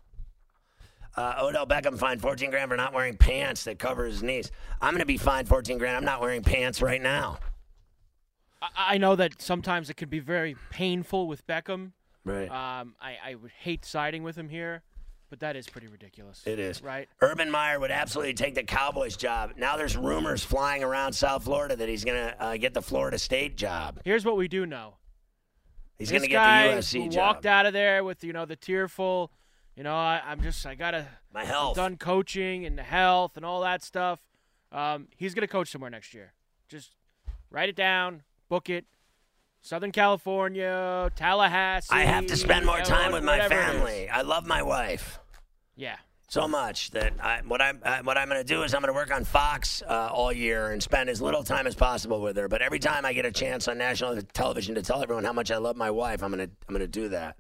Uh, 1.17 1.35
Odell 1.41 1.67
Beckham 1.67 1.99
fined 1.99 2.21
14 2.21 2.51
grand 2.51 2.71
for 2.71 2.77
not 2.77 2.93
wearing 2.93 3.17
pants 3.17 3.65
that 3.65 3.79
cover 3.79 4.05
his 4.05 4.23
knees. 4.23 4.51
I'm 4.83 4.93
going 4.93 5.01
to 5.01 5.07
be 5.07 5.17
fined 5.17 5.49
14 5.49 5.79
grand. 5.79 5.97
I'm 5.97 6.05
not 6.05 6.21
wearing 6.21 6.43
pants 6.43 6.83
right 6.83 7.01
now. 7.01 7.39
I, 8.61 8.69
I 8.77 8.99
know 8.99 9.17
that 9.17 9.41
sometimes 9.41 9.89
it 9.89 9.97
can 9.97 10.11
be 10.11 10.19
very 10.19 10.57
painful 10.71 11.27
with 11.27 11.47
Beckham. 11.47 11.93
Right. 12.25 12.51
Um, 12.51 12.97
I, 13.01 13.17
I 13.25 13.35
would 13.37 13.53
hate 13.53 13.85
siding 13.87 14.25
with 14.25 14.37
him 14.37 14.49
here, 14.49 14.83
but 15.31 15.41
that 15.41 15.57
is 15.57 15.67
pretty 15.69 15.87
ridiculous. 15.87 16.43
It 16.45 16.59
is. 16.59 16.83
Right? 16.83 17.09
Urban 17.23 17.51
Meyer 17.51 17.81
would 17.81 17.93
absolutely 17.93 18.35
take 18.35 18.55
the 18.55 18.65
Cowboys 18.65 19.17
job. 19.17 19.53
Now 19.57 19.77
there's 19.79 19.97
rumors 19.97 20.45
flying 20.45 20.83
around 20.85 21.15
South 21.15 21.45
Florida 21.45 21.77
that 21.77 21.89
he's 21.89 22.05
going 22.05 22.19
to 22.19 22.43
uh, 22.43 22.57
get 22.59 22.75
the 22.75 22.83
Florida 22.83 23.19
State 23.19 23.57
job. 23.57 24.01
Here's 24.05 24.25
what 24.25 24.37
we 24.37 24.49
do 24.49 24.67
know. 24.67 24.97
He's 25.99 26.11
going 26.11 26.23
to 26.23 26.29
get 26.29 26.43
the 26.43 26.77
USC 26.79 27.11
job. 27.11 27.19
walked 27.19 27.47
out 27.47 27.65
of 27.65 27.73
there 27.73 28.05
with 28.05 28.23
you 28.23 28.35
know 28.35 28.45
the 28.45 28.57
tearful, 28.57 29.31
you 29.77 29.83
know 29.83 29.95
I, 29.95 30.23
I'm 30.27 30.41
just 30.43 30.65
I 30.67 30.75
gotta 30.75 31.07
My 31.33 31.45
health. 31.45 31.77
done 31.77 31.97
coaching 31.97 32.65
and 32.67 32.77
the 32.79 32.83
health 32.83 33.37
and 33.37 33.45
all 33.45 33.61
that 33.63 33.83
stuff. 33.83 34.21
Um, 34.73 35.09
he's 35.17 35.35
gonna 35.35 35.47
coach 35.47 35.71
somewhere 35.71 35.91
next 35.91 36.13
year. 36.15 36.33
Just 36.69 36.93
write 37.51 37.69
it 37.69 37.77
down, 37.77 38.23
book 38.49 38.69
it. 38.69 38.85
Southern 39.63 39.91
California, 39.93 41.11
Tallahassee. 41.17 41.89
I 41.93 42.03
have 42.05 42.27
to 42.27 42.37
spend 42.37 42.65
more 42.67 42.81
time 42.83 43.13
with 43.13 43.25
my 43.25 43.39
whatever 43.39 43.55
it 43.55 43.59
is. 43.59 43.65
family. 43.73 44.09
I 44.09 44.23
love 44.23 44.47
my 44.47 44.63
wife. 44.63 45.19
Yeah. 45.75 45.97
so 46.29 46.47
much 46.47 46.91
that 46.93 47.13
I, 47.21 47.41
what 47.47 47.61
I'm 47.61 47.81
uh, 47.83 47.99
what 48.05 48.17
I'm 48.17 48.29
going 48.29 48.41
to 48.41 48.45
do 48.47 48.63
is 48.63 48.75
I'm 48.75 48.81
going 48.81 48.93
to 48.93 48.97
work 48.97 49.13
on 49.13 49.25
Fox 49.25 49.83
uh, 49.89 50.09
all 50.13 50.33
year 50.33 50.71
and 50.71 50.81
spend 50.83 51.11
as 51.11 51.21
little 51.21 51.43
time 51.43 51.67
as 51.67 51.75
possible 51.75 52.21
with 52.21 52.37
her. 52.37 52.47
But 52.49 52.63
every 52.63 52.79
time 52.79 53.05
I 53.05 53.13
get 53.13 53.27
a 53.27 53.33
chance 53.33 53.67
on 53.67 53.77
national 53.79 54.21
television 54.35 54.75
to 54.77 54.83
tell 54.83 55.03
everyone 55.03 55.25
how 55.25 55.33
much 55.33 55.51
I 55.51 55.57
love 55.59 55.77
my 55.77 55.91
wife, 55.91 56.23
I'm 56.23 56.33
going 56.33 56.47
to 56.49 56.55
I'm 56.69 56.75
going 56.75 56.81
to 56.81 57.01
do 57.01 57.09
that. 57.09 57.37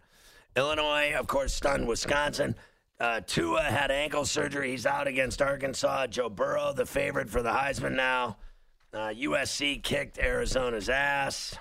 Illinois, 0.56 1.14
of 1.14 1.26
course, 1.26 1.52
stunned 1.52 1.86
Wisconsin. 1.86 2.54
Uh, 2.98 3.20
Tua 3.26 3.62
had 3.62 3.90
ankle 3.90 4.24
surgery. 4.24 4.70
He's 4.70 4.86
out 4.86 5.06
against 5.06 5.42
Arkansas. 5.42 6.06
Joe 6.06 6.30
Burrow, 6.30 6.72
the 6.72 6.86
favorite 6.86 7.28
for 7.28 7.42
the 7.42 7.50
Heisman 7.50 7.94
now. 7.94 8.38
Uh, 8.92 9.08
USC 9.08 9.82
kicked 9.82 10.18
Arizona's 10.18 10.88
ass. 10.88 11.58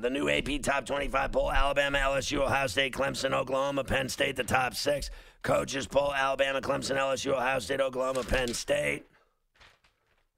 The 0.00 0.08
new 0.10 0.28
AP 0.28 0.62
Top 0.62 0.86
25 0.86 1.32
poll 1.32 1.52
Alabama, 1.52 1.98
LSU, 1.98 2.38
Ohio 2.40 2.66
State, 2.66 2.94
Clemson, 2.94 3.32
Oklahoma, 3.34 3.84
Penn 3.84 4.08
State, 4.08 4.34
the 4.34 4.42
top 4.42 4.74
six. 4.74 5.10
Coaches 5.42 5.86
poll 5.86 6.12
Alabama, 6.14 6.60
Clemson, 6.60 6.96
LSU, 6.96 7.34
Ohio 7.34 7.58
State, 7.58 7.80
Oklahoma, 7.80 8.24
Penn 8.24 8.54
State. 8.54 9.04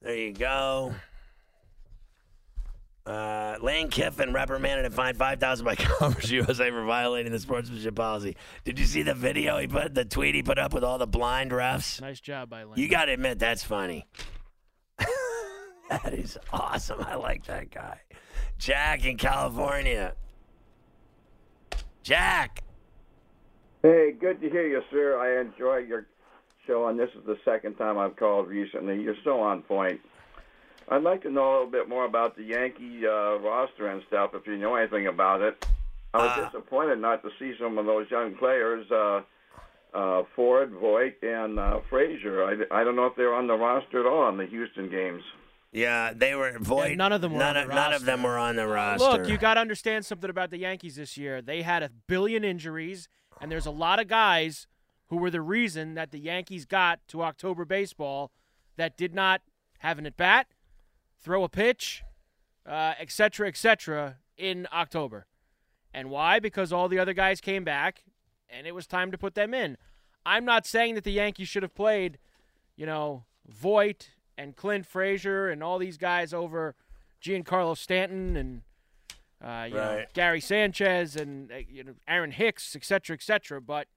There 0.03 0.17
you 0.17 0.33
go. 0.33 0.95
Uh, 3.07 3.57
Lane 3.63 3.89
Kiffin 3.89 4.33
reprimanded 4.33 4.85
and 4.85 4.95
fined 4.95 5.17
five 5.17 5.41
thousand 5.41 5.65
by 5.65 5.75
Conference 5.77 6.31
USA 6.31 6.71
for 6.71 6.85
violating 6.85 7.33
the 7.33 7.39
sportsmanship 7.39 7.95
policy. 7.95 8.37
Did 8.65 8.79
you 8.79 8.85
see 8.85 9.03
the 9.03 9.15
video 9.15 9.59
he 9.59 9.67
put, 9.67 9.95
the 9.95 10.05
tweet 10.05 10.35
he 10.35 10.43
put 10.43 10.59
up 10.59 10.75
with 10.75 10.85
all 10.85 10.99
the 10.99 11.07
blind 11.07 11.51
refs? 11.51 12.01
Nice 12.01 12.21
job 12.21 12.51
by 12.51 12.65
Lane. 12.65 12.75
You 12.77 12.89
got 12.89 13.07
to 13.07 13.13
admit 13.13 13.39
that's 13.39 13.65
funny. 13.65 14.07
that 15.91 16.13
is 16.13 16.39
awesome. 16.53 17.01
I 17.01 17.15
like 17.15 17.47
that 17.47 17.71
guy. 17.71 18.01
Jack 18.59 19.07
in 19.07 19.17
California. 19.17 20.15
Jack. 22.03 22.63
Hey, 23.83 24.13
good 24.19 24.43
to 24.43 24.51
hear 24.51 24.67
you, 24.67 24.83
sir. 24.91 25.19
I 25.19 25.41
enjoy 25.41 25.79
your 25.79 26.07
show, 26.67 26.89
and 26.89 26.99
this 26.99 27.09
is 27.19 27.25
the 27.27 27.39
second 27.45 27.77
time 27.77 27.99
I've 27.99 28.17
called 28.17 28.49
recently. 28.49 29.01
You're 29.01 29.17
still 29.23 29.41
on 29.41 29.63
point. 29.63 30.01
I'd 30.91 31.03
like 31.03 31.23
to 31.23 31.31
know 31.31 31.51
a 31.51 31.53
little 31.53 31.71
bit 31.71 31.89
more 31.89 32.05
about 32.05 32.37
the 32.37 32.43
Yankee 32.43 33.07
uh, 33.07 33.39
roster 33.39 33.87
and 33.87 34.03
stuff, 34.09 34.33
if 34.35 34.47
you 34.47 34.59
know 34.59 34.75
anything 34.75 35.07
about 35.07 35.41
it. 35.41 35.65
I 36.13 36.19
was 36.19 36.51
disappointed 36.51 36.99
not 36.99 37.23
to 37.23 37.31
see 37.39 37.55
some 37.61 37.79
of 37.79 37.87
those 37.87 38.11
young 38.11 38.35
players, 38.35 38.85
uh, 38.91 39.21
uh, 39.95 40.25
Ford, 40.35 40.73
Voit, 40.73 41.15
and 41.23 41.61
uh, 41.61 41.79
Frazier. 41.89 42.45
I, 42.45 42.81
I 42.81 42.83
don't 42.83 42.97
know 42.97 43.07
if 43.07 43.15
they're 43.15 43.35
on 43.35 43.47
the 43.47 43.55
roster 43.55 44.01
at 44.01 44.07
all 44.07 44.29
in 44.29 44.37
the 44.37 44.47
Houston 44.47 44.91
games. 44.91 45.23
Yeah, 45.73 46.13
they 46.13 46.35
were 46.35 46.59
void. 46.59 46.99
none 46.99 47.13
of 47.13 47.21
them 47.21 47.35
were 47.35 47.39
none, 47.39 47.57
on 47.57 47.63
of, 47.63 47.69
the 47.69 47.75
none 47.77 47.93
of 47.93 48.05
them 48.05 48.25
were 48.25 48.37
on 48.37 48.57
the 48.57 48.67
roster. 48.67 49.05
Look, 49.05 49.29
you 49.29 49.39
got 49.39 49.55
to 49.55 49.61
understand 49.61 50.05
something 50.05 50.29
about 50.29 50.51
the 50.51 50.59
Yankees 50.59 50.97
this 50.97 51.17
year. 51.17 51.41
They 51.41 51.63
had 51.63 51.85
a 51.85 51.91
billion 52.09 52.43
injuries, 52.43 53.09
and 53.41 53.53
there's 53.53 53.67
a 53.67 53.71
lot 53.71 54.01
of 54.01 54.09
guys 54.09 54.67
who 55.11 55.17
were 55.17 55.31
the 55.31 55.41
reason 55.41 55.95
that 55.95 56.11
the 56.11 56.19
Yankees 56.19 56.65
got 56.65 56.99
to 57.09 57.23
October 57.23 57.65
baseball 57.65 58.33
that 58.77 58.97
did 58.97 59.15
not 59.15 59.43
have 59.79 59.99
an 59.99 60.07
at 60.07 60.17
bat, 60.17 60.49
throw 61.21 61.45
a 61.45 61.49
pitch, 61.49 62.03
uh, 62.67 62.95
et 62.99 63.11
cetera, 63.11 63.49
et 63.49 63.57
cetera, 63.57 64.17
in 64.37 64.67
October. 64.73 65.27
And 65.93 66.11
why? 66.11 66.39
Because 66.39 66.73
all 66.73 66.89
the 66.89 66.99
other 66.99 67.13
guys 67.13 67.41
came 67.41 67.65
back, 67.65 68.05
and 68.49 68.67
it 68.67 68.75
was 68.75 68.87
time 68.87 69.11
to 69.11 69.19
put 69.19 69.35
them 69.35 69.53
in. 69.53 69.77
I'm 70.25 70.45
not 70.45 70.67
saying 70.67 70.95
that 70.95 71.05
the 71.05 71.13
Yankees 71.13 71.49
should 71.49 71.63
have 71.63 71.75
played, 71.75 72.19
you 72.77 72.87
know, 72.87 73.25
Voit 73.49 74.11
and 74.39 74.57
Clint 74.57 74.87
Frazier 74.87 75.49
and 75.49 75.63
all 75.63 75.79
these 75.79 75.97
guys 75.97 76.33
over 76.33 76.75
Giancarlo 77.23 77.77
Stanton 77.77 78.37
and 78.37 78.63
uh, 79.43 79.67
you 79.69 79.75
know, 79.75 80.05
Gary 80.13 80.41
Sanchez 80.41 81.17
and 81.17 81.51
uh, 81.51 81.57
you 81.69 81.83
know 81.83 81.95
Aaron 82.07 82.31
Hicks, 82.31 82.77
et 82.77 82.85
cetera, 82.85 83.15
et 83.15 83.23
cetera. 83.23 83.61
But 83.61 83.89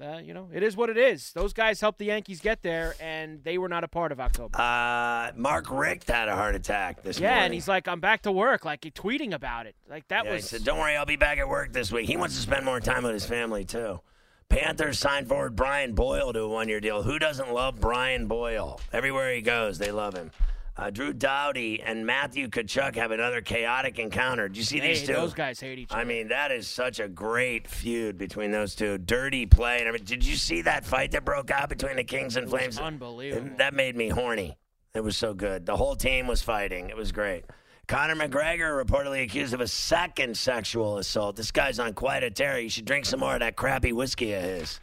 uh, 0.00 0.18
you 0.18 0.34
know, 0.34 0.48
it 0.52 0.62
is 0.62 0.76
what 0.76 0.90
it 0.90 0.96
is. 0.96 1.32
Those 1.32 1.52
guys 1.52 1.80
helped 1.80 1.98
the 1.98 2.06
Yankees 2.06 2.40
get 2.40 2.62
there, 2.62 2.94
and 3.00 3.42
they 3.44 3.58
were 3.58 3.68
not 3.68 3.84
a 3.84 3.88
part 3.88 4.12
of 4.12 4.20
October. 4.20 4.60
Uh, 4.60 5.32
Mark 5.36 5.70
Richt 5.70 6.08
had 6.08 6.28
a 6.28 6.34
heart 6.36 6.54
attack 6.54 7.02
this 7.02 7.18
yeah, 7.18 7.30
morning. 7.30 7.44
and 7.46 7.54
he's 7.54 7.68
like, 7.68 7.88
"I'm 7.88 8.00
back 8.00 8.22
to 8.22 8.32
work," 8.32 8.64
like 8.64 8.82
tweeting 8.82 9.32
about 9.32 9.66
it. 9.66 9.74
Like 9.88 10.08
that 10.08 10.24
Yeah, 10.24 10.30
he 10.30 10.36
was 10.36 10.48
said, 10.48 10.64
"Don't 10.64 10.78
worry, 10.78 10.96
I'll 10.96 11.06
be 11.06 11.16
back 11.16 11.38
at 11.38 11.48
work 11.48 11.72
this 11.72 11.92
week." 11.92 12.06
He 12.06 12.16
wants 12.16 12.34
to 12.36 12.40
spend 12.40 12.64
more 12.64 12.80
time 12.80 13.02
with 13.02 13.12
his 13.12 13.26
family 13.26 13.64
too. 13.64 14.00
Panthers 14.48 14.98
signed 14.98 15.28
forward 15.28 15.54
Brian 15.54 15.94
Boyle 15.94 16.32
to 16.32 16.40
a 16.40 16.48
one-year 16.48 16.80
deal. 16.80 17.04
Who 17.04 17.20
doesn't 17.20 17.52
love 17.52 17.80
Brian 17.80 18.26
Boyle? 18.26 18.80
Everywhere 18.92 19.32
he 19.32 19.42
goes, 19.42 19.78
they 19.78 19.92
love 19.92 20.16
him. 20.16 20.32
Uh, 20.76 20.88
Drew 20.88 21.12
Doughty 21.12 21.82
and 21.82 22.06
Matthew 22.06 22.48
Tkachuk 22.48 22.94
have 22.96 23.10
another 23.10 23.40
chaotic 23.42 23.98
encounter. 23.98 24.48
Do 24.48 24.58
you 24.58 24.64
see 24.64 24.78
Hey, 24.78 24.94
these 24.94 25.06
two? 25.06 25.12
those 25.12 25.34
guys 25.34 25.60
hate 25.60 25.78
each 25.78 25.90
other. 25.90 26.00
I 26.00 26.04
mean, 26.04 26.28
that 26.28 26.50
is 26.52 26.66
such 26.68 27.00
a 27.00 27.08
great 27.08 27.68
feud 27.68 28.16
between 28.16 28.50
those 28.50 28.74
two. 28.74 28.96
Dirty 28.98 29.44
play. 29.46 29.80
And 29.80 29.88
I 29.88 29.92
mean, 29.92 30.04
did 30.04 30.24
you 30.24 30.36
see 30.36 30.62
that 30.62 30.84
fight 30.86 31.10
that 31.12 31.24
broke 31.24 31.50
out 31.50 31.68
between 31.68 31.96
the 31.96 32.04
Kings 32.04 32.36
and 32.36 32.48
Flames? 32.48 32.78
unbelievable. 32.78 33.50
That 33.58 33.74
made 33.74 33.96
me 33.96 34.08
horny. 34.08 34.56
It 34.94 35.04
was 35.04 35.16
so 35.16 35.34
good. 35.34 35.66
The 35.66 35.76
whole 35.76 35.96
team 35.96 36.26
was 36.26 36.40
fighting. 36.42 36.88
It 36.88 36.96
was 36.96 37.12
great. 37.12 37.44
Conor 37.86 38.14
McGregor 38.14 38.82
reportedly 38.84 39.22
accused 39.24 39.52
of 39.52 39.60
a 39.60 39.66
second 39.68 40.36
sexual 40.36 40.98
assault. 40.98 41.34
This 41.36 41.50
guy's 41.50 41.78
on 41.80 41.92
quite 41.92 42.22
a 42.22 42.30
tear. 42.30 42.58
You 42.60 42.68
should 42.70 42.84
drink 42.84 43.04
some 43.04 43.20
more 43.20 43.34
of 43.34 43.40
that 43.40 43.56
crappy 43.56 43.92
whiskey 43.92 44.32
of 44.32 44.42
his. 44.42 44.80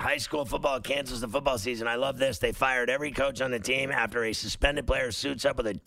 High 0.00 0.18
school 0.18 0.44
football 0.44 0.80
cancels 0.80 1.20
the 1.20 1.28
football 1.28 1.58
season. 1.58 1.88
I 1.88 1.96
love 1.96 2.18
this. 2.18 2.38
They 2.38 2.52
fired 2.52 2.88
every 2.88 3.10
coach 3.10 3.40
on 3.40 3.50
the 3.50 3.58
team 3.58 3.90
after 3.90 4.24
a 4.24 4.32
suspended 4.32 4.86
player 4.86 5.10
suits 5.10 5.44
up 5.44 5.56
with 5.56 5.66
a 5.66 5.80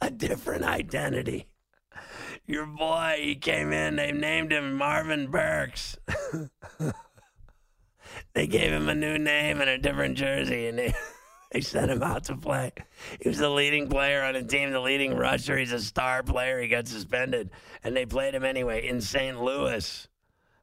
a 0.00 0.10
different 0.10 0.64
identity. 0.64 1.48
Your 2.46 2.64
boy, 2.64 3.20
he 3.22 3.36
came 3.36 3.72
in. 3.72 3.96
They 3.96 4.10
named 4.10 4.52
him 4.52 4.74
Marvin 4.74 5.30
Burks. 5.30 5.98
they 8.34 8.46
gave 8.46 8.72
him 8.72 8.88
a 8.88 8.94
new 8.94 9.18
name 9.18 9.60
and 9.60 9.68
a 9.68 9.76
different 9.76 10.16
jersey, 10.16 10.66
and 10.66 10.78
they 10.78 10.94
they 11.52 11.60
sent 11.60 11.90
him 11.90 12.02
out 12.02 12.24
to 12.24 12.36
play. 12.36 12.72
He 13.20 13.28
was 13.28 13.38
the 13.38 13.50
leading 13.50 13.90
player 13.90 14.22
on 14.22 14.32
the 14.32 14.42
team, 14.42 14.70
the 14.70 14.80
leading 14.80 15.14
rusher. 15.14 15.58
He's 15.58 15.72
a 15.72 15.80
star 15.80 16.22
player. 16.22 16.58
He 16.60 16.68
got 16.68 16.88
suspended, 16.88 17.50
and 17.84 17.94
they 17.94 18.06
played 18.06 18.34
him 18.34 18.44
anyway 18.44 18.88
in 18.88 19.02
St. 19.02 19.42
Louis. 19.42 20.08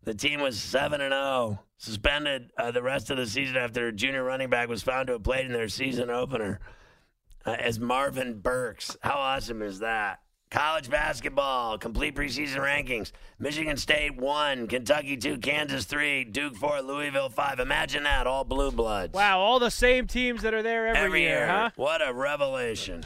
The 0.07 0.13
team 0.13 0.39
was 0.39 0.57
seven 0.57 1.01
and 1.01 1.11
zero, 1.11 1.59
suspended 1.75 2.51
uh, 2.57 2.71
the 2.71 2.81
rest 2.81 3.09
of 3.09 3.17
the 3.17 3.27
season 3.27 3.57
after 3.57 3.81
their 3.81 3.91
junior 3.91 4.23
running 4.23 4.49
back 4.49 4.69
was 4.69 4.81
found 4.81 5.07
to 5.07 5.13
have 5.13 5.23
played 5.23 5.45
in 5.45 5.51
their 5.51 5.67
season 5.67 6.09
opener 6.09 6.61
uh, 7.45 7.57
as 7.59 7.77
Marvin 7.77 8.39
Burks. 8.39 8.95
How 9.01 9.15
awesome 9.15 9.61
is 9.61 9.79
that? 9.79 10.21
College 10.49 10.89
basketball, 10.89 11.77
complete 11.77 12.15
preseason 12.15 12.59
rankings. 12.59 13.11
Michigan 13.37 13.75
State 13.75 14.15
1, 14.15 14.67
Kentucky 14.67 15.17
2, 15.17 15.39
Kansas 15.39 15.83
3, 15.83 16.23
Duke 16.23 16.55
4, 16.55 16.83
Louisville 16.83 17.27
5. 17.27 17.59
Imagine 17.59 18.03
that, 18.03 18.27
all 18.27 18.45
blue 18.45 18.71
bloods. 18.71 19.13
wow, 19.13 19.39
all 19.39 19.59
the 19.59 19.69
same 19.69 20.07
teams 20.07 20.41
that 20.43 20.53
are 20.53 20.63
there 20.63 20.87
every, 20.87 21.01
Every 21.01 21.21
year, 21.23 21.47
huh? 21.47 21.71
What 21.75 22.01
a 22.01 22.13
revelation. 22.13 23.03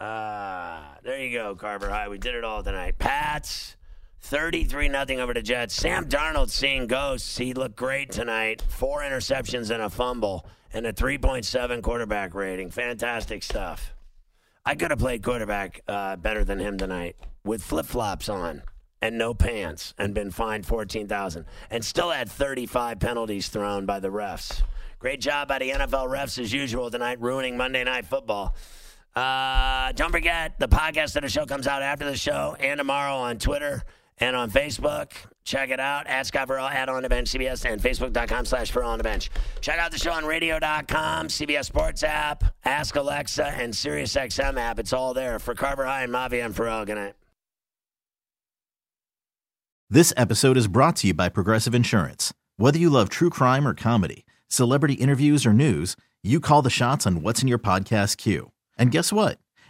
Uh, 0.00 0.80
there 1.04 1.20
you 1.20 1.38
go, 1.38 1.54
Carver 1.54 1.88
High. 1.88 2.08
We 2.08 2.18
did 2.18 2.34
it 2.34 2.42
all 2.42 2.64
tonight. 2.64 2.98
Pats, 2.98 3.76
33 4.22 4.88
nothing 4.88 5.20
over 5.20 5.34
the 5.34 5.42
Jets. 5.42 5.74
Sam 5.74 6.08
Darnold 6.08 6.48
seeing 6.48 6.86
ghosts. 6.86 7.36
He 7.36 7.52
looked 7.54 7.76
great 7.76 8.10
tonight. 8.10 8.62
Four 8.68 9.02
interceptions 9.02 9.70
and 9.70 9.82
a 9.82 9.90
fumble, 9.90 10.46
and 10.72 10.86
a 10.86 10.92
3.7 10.92 11.82
quarterback 11.82 12.34
rating. 12.34 12.70
Fantastic 12.70 13.42
stuff. 13.42 13.92
I 14.64 14.76
could 14.76 14.90
have 14.90 15.00
played 15.00 15.22
quarterback 15.22 15.82
uh, 15.88 16.16
better 16.16 16.44
than 16.44 16.60
him 16.60 16.78
tonight 16.78 17.16
with 17.44 17.62
flip 17.62 17.84
flops 17.84 18.28
on 18.28 18.62
and 19.02 19.18
no 19.18 19.34
pants 19.34 19.92
and 19.98 20.14
been 20.14 20.30
fined 20.30 20.64
14000 20.64 21.44
and 21.70 21.84
still 21.84 22.10
had 22.10 22.30
35 22.30 23.00
penalties 23.00 23.48
thrown 23.48 23.84
by 23.84 23.98
the 23.98 24.08
refs. 24.08 24.62
Great 25.00 25.20
job 25.20 25.48
by 25.48 25.58
the 25.58 25.70
NFL 25.70 26.06
refs 26.06 26.38
as 26.38 26.52
usual 26.52 26.88
tonight, 26.92 27.20
ruining 27.20 27.56
Monday 27.56 27.82
Night 27.82 28.06
Football. 28.06 28.54
Uh, 29.16 29.90
don't 29.92 30.12
forget, 30.12 30.60
the 30.60 30.68
podcast 30.68 31.16
of 31.16 31.22
the 31.22 31.28
show 31.28 31.44
comes 31.44 31.66
out 31.66 31.82
after 31.82 32.04
the 32.04 32.16
show 32.16 32.56
and 32.60 32.78
tomorrow 32.78 33.16
on 33.16 33.38
Twitter 33.38 33.82
and 34.18 34.36
on 34.36 34.50
Facebook. 34.50 35.12
Check 35.44 35.70
it 35.70 35.80
out 35.80 36.06
at 36.06 36.26
Scott 36.26 36.48
Ferrall 36.48 36.68
at 36.68 36.88
On 36.88 37.02
the 37.02 37.08
Bench 37.08 37.30
CBS 37.30 37.68
and 37.70 37.80
Facebook.com 37.80 38.44
slash 38.44 38.70
Ferrall 38.70 38.90
on 38.90 38.98
the 38.98 39.04
Bench. 39.04 39.30
Check 39.60 39.78
out 39.78 39.90
the 39.90 39.98
show 39.98 40.12
on 40.12 40.24
radio.com, 40.24 41.28
CBS 41.28 41.64
Sports 41.64 42.02
app, 42.04 42.44
Ask 42.64 42.94
Alexa, 42.94 43.46
and 43.46 43.72
SiriusXM 43.72 44.56
app. 44.56 44.78
It's 44.78 44.92
all 44.92 45.14
there. 45.14 45.38
For 45.38 45.54
Carver 45.54 45.84
High 45.84 46.04
and 46.04 46.12
Mavi, 46.12 46.44
I'm 46.44 46.52
Ferrall. 46.52 46.84
Good 46.84 46.96
night. 46.96 47.14
This 49.90 50.14
episode 50.16 50.56
is 50.56 50.68
brought 50.68 50.96
to 50.96 51.08
you 51.08 51.14
by 51.14 51.28
Progressive 51.28 51.74
Insurance. 51.74 52.32
Whether 52.56 52.78
you 52.78 52.88
love 52.88 53.10
true 53.10 53.28
crime 53.28 53.68
or 53.68 53.74
comedy, 53.74 54.24
celebrity 54.48 54.94
interviews 54.94 55.44
or 55.44 55.52
news, 55.52 55.96
you 56.22 56.40
call 56.40 56.62
the 56.62 56.70
shots 56.70 57.06
on 57.06 57.20
what's 57.20 57.42
in 57.42 57.48
your 57.48 57.58
podcast 57.58 58.16
queue. 58.16 58.52
And 58.78 58.90
guess 58.90 59.12
what? 59.12 59.38